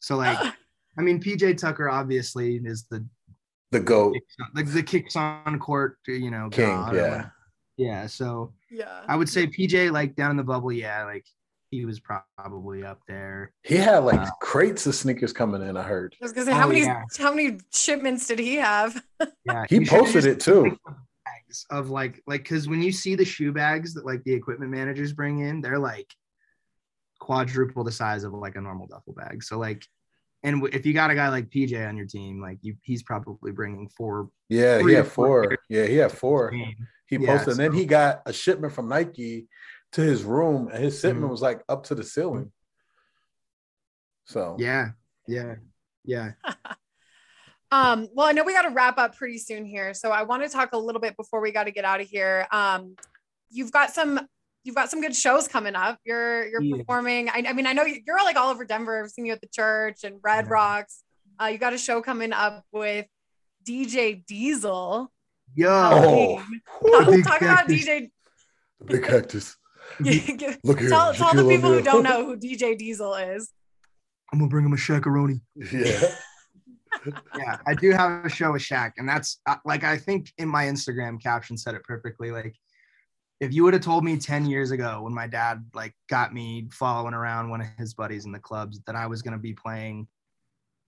So 0.00 0.16
like, 0.16 0.38
I 0.98 1.02
mean, 1.02 1.22
PJ 1.22 1.58
Tucker 1.58 1.88
obviously 1.88 2.56
is 2.56 2.84
the 2.90 3.06
the 3.70 3.80
goat 3.80 4.14
like 4.54 4.70
the 4.70 4.82
kicks 4.82 5.16
on 5.16 5.58
court, 5.58 5.98
you 6.06 6.30
know, 6.30 6.48
king. 6.50 6.66
god 6.66 6.94
Yeah, 6.94 7.00
whatever. 7.02 7.32
yeah. 7.76 8.06
So 8.06 8.52
Yeah. 8.70 9.02
I 9.08 9.16
would 9.16 9.28
say 9.28 9.46
PJ, 9.46 9.90
like 9.90 10.14
down 10.14 10.30
in 10.30 10.36
the 10.36 10.44
bubble, 10.44 10.72
yeah, 10.72 11.04
like 11.04 11.26
he 11.72 11.86
was 11.86 11.98
probably 12.00 12.84
up 12.84 13.00
there. 13.08 13.52
he 13.64 13.76
had 13.76 13.98
like 14.00 14.20
Wow. 14.20 14.32
crates 14.40 14.86
of 14.86 14.94
sneakers 14.94 15.32
coming 15.32 15.62
in. 15.62 15.76
I 15.76 15.82
heard 15.82 16.14
I 16.20 16.24
was 16.24 16.32
gonna 16.32 16.44
say, 16.46 16.52
how 16.52 16.66
Oh, 16.66 16.68
many 16.68 16.82
yeah. 16.82 17.02
how 17.18 17.34
many 17.34 17.58
shipments 17.72 18.28
did 18.28 18.38
he 18.38 18.56
have? 18.56 19.02
Yeah, 19.44 19.64
he 19.68 19.84
posted 19.84 20.24
it 20.24 20.38
too. 20.38 20.76
bags 21.24 21.66
of 21.70 21.90
like 21.90 22.22
like 22.28 22.42
because 22.44 22.68
when 22.68 22.80
you 22.80 22.92
see 22.92 23.16
the 23.16 23.24
shoe 23.24 23.50
bags 23.52 23.94
that 23.94 24.06
like 24.06 24.22
the 24.22 24.32
equipment 24.32 24.70
managers 24.70 25.12
bring 25.14 25.40
in, 25.40 25.60
they're 25.60 25.80
like 25.80 26.06
quadruple 27.18 27.82
the 27.84 27.90
size 27.90 28.22
of 28.22 28.32
like 28.32 28.54
a 28.54 28.60
normal 28.60 28.86
duffel 28.86 29.14
bag. 29.14 29.42
So 29.42 29.58
like, 29.58 29.84
and 30.44 30.64
if 30.72 30.86
you 30.86 30.92
got 30.92 31.10
a 31.10 31.14
guy 31.16 31.28
like 31.28 31.50
PJ 31.50 31.88
on 31.88 31.96
your 31.96 32.06
team, 32.06 32.40
like 32.40 32.58
you, 32.62 32.76
he's 32.82 33.02
probably 33.02 33.50
bringing 33.50 33.88
four. 33.88 34.28
Yeah, 34.48 34.78
Three 34.78 34.92
he 34.92 34.96
had 34.96 35.06
four 35.08 35.26
four. 35.42 35.56
Yeah, 35.68 35.86
he 35.86 35.96
had 35.96 36.12
four. 36.12 36.50
game. 36.50 36.76
He 37.06 37.16
Yeah, 37.16 37.26
posted, 37.26 37.48
and 37.52 37.60
then 37.60 37.72
he 37.72 37.84
got 37.84 38.22
a 38.26 38.32
shipment 38.32 38.72
from 38.72 38.88
Nike 38.88 39.48
to 39.92 40.00
his 40.00 40.22
room, 40.24 40.68
and 40.72 40.82
his 40.82 41.00
shipment 41.00 41.26
Mhm. 41.26 41.30
was 41.30 41.42
like 41.42 41.62
up 41.68 41.84
to 41.84 41.94
the 41.94 42.02
ceiling. 42.04 42.50
So 44.24 44.56
Yeah, 44.58 44.90
yeah, 45.26 45.56
yeah. 46.04 46.32
Um, 47.70 48.06
well, 48.12 48.26
I 48.26 48.32
know 48.32 48.44
we 48.44 48.52
got 48.52 48.62
to 48.68 48.68
wrap 48.70 48.98
up 48.98 49.16
pretty 49.16 49.38
soon 49.38 49.64
here, 49.64 49.94
so 49.94 50.10
I 50.10 50.24
want 50.24 50.42
to 50.42 50.48
talk 50.50 50.74
a 50.74 50.76
little 50.78 51.00
bit 51.00 51.16
before 51.16 51.40
we 51.40 51.52
got 51.52 51.64
to 51.64 51.70
get 51.70 51.86
out 51.86 52.02
of 52.02 52.06
here. 52.06 52.46
Um, 52.52 52.96
you've 53.50 53.72
got 53.72 53.90
some, 53.94 54.20
you've 54.62 54.74
got 54.74 54.90
some 54.90 55.00
good 55.00 55.16
shows 55.16 55.48
coming 55.48 55.74
up. 55.74 55.98
You're 56.04 56.46
you're 56.48 56.60
Yeah. 56.60 56.76
performing. 56.76 57.30
I, 57.30 57.44
I 57.48 57.54
mean, 57.54 57.66
I 57.66 57.72
know 57.72 57.84
you- 57.86 58.02
you're 58.06 58.22
like 58.24 58.36
all 58.36 58.50
over 58.50 58.66
Denver. 58.66 59.02
I've 59.02 59.10
seen 59.10 59.24
you 59.24 59.32
at 59.32 59.40
the 59.40 59.46
church 59.46 60.04
and 60.04 60.20
Red 60.22 60.44
Yeah. 60.48 60.52
Rocks. 60.52 61.02
Uh, 61.40 61.46
you 61.46 61.56
got 61.56 61.72
a 61.72 61.78
show 61.78 62.02
coming 62.02 62.34
up 62.34 62.62
with 62.72 63.06
DJ 63.64 64.16
Diesel. 64.26 65.10
Yo, 65.54 65.70
Oh, 65.70 66.36
Talk, 66.42 67.24
talk 67.24 67.40
about 67.40 67.56
cactus. 67.68 67.84
DJ. 67.86 68.10
big 68.84 69.02
cactus. 69.02 69.56
Give- 70.02 70.58
Look 70.64 70.80
here, 70.80 70.88
tell, 70.88 71.14
tell 71.14 71.34
the 71.34 71.42
Shaquille 71.42 71.48
people 71.48 71.72
who 71.72 71.82
don't 71.82 72.02
know 72.02 72.24
who 72.24 72.36
DJ 72.36 72.76
Diesel 72.76 73.14
is. 73.14 73.50
I'm 74.32 74.38
gonna 74.38 74.48
bring 74.48 74.64
him 74.64 74.72
a 74.72 74.76
shakaroni. 74.76 75.40
Yeah, 75.72 76.14
yeah, 77.36 77.58
I 77.66 77.74
do 77.74 77.90
have 77.90 78.24
a 78.24 78.30
show 78.30 78.52
with 78.52 78.62
Shaq, 78.62 78.92
and 78.96 79.08
that's 79.08 79.40
uh, 79.46 79.56
like 79.64 79.84
I 79.84 79.98
think 79.98 80.32
in 80.38 80.48
my 80.48 80.64
Instagram 80.64 81.22
caption 81.22 81.56
said 81.58 81.74
it 81.74 81.84
perfectly. 81.84 82.30
Like, 82.30 82.56
if 83.40 83.52
you 83.52 83.62
would 83.64 83.74
have 83.74 83.82
told 83.82 84.04
me 84.04 84.16
ten 84.16 84.46
years 84.46 84.70
ago 84.70 85.02
when 85.02 85.12
my 85.12 85.26
dad 85.26 85.64
like 85.74 85.94
got 86.08 86.32
me 86.32 86.68
following 86.72 87.12
around 87.12 87.50
one 87.50 87.60
of 87.60 87.66
his 87.76 87.92
buddies 87.92 88.24
in 88.24 88.32
the 88.32 88.38
clubs 88.38 88.80
that 88.86 88.96
I 88.96 89.06
was 89.06 89.20
gonna 89.20 89.38
be 89.38 89.52
playing 89.52 90.08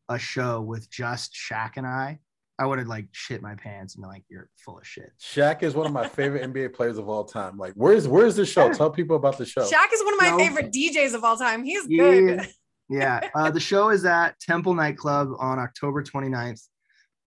a 0.08 0.18
show 0.18 0.62
with 0.62 0.90
just 0.90 1.34
Shaq 1.34 1.72
and 1.76 1.86
I, 1.86 2.20
I 2.58 2.66
would 2.66 2.78
have 2.78 2.86
like 2.88 3.08
shit 3.12 3.42
my 3.42 3.54
pants 3.56 3.94
and 3.96 4.02
been 4.02 4.10
like, 4.10 4.24
"You're 4.28 4.48
full 4.56 4.78
of 4.78 4.86
shit." 4.86 5.10
Shaq 5.20 5.62
is 5.62 5.74
one 5.74 5.86
of 5.86 5.92
my 5.92 6.06
favorite 6.06 6.42
NBA 6.52 6.72
players 6.74 6.98
of 6.98 7.08
all 7.08 7.24
time. 7.24 7.58
Like, 7.58 7.72
where's 7.74 8.06
where's 8.06 8.36
the 8.36 8.46
show? 8.46 8.72
Tell 8.72 8.90
people 8.90 9.16
about 9.16 9.38
the 9.38 9.46
show. 9.46 9.62
Shaq 9.62 9.92
is 9.92 10.04
one 10.04 10.14
of 10.14 10.20
my 10.20 10.30
No. 10.30 10.38
favorite 10.38 10.72
DJs 10.72 11.14
of 11.14 11.24
all 11.24 11.36
time. 11.36 11.64
He's 11.64 11.84
Yeah. 11.88 12.04
good. 12.10 12.48
yeah 12.90 13.28
uh, 13.34 13.50
the 13.50 13.58
show 13.58 13.88
is 13.88 14.04
at 14.04 14.38
temple 14.40 14.74
nightclub 14.74 15.30
on 15.38 15.58
october 15.58 16.02
29th 16.02 16.60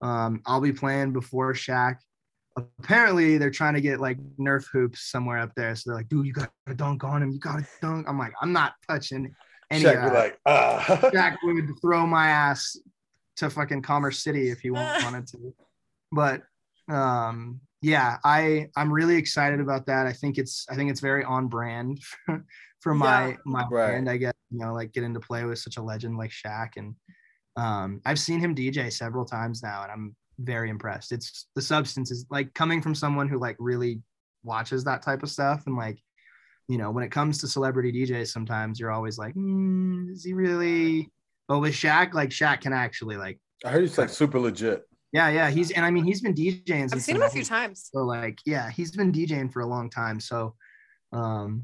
um, 0.04 0.40
i'll 0.46 0.62
be 0.62 0.72
playing 0.72 1.12
before 1.12 1.52
Shaq. 1.54 1.96
apparently 2.56 3.40
they're 3.40 3.50
trying 3.50 3.74
to 3.74 3.82
get 3.82 4.00
like 4.00 4.18
nerf 4.40 4.66
hoops 4.72 5.10
somewhere 5.12 5.40
up 5.40 5.52
there 5.56 5.76
so 5.76 5.90
they're 5.90 5.98
like 5.98 6.10
dude 6.10 6.28
you 6.28 6.32
gotta 6.34 6.52
dunk 6.76 7.04
on 7.04 7.24
him 7.24 7.32
you 7.32 7.40
gotta 7.40 7.66
dunk 7.82 8.06
i'm 8.08 8.20
like 8.20 8.34
i'm 8.42 8.54
not 8.54 8.74
touching 8.88 9.34
any 9.72 9.84
Shaq 9.84 10.06
of 10.06 10.12
be 10.12 10.18
like, 10.18 10.40
ah. 10.46 10.80
Shaq 11.14 11.38
would 11.44 11.70
throw 11.82 12.06
my 12.06 12.28
ass 12.30 12.78
to 13.38 13.50
fucking 13.50 13.82
commerce 13.82 14.20
city 14.20 14.50
if 14.50 14.60
he 14.60 14.70
wanted 15.04 15.28
to. 15.28 15.54
But 16.12 16.44
um 16.90 17.60
yeah 17.82 18.18
i 18.24 18.68
i'm 18.78 18.92
really 18.92 19.18
excited 19.18 19.60
about 19.60 19.86
that. 19.88 20.08
I 20.08 20.14
think 20.14 20.38
it's 20.38 20.66
i 20.70 20.76
think 20.76 20.90
it's 20.90 21.02
very 21.02 21.24
on 21.24 21.48
brand 21.48 22.00
for 22.80 22.94
my 22.94 23.30
Yeah. 23.32 23.36
my 23.46 23.62
Right. 23.70 23.70
brand 23.70 24.10
i 24.10 24.18
guess 24.18 24.34
you 24.50 24.60
know 24.60 24.74
like 24.74 24.94
getting 24.94 25.14
to 25.14 25.20
play 25.20 25.44
with 25.44 25.60
such 25.60 25.78
a 25.78 25.82
legend 25.82 26.18
like 26.18 26.32
Shaq. 26.32 26.70
And 26.78 26.96
um 27.58 28.02
i've 28.06 28.20
seen 28.20 28.40
him 28.40 28.56
dj 28.56 28.92
several 28.94 29.26
times 29.26 29.62
now 29.62 29.84
and 29.84 29.92
i'm 29.92 30.16
very 30.40 30.70
impressed. 30.70 31.12
It's 31.12 31.48
the 31.56 31.62
substance 31.64 32.12
is 32.12 32.26
like 32.30 32.54
coming 32.54 32.80
from 32.82 32.94
someone 32.94 33.28
who 33.28 33.40
like 33.40 33.56
really 33.60 34.02
watches 34.44 34.84
that 34.84 35.02
type 35.02 35.24
of 35.24 35.30
stuff. 35.32 35.64
And 35.66 35.76
like 35.76 35.98
you 36.68 36.78
know 36.78 36.92
when 36.92 37.04
it 37.04 37.12
comes 37.12 37.40
to 37.40 37.48
celebrity 37.48 37.92
djs 37.92 38.28
sometimes 38.28 38.80
you're 38.80 38.92
always 38.92 39.18
like 39.18 39.34
mm, 39.36 40.10
is 40.12 40.24
he 40.24 40.34
really 40.34 41.10
but 41.48 41.60
with 41.60 41.74
Shaq 41.74 42.14
like 42.14 42.30
Shaq 42.30 42.62
can 42.62 42.74
actually 42.74 43.18
like 43.18 43.40
I 43.66 43.70
heard 43.70 43.82
he's 43.82 43.98
like 43.98 44.10
super 44.10 44.40
legit. 44.40 44.84
yeah, 45.12 45.30
yeah. 45.30 45.50
He's 45.50 45.72
and 45.72 45.86
I 45.86 45.92
mean 45.92 46.04
he's 46.04 46.22
been 46.22 46.34
DJing. 46.34 46.94
I've 46.94 47.02
seen 47.02 47.16
him 47.16 47.24
a 47.24 47.30
few 47.30 47.44
times. 47.44 47.90
So 47.94 48.04
like, 48.04 48.40
yeah, 48.46 48.70
he's 48.70 48.92
been 48.92 49.12
DJing 49.12 49.52
for 49.52 49.62
a 49.62 49.66
long 49.66 49.90
time. 49.90 50.20
So 50.20 50.56
um 51.14 51.64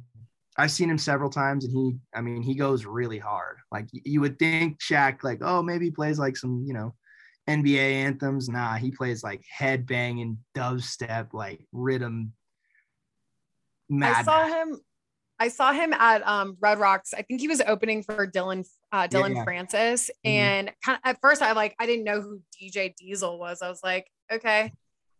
I've 0.57 0.71
seen 0.71 0.89
him 0.89 0.97
several 0.97 1.29
times 1.29 1.65
and 1.65 1.73
he 1.73 1.95
I 2.15 2.21
mean 2.21 2.41
he 2.41 2.55
goes 2.55 2.85
really 2.85 3.19
hard. 3.19 3.57
Like 3.71 3.87
you 3.91 4.21
would 4.21 4.39
think 4.39 4.79
Shaq, 4.79 5.23
like, 5.23 5.39
oh, 5.41 5.61
maybe 5.61 5.85
he 5.85 5.91
plays 5.91 6.19
like 6.19 6.37
some, 6.37 6.63
you 6.65 6.73
know, 6.73 6.95
NBA 7.49 7.77
anthems. 7.77 8.49
Nah, 8.49 8.75
he 8.75 8.91
plays 8.91 9.23
like 9.23 9.43
head 9.49 9.85
banging 9.85 10.37
dubstep, 10.55 11.33
like 11.33 11.65
rhythm. 11.71 12.33
Mad. 13.89 14.15
I 14.15 14.23
saw 14.23 14.47
him. 14.47 14.79
I 15.43 15.49
saw 15.49 15.73
him 15.73 15.91
at 15.91 16.25
um, 16.25 16.55
Red 16.61 16.79
Rocks. 16.79 17.13
I 17.13 17.21
think 17.21 17.41
he 17.41 17.49
was 17.49 17.61
opening 17.67 18.01
for 18.01 18.25
Dillon 18.25 18.63
uh, 18.93 19.07
Dillon 19.07 19.35
Yeah. 19.35 19.43
Francis, 19.43 20.09
Mhm. 20.25 20.29
and 20.29 20.71
kind 20.85 20.95
of, 21.03 21.09
at 21.09 21.19
first 21.21 21.41
I 21.41 21.51
like 21.51 21.75
I 21.79 21.85
didn't 21.85 22.05
know 22.05 22.21
who 22.21 22.41
DJ 22.57 22.95
Diesel 22.95 23.37
was. 23.37 23.61
I 23.61 23.67
was 23.67 23.81
like, 23.83 24.07
okay, 24.31 24.71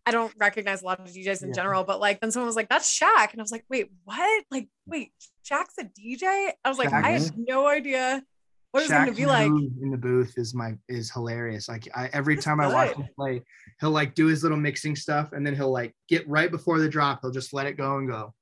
I 0.05 0.11
don't 0.11 0.33
recognize 0.37 0.81
a 0.81 0.85
lot 0.85 1.01
of 1.01 1.07
DJs 1.07 1.43
in 1.43 1.49
Yeah. 1.49 1.53
general, 1.55 1.83
but 1.83 1.99
like 1.99 2.21
then 2.21 2.31
someone 2.31 2.47
was 2.47 2.55
like, 2.55 2.69
that's 2.69 2.87
Shaq, 2.97 3.31
and 3.33 3.41
I 3.41 3.43
was 3.43 3.51
like, 3.51 3.65
wait, 3.69 3.91
what? 4.05 4.45
Like, 4.49 4.69
wait, 4.87 5.11
Shaq's 5.43 5.73
a 5.77 5.83
DJ? 5.83 6.51
I 6.63 6.69
was 6.69 6.77
like, 6.77 6.93
I 6.93 7.01
Shaq- 7.01 7.23
had 7.25 7.37
no 7.37 7.67
idea 7.67 8.23
what 8.71 8.83
it's 8.83 8.91
going 8.91 9.05
to 9.07 9.11
be 9.11 9.25
like. 9.25 9.47
in 9.47 9.89
the 9.91 9.97
booth 9.97 10.33
is 10.37 10.53
my 10.55 10.73
is 10.87 11.11
hilarious. 11.11 11.67
Like 11.67 11.87
I, 11.93 12.09
every 12.13 12.37
time 12.37 12.61
I 12.61 12.67
watch 12.73 12.95
him 12.95 13.07
play, 13.17 13.41
he'll 13.81 13.91
like 13.91 14.15
do 14.15 14.27
his 14.27 14.41
little 14.43 14.57
mixing 14.57 14.95
stuff, 14.95 15.33
and 15.33 15.45
then 15.45 15.53
he'll 15.55 15.71
like 15.71 15.93
get 16.07 16.25
right 16.29 16.49
before 16.49 16.79
the 16.79 16.87
drop. 16.87 17.19
He'll 17.21 17.31
just 17.31 17.53
let 17.53 17.67
it 17.67 17.75
go 17.75 17.97
and 17.97 18.07
go. 18.07 18.33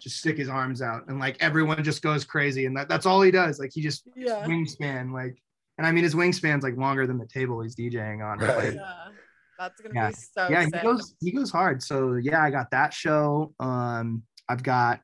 Just 0.00 0.18
stick 0.18 0.36
his 0.36 0.48
arms 0.48 0.82
out, 0.82 1.08
and 1.08 1.18
like 1.18 1.36
everyone 1.40 1.82
just 1.84 2.02
goes 2.02 2.24
crazy, 2.24 2.66
and 2.66 2.76
that, 2.76 2.88
that's 2.88 3.06
all 3.06 3.20
he 3.22 3.30
does. 3.30 3.58
Like 3.58 3.70
he 3.72 3.80
just 3.82 4.08
Yeah. 4.16 4.44
wingspan, 4.46 5.12
like, 5.12 5.36
and 5.78 5.86
I 5.86 5.92
mean 5.92 6.04
his 6.04 6.14
wingspan's 6.14 6.62
like 6.62 6.76
longer 6.76 7.06
than 7.06 7.18
the 7.18 7.26
table 7.26 7.60
he's 7.62 7.76
DJing 7.76 8.24
on. 8.24 8.38
Right. 8.38 8.56
like, 8.56 8.74
Yeah. 8.74 9.08
That's 9.58 9.80
gonna 9.80 9.94
Yeah. 9.94 10.08
be 10.10 10.14
so 10.14 10.48
yeah, 10.48 10.64
he 10.64 10.70
goes 10.70 11.14
he 11.20 11.30
goes 11.32 11.50
hard. 11.50 11.82
So 11.82 12.14
yeah, 12.14 12.42
I 12.42 12.50
got 12.50 12.70
that 12.70 12.94
show. 12.94 13.52
Um, 13.58 14.22
I've 14.48 14.62
got 14.62 15.00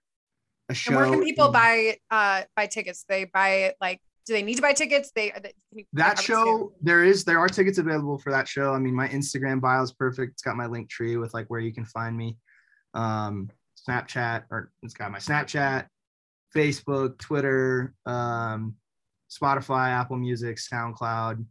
a 0.68 0.74
show. 0.74 0.92
and 0.92 1.00
where 1.00 1.10
can 1.10 1.24
people 1.24 1.46
in- 1.46 1.52
buy 1.52 1.96
uh 2.10 2.42
buy 2.56 2.66
tickets? 2.68 3.04
They 3.08 3.24
buy 3.24 3.48
it 3.66 3.76
like 3.80 4.00
do 4.26 4.32
they 4.32 4.42
need 4.42 4.54
to 4.54 4.62
buy 4.62 4.72
tickets? 4.72 5.10
They 5.14 5.30
can 5.30 5.42
that 5.94 6.18
show 6.20 6.72
there 6.80 7.04
is 7.04 7.24
there 7.24 7.38
are 7.40 7.48
tickets 7.48 7.78
available 7.78 8.16
for 8.16 8.30
that 8.32 8.48
show 8.48 8.72
i 8.72 8.78
mean 8.78 8.94
my 8.94 9.06
instagram 9.08 9.60
bio 9.60 9.82
is 9.82 9.92
perfect 9.92 10.32
it's 10.32 10.42
got 10.42 10.56
my 10.56 10.64
link 10.66 10.88
tree 10.88 11.16
with 11.18 11.34
like 11.34 11.46
where 11.48 11.60
you 11.60 11.74
can 11.74 11.84
find 11.84 12.16
me 12.16 12.38
um 12.94 13.50
snapchat 13.88 14.44
or 14.50 14.70
it's 14.82 14.94
got 14.94 15.10
my 15.10 15.18
snapchat 15.18 15.86
facebook 16.54 17.18
twitter 17.18 17.94
um 18.06 18.74
spotify 19.30 19.88
apple 19.88 20.16
music 20.16 20.56
soundcloud. 20.56 21.44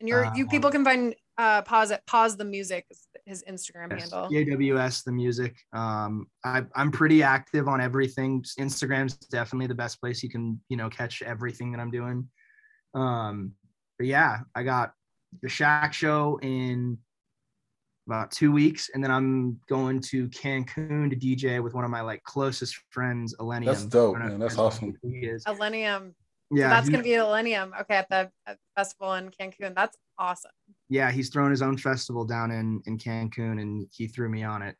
And 0.00 0.08
you're 0.08 0.30
you 0.34 0.44
Um, 0.44 0.50
people 0.50 0.70
can 0.70 0.84
find 0.84 1.14
uh 1.38 1.62
pause 1.62 1.90
it 1.90 2.02
pause 2.06 2.36
the 2.36 2.44
music 2.44 2.86
is 2.90 3.06
his 3.24 3.44
Instagram 3.48 3.90
yes, 3.90 4.10
handle. 4.10 4.28
aws 4.30 5.04
the 5.04 5.12
music. 5.12 5.56
Um 5.72 6.26
I, 6.44 6.64
i'm 6.74 6.90
pretty 6.90 7.22
active 7.22 7.68
on 7.68 7.80
everything. 7.80 8.44
Instagram's 8.58 9.14
definitely 9.16 9.68
the 9.68 9.74
best 9.74 10.00
place 10.00 10.22
you 10.22 10.28
can 10.28 10.60
you 10.68 10.76
know 10.76 10.88
catch 10.88 11.22
everything 11.22 11.72
that 11.72 11.80
i'm 11.80 11.90
doing. 11.90 12.28
Um 12.94 13.52
but 13.98 14.06
yeah 14.06 14.40
i 14.54 14.62
got 14.62 14.92
the 15.40 15.48
Shack 15.48 15.94
show 15.94 16.38
in 16.42 16.98
about 18.06 18.30
two 18.32 18.50
weeks 18.50 18.90
and 18.94 19.02
then 19.02 19.10
i'm 19.10 19.58
going 19.68 20.00
to 20.00 20.28
cancun 20.30 21.08
to 21.08 21.16
dj 21.16 21.62
with 21.62 21.72
one 21.74 21.84
of 21.84 21.90
my 21.90 22.00
like 22.00 22.22
closest 22.24 22.76
friends 22.90 23.34
Illenium. 23.38 23.66
That's 23.66 23.84
dope, 23.84 24.16
I 24.16 24.18
don't 24.20 24.28
know 24.28 24.32
man. 24.32 24.40
That's 24.40 24.52
you 24.54 24.56
guys 24.56 24.56
know 24.58 24.64
awesome. 24.88 24.98
who 25.02 25.08
he 25.10 25.18
is. 25.26 25.44
Millennium. 25.46 26.14
yeah 26.50 26.64
so 26.64 26.70
that's 26.74 26.86
he- 26.88 26.92
gonna 26.92 27.04
be 27.04 27.14
a 27.14 27.18
Millennium. 27.22 27.72
Okay, 27.82 27.94
at 27.96 28.08
the 28.08 28.30
at 28.46 28.56
the 28.56 28.56
festival 28.76 29.14
in 29.14 29.30
Cancun. 29.30 29.74
That's 29.74 29.96
awesome. 30.18 30.50
yeah 30.88 31.10
he's 31.12 31.28
throwing 31.30 31.50
his 31.52 31.62
own 31.62 31.76
festival 31.78 32.24
down 32.24 32.50
in 32.50 32.82
in 32.86 32.98
cancun 32.98 33.60
and 33.62 33.86
he 33.92 34.06
threw 34.08 34.28
me 34.28 34.42
on 34.42 34.62
it 34.62 34.74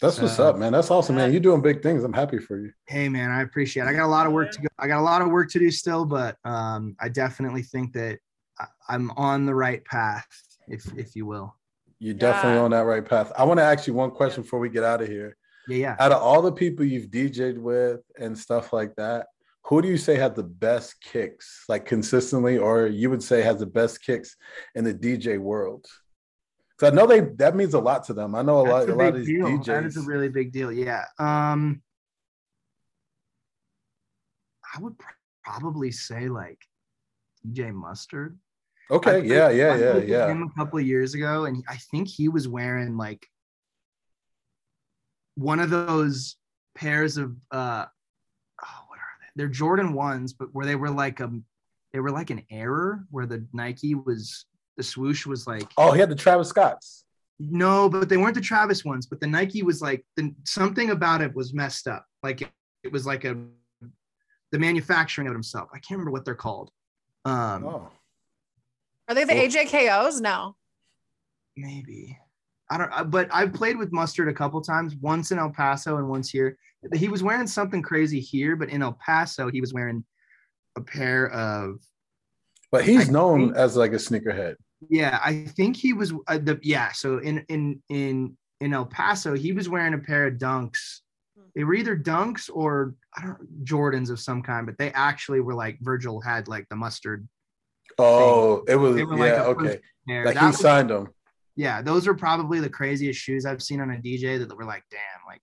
That's 0.00 0.18
what's 0.20 0.38
Uh, 0.38 0.48
up, 0.50 0.56
man. 0.58 0.72
That's 0.72 0.90
awesome, 0.90 1.16
man. 1.16 1.32
You're 1.32 1.40
doing 1.40 1.60
big 1.60 1.82
things. 1.82 2.02
I'm 2.04 2.12
happy 2.12 2.38
for 2.38 2.56
you. 2.58 2.70
Hey 2.86 3.08
man, 3.10 3.30
I 3.30 3.42
appreciate 3.42 3.82
it. 3.82 3.88
I 3.88 3.92
got 3.92 4.06
a 4.06 4.14
lot 4.18 4.26
of 4.26 4.32
work 4.32 4.50
to 4.52 4.60
go. 4.62 4.68
I 4.78 4.86
got 4.88 5.00
a 5.00 5.02
lot 5.10 5.20
of 5.22 5.28
work 5.28 5.50
to 5.50 5.58
do 5.58 5.70
still, 5.70 6.04
but 6.06 6.36
um, 6.44 6.96
I 7.00 7.08
definitely 7.10 7.62
think 7.62 7.92
that 7.92 8.18
I- 8.58 8.66
I'm 8.88 9.10
on 9.12 9.44
the 9.44 9.54
right 9.54 9.84
path, 9.84 10.26
if 10.68 10.82
if 10.96 11.14
you 11.14 11.26
will. 11.26 11.54
You're 11.98 12.14
definitely 12.14 12.58
Yeah. 12.58 12.64
on 12.64 12.70
that 12.72 12.80
right 12.84 13.04
path. 13.04 13.32
I 13.36 13.44
want 13.44 13.58
to 13.58 13.64
ask 13.64 13.86
you 13.86 13.94
one 13.94 14.10
question 14.10 14.42
before 14.42 14.60
we 14.60 14.68
get 14.68 14.84
out 14.84 15.02
of 15.02 15.08
here. 15.08 15.36
Yeah, 15.66 15.76
yeah. 15.76 15.96
Out 15.98 16.12
of 16.12 16.22
all 16.22 16.42
the 16.42 16.52
people 16.52 16.84
you've 16.84 17.10
DJ'd 17.10 17.58
with 17.58 18.00
and 18.18 18.38
stuff 18.38 18.72
like 18.72 18.94
that, 18.96 19.26
who 19.64 19.82
do 19.82 19.88
you 19.88 19.96
say 19.98 20.14
had 20.16 20.34
the 20.34 20.44
best 20.44 21.00
kicks, 21.02 21.64
like 21.68 21.84
consistently, 21.84 22.56
or 22.56 22.86
you 22.86 23.10
would 23.10 23.22
say 23.22 23.42
has 23.42 23.58
the 23.58 23.66
best 23.66 24.02
kicks 24.02 24.36
in 24.74 24.84
the 24.84 24.94
DJ 24.94 25.38
world? 25.38 25.86
Because 26.70 26.92
I 26.92 26.94
know 26.96 27.06
they 27.06 27.20
that 27.36 27.56
means 27.56 27.74
a 27.74 27.80
lot 27.80 28.04
to 28.04 28.14
them. 28.14 28.34
I 28.36 28.42
know 28.42 28.60
a 28.60 28.64
That's 28.64 28.88
lot, 28.88 28.94
a, 28.94 28.94
lot 28.96 29.08
of 29.08 29.16
these 29.16 29.26
deal. 29.26 29.46
DJs. 29.46 29.64
That 29.66 29.84
is 29.84 29.96
a 29.96 30.02
really 30.02 30.28
big 30.28 30.52
deal. 30.52 30.70
Yeah. 30.72 31.04
Um, 31.18 31.82
I 34.74 34.80
would 34.80 34.96
pr- 34.98 35.10
probably 35.44 35.90
say 35.90 36.28
like 36.28 36.60
DJ 37.46 37.72
Mustard. 37.74 38.38
Okay, 38.90 39.20
played- 39.20 39.26
yeah, 39.26 39.50
yeah, 39.50 39.76
yeah, 39.76 39.96
yeah. 39.98 40.28
Him 40.28 40.42
a 40.42 40.58
couple 40.58 40.78
of 40.78 40.86
years 40.86 41.14
ago, 41.14 41.44
and 41.44 41.62
I 41.68 41.76
think 41.76 42.08
he 42.08 42.28
was 42.28 42.48
wearing 42.48 42.96
like 42.96 43.26
one 45.34 45.60
of 45.60 45.70
those 45.70 46.36
pairs 46.74 47.16
of 47.16 47.32
uh, 47.50 47.84
oh, 48.64 48.78
what 48.88 48.98
are 48.98 49.16
they? 49.20 49.26
They're 49.36 49.48
Jordan 49.48 49.92
ones, 49.92 50.32
but 50.32 50.48
where 50.52 50.66
they 50.66 50.74
were 50.76 50.90
like 50.90 51.20
um, 51.20 51.44
they 51.92 52.00
were 52.00 52.10
like 52.10 52.30
an 52.30 52.42
error 52.50 53.04
where 53.10 53.26
the 53.26 53.46
Nike 53.52 53.94
was 53.94 54.46
the 54.76 54.82
swoosh 54.82 55.26
was 55.26 55.46
like 55.46 55.70
Oh, 55.76 55.92
he 55.92 56.00
had 56.00 56.08
the 56.10 56.14
Travis 56.16 56.48
Scotts. 56.48 57.04
no, 57.38 57.88
but 57.88 58.08
they 58.08 58.16
weren't 58.16 58.34
the 58.34 58.40
Travis 58.40 58.84
ones. 58.84 59.06
But 59.06 59.20
the 59.20 59.26
Nike 59.26 59.62
was 59.62 59.80
like 59.82 60.04
the 60.16 60.34
something 60.44 60.90
about 60.90 61.20
it 61.20 61.34
was 61.34 61.52
messed 61.52 61.86
up. 61.88 62.04
Like 62.22 62.42
it, 62.42 62.48
it 62.84 62.92
was 62.92 63.06
like 63.06 63.24
a 63.24 63.36
the 64.50 64.58
manufacturing 64.58 65.26
of 65.26 65.32
it 65.32 65.34
himself. 65.34 65.68
I 65.74 65.78
can't 65.78 65.98
remember 65.98 66.10
what 66.12 66.24
they're 66.24 66.34
called. 66.34 66.70
Um, 67.24 67.66
Oh, 67.66 67.88
Are 69.08 69.14
they 69.14 69.24
the 69.24 69.34
Well- 69.34 69.46
AJKOs? 69.48 70.20
No. 70.20 70.56
maybe 71.56 72.16
I 72.70 72.76
don't. 72.78 73.10
But 73.10 73.28
I've 73.32 73.52
played 73.54 73.78
with 73.78 73.92
Mustard 73.92 74.28
a 74.28 74.32
couple 74.34 74.60
times. 74.60 74.94
Once 74.96 75.32
in 75.32 75.38
El 75.38 75.50
Paso 75.50 75.96
and 75.96 76.08
once 76.08 76.28
here. 76.30 76.56
He 76.94 77.08
was 77.08 77.22
wearing 77.22 77.46
something 77.46 77.82
crazy 77.82 78.20
here, 78.20 78.54
but 78.56 78.68
in 78.68 78.82
El 78.82 78.92
Paso 79.04 79.50
he 79.50 79.60
was 79.60 79.72
wearing 79.72 80.04
a 80.76 80.80
pair 80.80 81.30
of 81.32 81.80
but 82.70 82.84
he's 82.84 83.08
I 83.08 83.12
known 83.12 83.46
think- 83.46 83.56
as 83.56 83.74
like 83.76 83.92
a 83.92 83.96
sneakerhead. 83.96 84.56
Yeah, 84.90 85.18
I 85.24 85.46
think 85.56 85.76
he 85.76 85.92
was 85.94 86.12
uh, 86.28 86.38
the 86.38 86.60
yeah. 86.62 86.92
So 86.92 87.18
in 87.18 87.38
in 87.48 87.82
in 87.88 88.36
in 88.60 88.74
El 88.74 88.86
Paso, 88.86 89.34
he 89.34 89.52
was 89.52 89.68
wearing 89.68 89.94
a 89.94 89.98
pair 89.98 90.26
of 90.26 90.34
Dunks. 90.34 91.00
They 91.56 91.64
were 91.64 91.74
either 91.74 91.96
Dunks 91.96 92.48
or 92.52 92.94
I 93.16 93.22
don't 93.24 93.64
Jordans 93.64 94.10
of 94.10 94.20
some 94.20 94.42
kind, 94.42 94.66
but 94.66 94.76
they 94.78 94.92
actually 94.92 95.40
were 95.40 95.54
like 95.54 95.78
Virgil 95.80 96.20
had 96.20 96.46
like 96.46 96.68
the 96.68 96.76
mustard 96.76 97.26
Oh, 97.98 98.62
it 98.68 98.76
was 98.76 98.94
were 98.94 99.16
yeah, 99.26 99.42
like 99.42 99.56
okay. 99.56 99.80
pair. 100.08 100.24
Like 100.24 100.34
That 100.34 100.40
he 100.40 100.46
was- 100.48 100.58
signed 100.60 100.90
them. 100.90 101.08
yeah, 101.56 101.82
those 101.82 102.06
are 102.06 102.14
probably 102.14 102.60
the 102.60 102.68
craziest 102.70 103.18
shoes 103.20 103.44
I've 103.46 103.62
seen 103.62 103.80
on 103.80 103.90
a 103.90 103.96
DJ 103.96 104.38
that 104.38 104.56
were 104.56 104.64
like, 104.64 104.84
damn, 104.90 105.00
like 105.26 105.40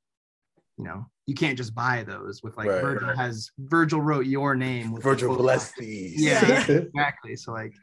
you 0.77 0.83
know, 0.83 1.05
you 1.25 1.33
can't 1.35 1.57
just 1.57 1.73
buy 1.73 2.03
those 2.03 2.41
with 2.43 2.57
like 2.57 2.67
Right. 2.67 2.81
Virgil 2.81 3.15
has 3.15 3.49
Virgil 3.57 4.01
wrote 4.01 4.25
your 4.25 4.55
name 4.55 4.91
with 4.91 5.03
Virgil 5.03 5.29
photo. 5.29 5.41
bless 5.43 5.71
these. 5.77 6.21
Yeah. 6.21 6.65
exactly. 6.69 7.35
So 7.37 7.53
like, 7.53 7.73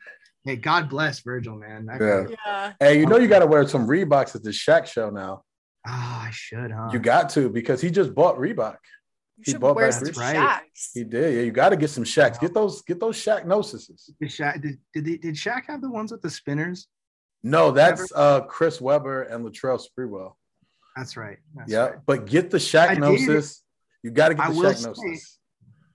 hey, 0.45 0.57
God 0.57 0.91
bless 0.91 1.21
Virgil, 1.21 1.57
man. 1.57 1.87
That 1.87 2.01
Yeah. 2.01 2.37
Yeah. 2.47 2.73
hey, 2.81 2.99
you 3.01 3.07
know 3.07 3.17
you 3.17 3.29
got 3.29 3.39
to 3.41 3.47
wear 3.47 3.67
some 3.67 3.87
Reeboks 3.87 4.35
at 4.37 4.43
the 4.43 4.51
Shaq 4.51 4.87
show 4.87 5.09
now. 5.11 5.43
Ah, 5.87 6.27
I 6.27 6.31
should, 6.33 6.71
huh? 6.71 6.91
You 6.93 6.99
got 6.99 7.31
to 7.31 7.49
because 7.49 7.81
he 7.81 7.91
just 7.91 8.15
bought 8.15 8.37
Reebok. 8.39 8.77
You 9.43 9.51
He 9.51 9.51
should 9.53 9.61
bought 9.61 9.75
wear 9.77 9.87
back 9.89 9.95
some 9.95 10.05
That's 10.05 10.19
right. 10.19 10.37
Shaqs. 10.37 10.91
He 10.95 11.03
did. 11.05 11.35
Yeah, 11.35 11.41
you 11.43 11.51
got 11.51 11.71
to 11.71 11.77
get 11.77 11.91
some 11.91 12.05
Shaqs. 12.05 12.39
Get 12.41 12.55
those. 12.55 12.83
Get 12.83 13.01
those 13.01 13.17
Shaq 13.17 13.45
nosises. 13.45 14.09
Did 14.21 14.29
Shaq 14.29 14.63
did, 14.63 14.79
did, 14.95 15.05
they- 15.05 15.17
did 15.17 15.35
Shaq 15.35 15.63
have 15.67 15.81
the 15.81 15.91
ones 15.91 16.13
with 16.13 16.23
the 16.23 16.31
spinners? 16.31 16.87
No, 17.43 17.73
that's 17.73 18.13
uh 18.15 18.43
Chris 18.43 18.81
Webber 18.81 19.23
and 19.25 19.45
Latrell 19.45 19.81
Sprewell. 19.83 20.35
That's 20.97 21.17
right. 21.17 21.39
That's 21.57 21.73
Yeah, 21.73 21.79
right. 21.87 21.95
but 22.07 22.27
get 22.27 22.51
the 22.51 22.59
I 22.59 22.61
Shaqnosis. 22.61 23.59
You 24.05 24.11
got 24.13 24.29
to 24.29 24.35
get 24.35 24.49
the 24.53 24.55
will 24.57 24.73
Shaq 24.73 24.85
gnosis. 24.97 25.39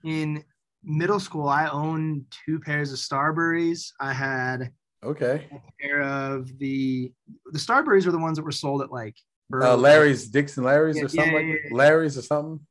In 0.04 0.44
middle 0.84 1.20
school, 1.20 1.48
I 1.48 1.68
owned 1.68 2.24
two 2.44 2.60
pairs 2.60 2.92
of 2.92 2.98
Starburys. 2.98 3.92
I 3.98 4.12
had 4.12 4.72
Okay. 5.02 5.46
a 5.52 5.60
pair 5.82 6.02
of 6.02 6.58
the 6.58 7.12
the 7.52 7.58
Starburys 7.58 8.06
are 8.06 8.10
the 8.12 8.18
ones 8.18 8.36
that 8.36 8.44
were 8.44 8.52
sold 8.52 8.82
at 8.82 8.90
like 8.92 9.14
Uh, 9.16 9.58
Burley. 9.58 9.80
Larry's 9.82 10.28
Dixon 10.28 10.64
Larry's 10.64 10.96
Yeah, 10.98 11.04
or 11.04 11.08
something 11.08 11.32
yeah, 11.32 11.38
yeah, 11.40 11.52
that. 11.52 11.58
yeah. 11.70 11.76
Larry's 11.76 12.18
or 12.18 12.22
something. 12.22 12.66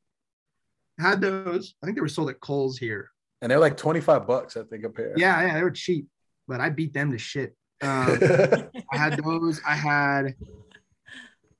Had 0.98 1.20
those. 1.20 1.74
I 1.82 1.86
think 1.86 1.96
they 1.96 2.02
were 2.02 2.08
sold 2.08 2.30
at 2.30 2.40
Kohl's 2.40 2.78
here. 2.78 3.10
And 3.40 3.50
they're 3.50 3.60
like 3.60 3.76
25 3.76 4.26
bucks, 4.26 4.56
I 4.56 4.62
think, 4.64 4.84
a 4.84 4.90
pair. 4.90 5.14
Yeah, 5.16 5.40
yeah, 5.46 5.54
they 5.54 5.62
were 5.62 5.70
cheap, 5.70 6.08
but 6.48 6.60
I 6.60 6.70
beat 6.70 6.92
them 6.92 7.12
to 7.12 7.18
shit. 7.18 7.54
Um, 7.80 8.18
I 8.92 8.96
had 8.96 9.22
those. 9.22 9.60
I 9.66 9.74
had 9.74 10.34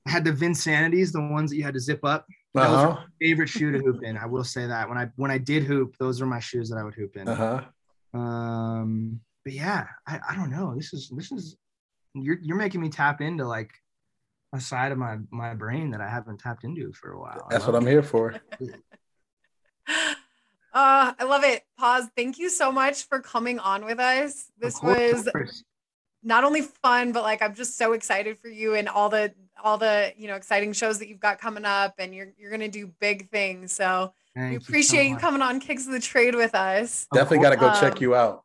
I 0.06 0.10
had 0.10 0.24
the 0.24 0.32
Vinsanities, 0.32 1.12
the 1.12 1.20
ones 1.20 1.50
that 1.50 1.56
you 1.56 1.62
had 1.62 1.74
to 1.74 1.80
zip 1.80 2.04
up. 2.04 2.26
Those 2.54 2.64
uh-huh. 2.64 2.94
my 2.94 3.04
favorite 3.20 3.48
shoe 3.48 3.70
to 3.72 3.78
hoop 3.78 4.02
in. 4.02 4.16
I 4.16 4.26
will 4.26 4.42
say 4.42 4.66
that 4.66 4.88
when 4.88 4.98
I 4.98 5.08
when 5.16 5.30
I 5.30 5.38
did 5.38 5.64
hoop, 5.64 5.94
those 5.98 6.20
were 6.20 6.26
my 6.26 6.40
shoes 6.40 6.70
that 6.70 6.76
I 6.76 6.82
would 6.82 6.94
hoop 6.94 7.16
in. 7.16 7.28
Uh-huh. 7.28 8.18
Um, 8.18 9.20
but 9.44 9.52
yeah, 9.52 9.86
I, 10.06 10.18
I 10.30 10.34
don't 10.34 10.50
know. 10.50 10.74
This 10.74 10.92
is 10.92 11.10
this 11.14 11.30
is 11.30 11.56
you're 12.14 12.38
you're 12.42 12.56
making 12.56 12.80
me 12.80 12.88
tap 12.88 13.20
into 13.20 13.46
like 13.46 13.70
a 14.54 14.60
side 14.60 14.92
of 14.92 14.98
my 14.98 15.18
my 15.30 15.54
brain 15.54 15.90
that 15.90 16.00
I 16.00 16.08
haven't 16.08 16.40
tapped 16.40 16.64
into 16.64 16.92
for 16.94 17.12
a 17.12 17.20
while. 17.20 17.46
That's 17.50 17.66
what 17.66 17.76
I'm 17.76 17.86
here 17.86 18.02
for. 18.02 18.34
Uh, 20.74 21.12
I 21.18 21.24
love 21.24 21.44
it. 21.44 21.64
Pause. 21.78 22.08
Thank 22.14 22.38
you 22.38 22.50
so 22.50 22.70
much 22.70 23.04
for 23.04 23.20
coming 23.20 23.58
on 23.58 23.86
with 23.86 23.98
us. 23.98 24.52
This 24.60 24.80
was 24.82 25.26
not 26.22 26.44
only 26.44 26.60
fun, 26.60 27.10
but 27.12 27.22
like 27.22 27.40
I'm 27.40 27.54
just 27.54 27.78
so 27.78 27.94
excited 27.94 28.38
for 28.38 28.48
you 28.48 28.74
and 28.74 28.86
all 28.86 29.08
the 29.08 29.32
all 29.64 29.78
the 29.78 30.12
you 30.16 30.28
know 30.28 30.36
exciting 30.36 30.74
shows 30.74 30.98
that 30.98 31.08
you've 31.08 31.20
got 31.20 31.40
coming 31.40 31.64
up, 31.64 31.94
and 31.98 32.14
you're 32.14 32.28
you're 32.36 32.50
gonna 32.50 32.68
do 32.68 32.86
big 33.00 33.30
things. 33.30 33.72
So 33.72 34.12
Thank 34.36 34.50
we 34.50 34.54
you 34.54 34.60
so 34.60 34.66
appreciate 34.68 35.08
you, 35.08 35.16
coming 35.16 35.40
on 35.40 35.58
Kicks 35.58 35.86
of 35.86 35.92
the 35.92 36.00
Trade 36.00 36.34
with 36.34 36.54
us. 36.54 37.06
Definitely 37.14 37.42
got 37.44 37.50
to 37.50 37.56
go 37.56 37.68
course. 37.68 37.80
check 37.80 37.92
Um, 37.94 38.02
you 38.02 38.14
out. 38.14 38.44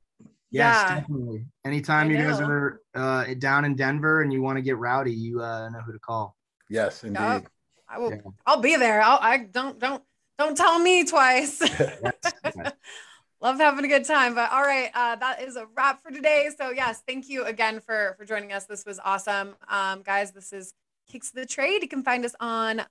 Yes, 0.50 0.76
Yeah. 0.90 1.00
definitely. 1.02 1.46
Anytime 1.66 2.08
I 2.08 2.12
you 2.12 2.18
guys 2.18 2.40
are 2.40 2.82
uh, 2.96 3.26
down 3.38 3.66
in 3.66 3.76
Denver 3.76 4.22
and 4.22 4.32
you 4.32 4.42
want 4.42 4.58
to 4.58 4.62
get 4.62 4.78
rowdy, 4.78 5.12
you 5.12 5.42
uh, 5.42 5.70
know 5.70 5.82
who 5.82 5.92
to 5.92 6.00
call. 6.00 6.36
Yes, 6.70 7.04
indeed. 7.04 7.20
Yup. 7.20 7.48
I 7.90 8.00
will. 8.00 8.12
Yeah. 8.12 8.22
I'll 8.46 8.62
be 8.62 8.78
there. 8.78 9.02
I'll, 9.02 9.20
I 9.22 9.38
don't 9.40 9.78
don't 9.78 10.02
don't 10.46 10.58
tell 10.58 10.80
me 10.80 11.04
twice. 11.06 11.62
Yes, 11.80 12.34
yes. 12.44 12.72
Love 13.42 13.58
having 13.58 13.84
a 13.84 13.90
good 13.90 14.06
time. 14.06 14.36
But 14.36 14.52
all 14.52 14.62
right, 14.62 14.90
uh, 14.94 15.18
that 15.18 15.42
is 15.42 15.58
a 15.58 15.66
wrap 15.76 16.02
for 16.02 16.12
today. 16.12 16.50
So 16.58 16.70
yes, 16.70 17.02
thank 17.06 17.28
you 17.30 17.44
again 17.44 17.82
for 17.82 18.16
for 18.18 18.24
joining 18.26 18.54
us. 18.54 18.66
This 18.66 18.86
was 18.86 19.00
awesome, 19.04 19.56
um, 19.68 20.02
guys. 20.02 20.32
This 20.32 20.54
is 20.54 20.74
Kicks 21.12 21.30
of 21.30 21.36
the 21.36 21.46
Trade. 21.46 21.82
You 21.82 21.90
can 21.90 22.04
find 22.04 22.24
us 22.24 22.36
on 22.40 22.82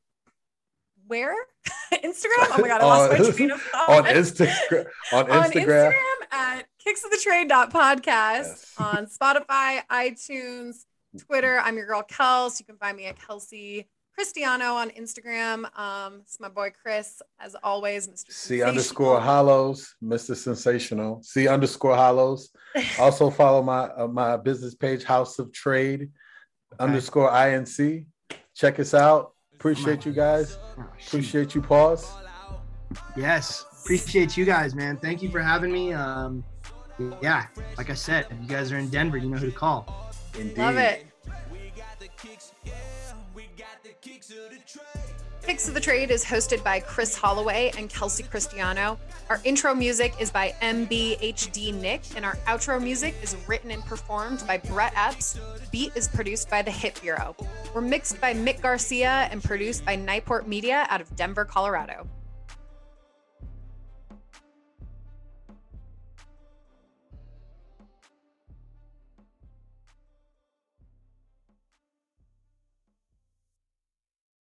where 1.07 1.35
Instagram. 1.95 2.49
Oh 2.51 2.59
my 2.61 2.69
god, 2.69 2.81
I 2.83 2.85
lost 2.85 3.13
my 3.13 3.19
On- 3.27 3.33
train 3.33 3.51
of 3.51 3.63
thought. 3.63 3.89
on 3.89 4.05
Instagram. 4.05 4.87
On 5.13 5.25
Instagram. 5.27 5.35
On 5.35 5.51
Instagram. 5.51 5.93
Instagram 5.93 6.33
at 6.33 6.67
kicksofthetrade.podcast, 6.87 8.05
Yes. 8.07 8.75
on 8.79 9.07
Spotify, 9.07 9.81
iTunes, 9.91 10.85
Twitter. 11.19 11.59
I'm 11.61 11.77
your 11.77 11.87
girl 11.87 12.03
Kels. 12.03 12.59
You 12.61 12.67
can 12.67 12.77
find 12.77 12.97
me 12.97 13.07
at 13.07 13.19
Kelsey 13.19 13.89
Cristiano 14.15 14.75
on 14.75 14.91
Instagram. 14.91 15.65
Um, 15.79 16.21
it's 16.23 16.39
my 16.39 16.49
boy 16.49 16.71
Chris, 16.71 17.23
as 17.41 17.57
always, 17.63 18.09
Mr. 18.09 18.31
C 18.31 18.63
underscore 18.63 19.21
hollows, 19.21 19.95
Mr. 20.03 20.37
Sensational. 20.37 21.23
C 21.23 21.49
underscore 21.49 21.97
hollows. 21.97 22.51
Also 22.99 23.29
follow 23.29 23.63
my 23.63 23.83
uh, 23.99 24.09
my 24.09 24.37
business 24.39 24.75
page, 24.75 25.05
House 25.05 25.39
of 25.39 25.53
Trade 25.53 26.09
underscore 26.81 27.31
INC. 27.31 28.07
Check 28.55 28.81
us 28.81 28.95
out. 28.95 29.35
Appreciate 29.55 30.07
you 30.07 30.13
guys. 30.13 30.59
Oh. 30.79 30.87
Appreciate 31.07 31.55
you, 31.55 31.61
pause. 31.61 32.11
Yes, 33.15 33.67
appreciate 33.83 34.37
you 34.37 34.45
guys, 34.45 34.75
man. 34.75 34.97
Thank 34.97 35.23
you 35.23 35.31
for 35.31 35.41
having 35.41 35.71
me. 35.71 35.93
Um, 35.93 36.45
yeah, 37.21 37.47
like 37.77 37.91
I 37.91 37.95
said, 37.95 38.27
if 38.31 38.41
you 38.41 38.49
guys 38.49 38.73
are 38.73 38.79
in 38.79 38.89
Denver, 38.89 39.19
you 39.19 39.29
know 39.29 39.39
who 39.39 39.51
to 39.51 39.57
call. 39.57 40.11
Indeed. 40.39 40.59
Love 40.59 40.77
it. 40.77 41.07
Kicks 45.43 45.67
of 45.67 45.75
the 45.75 45.81
Trade 45.81 46.11
is 46.11 46.25
hosted 46.25 46.63
by 46.63 46.79
Chris 46.79 47.17
Holloway 47.17 47.73
and 47.77 47.91
Kelsey 47.91 48.23
Cristiano. 48.23 48.99
Our 49.29 49.41
intro 49.45 49.75
music 49.75 50.15
is 50.21 50.31
by 50.31 50.55
MBHD 50.63 51.75
Nick, 51.75 52.03
and 52.15 52.25
our 52.25 52.37
outro 52.47 52.81
music 52.81 53.17
is 53.23 53.37
written 53.49 53.73
and 53.73 53.85
performed 53.85 54.45
by 54.47 54.59
Brett 54.59 54.93
Epps. 54.97 55.39
Beat 55.73 55.97
is 55.97 56.07
produced 56.09 56.49
by 56.49 56.63
the 56.63 56.71
Hit 56.71 57.01
Bureau. 57.03 57.35
We're 57.75 57.81
mixed 57.81 58.21
by 58.21 58.35
Mick 58.35 58.61
Garcia 58.61 59.29
and 59.31 59.43
produced 59.43 59.85
by 59.85 59.97
Nightport 59.97 60.47
Media 60.47 60.87
out 60.89 61.01
of 61.01 61.15
Denver, 61.17 61.45
Colorado. 61.45 62.07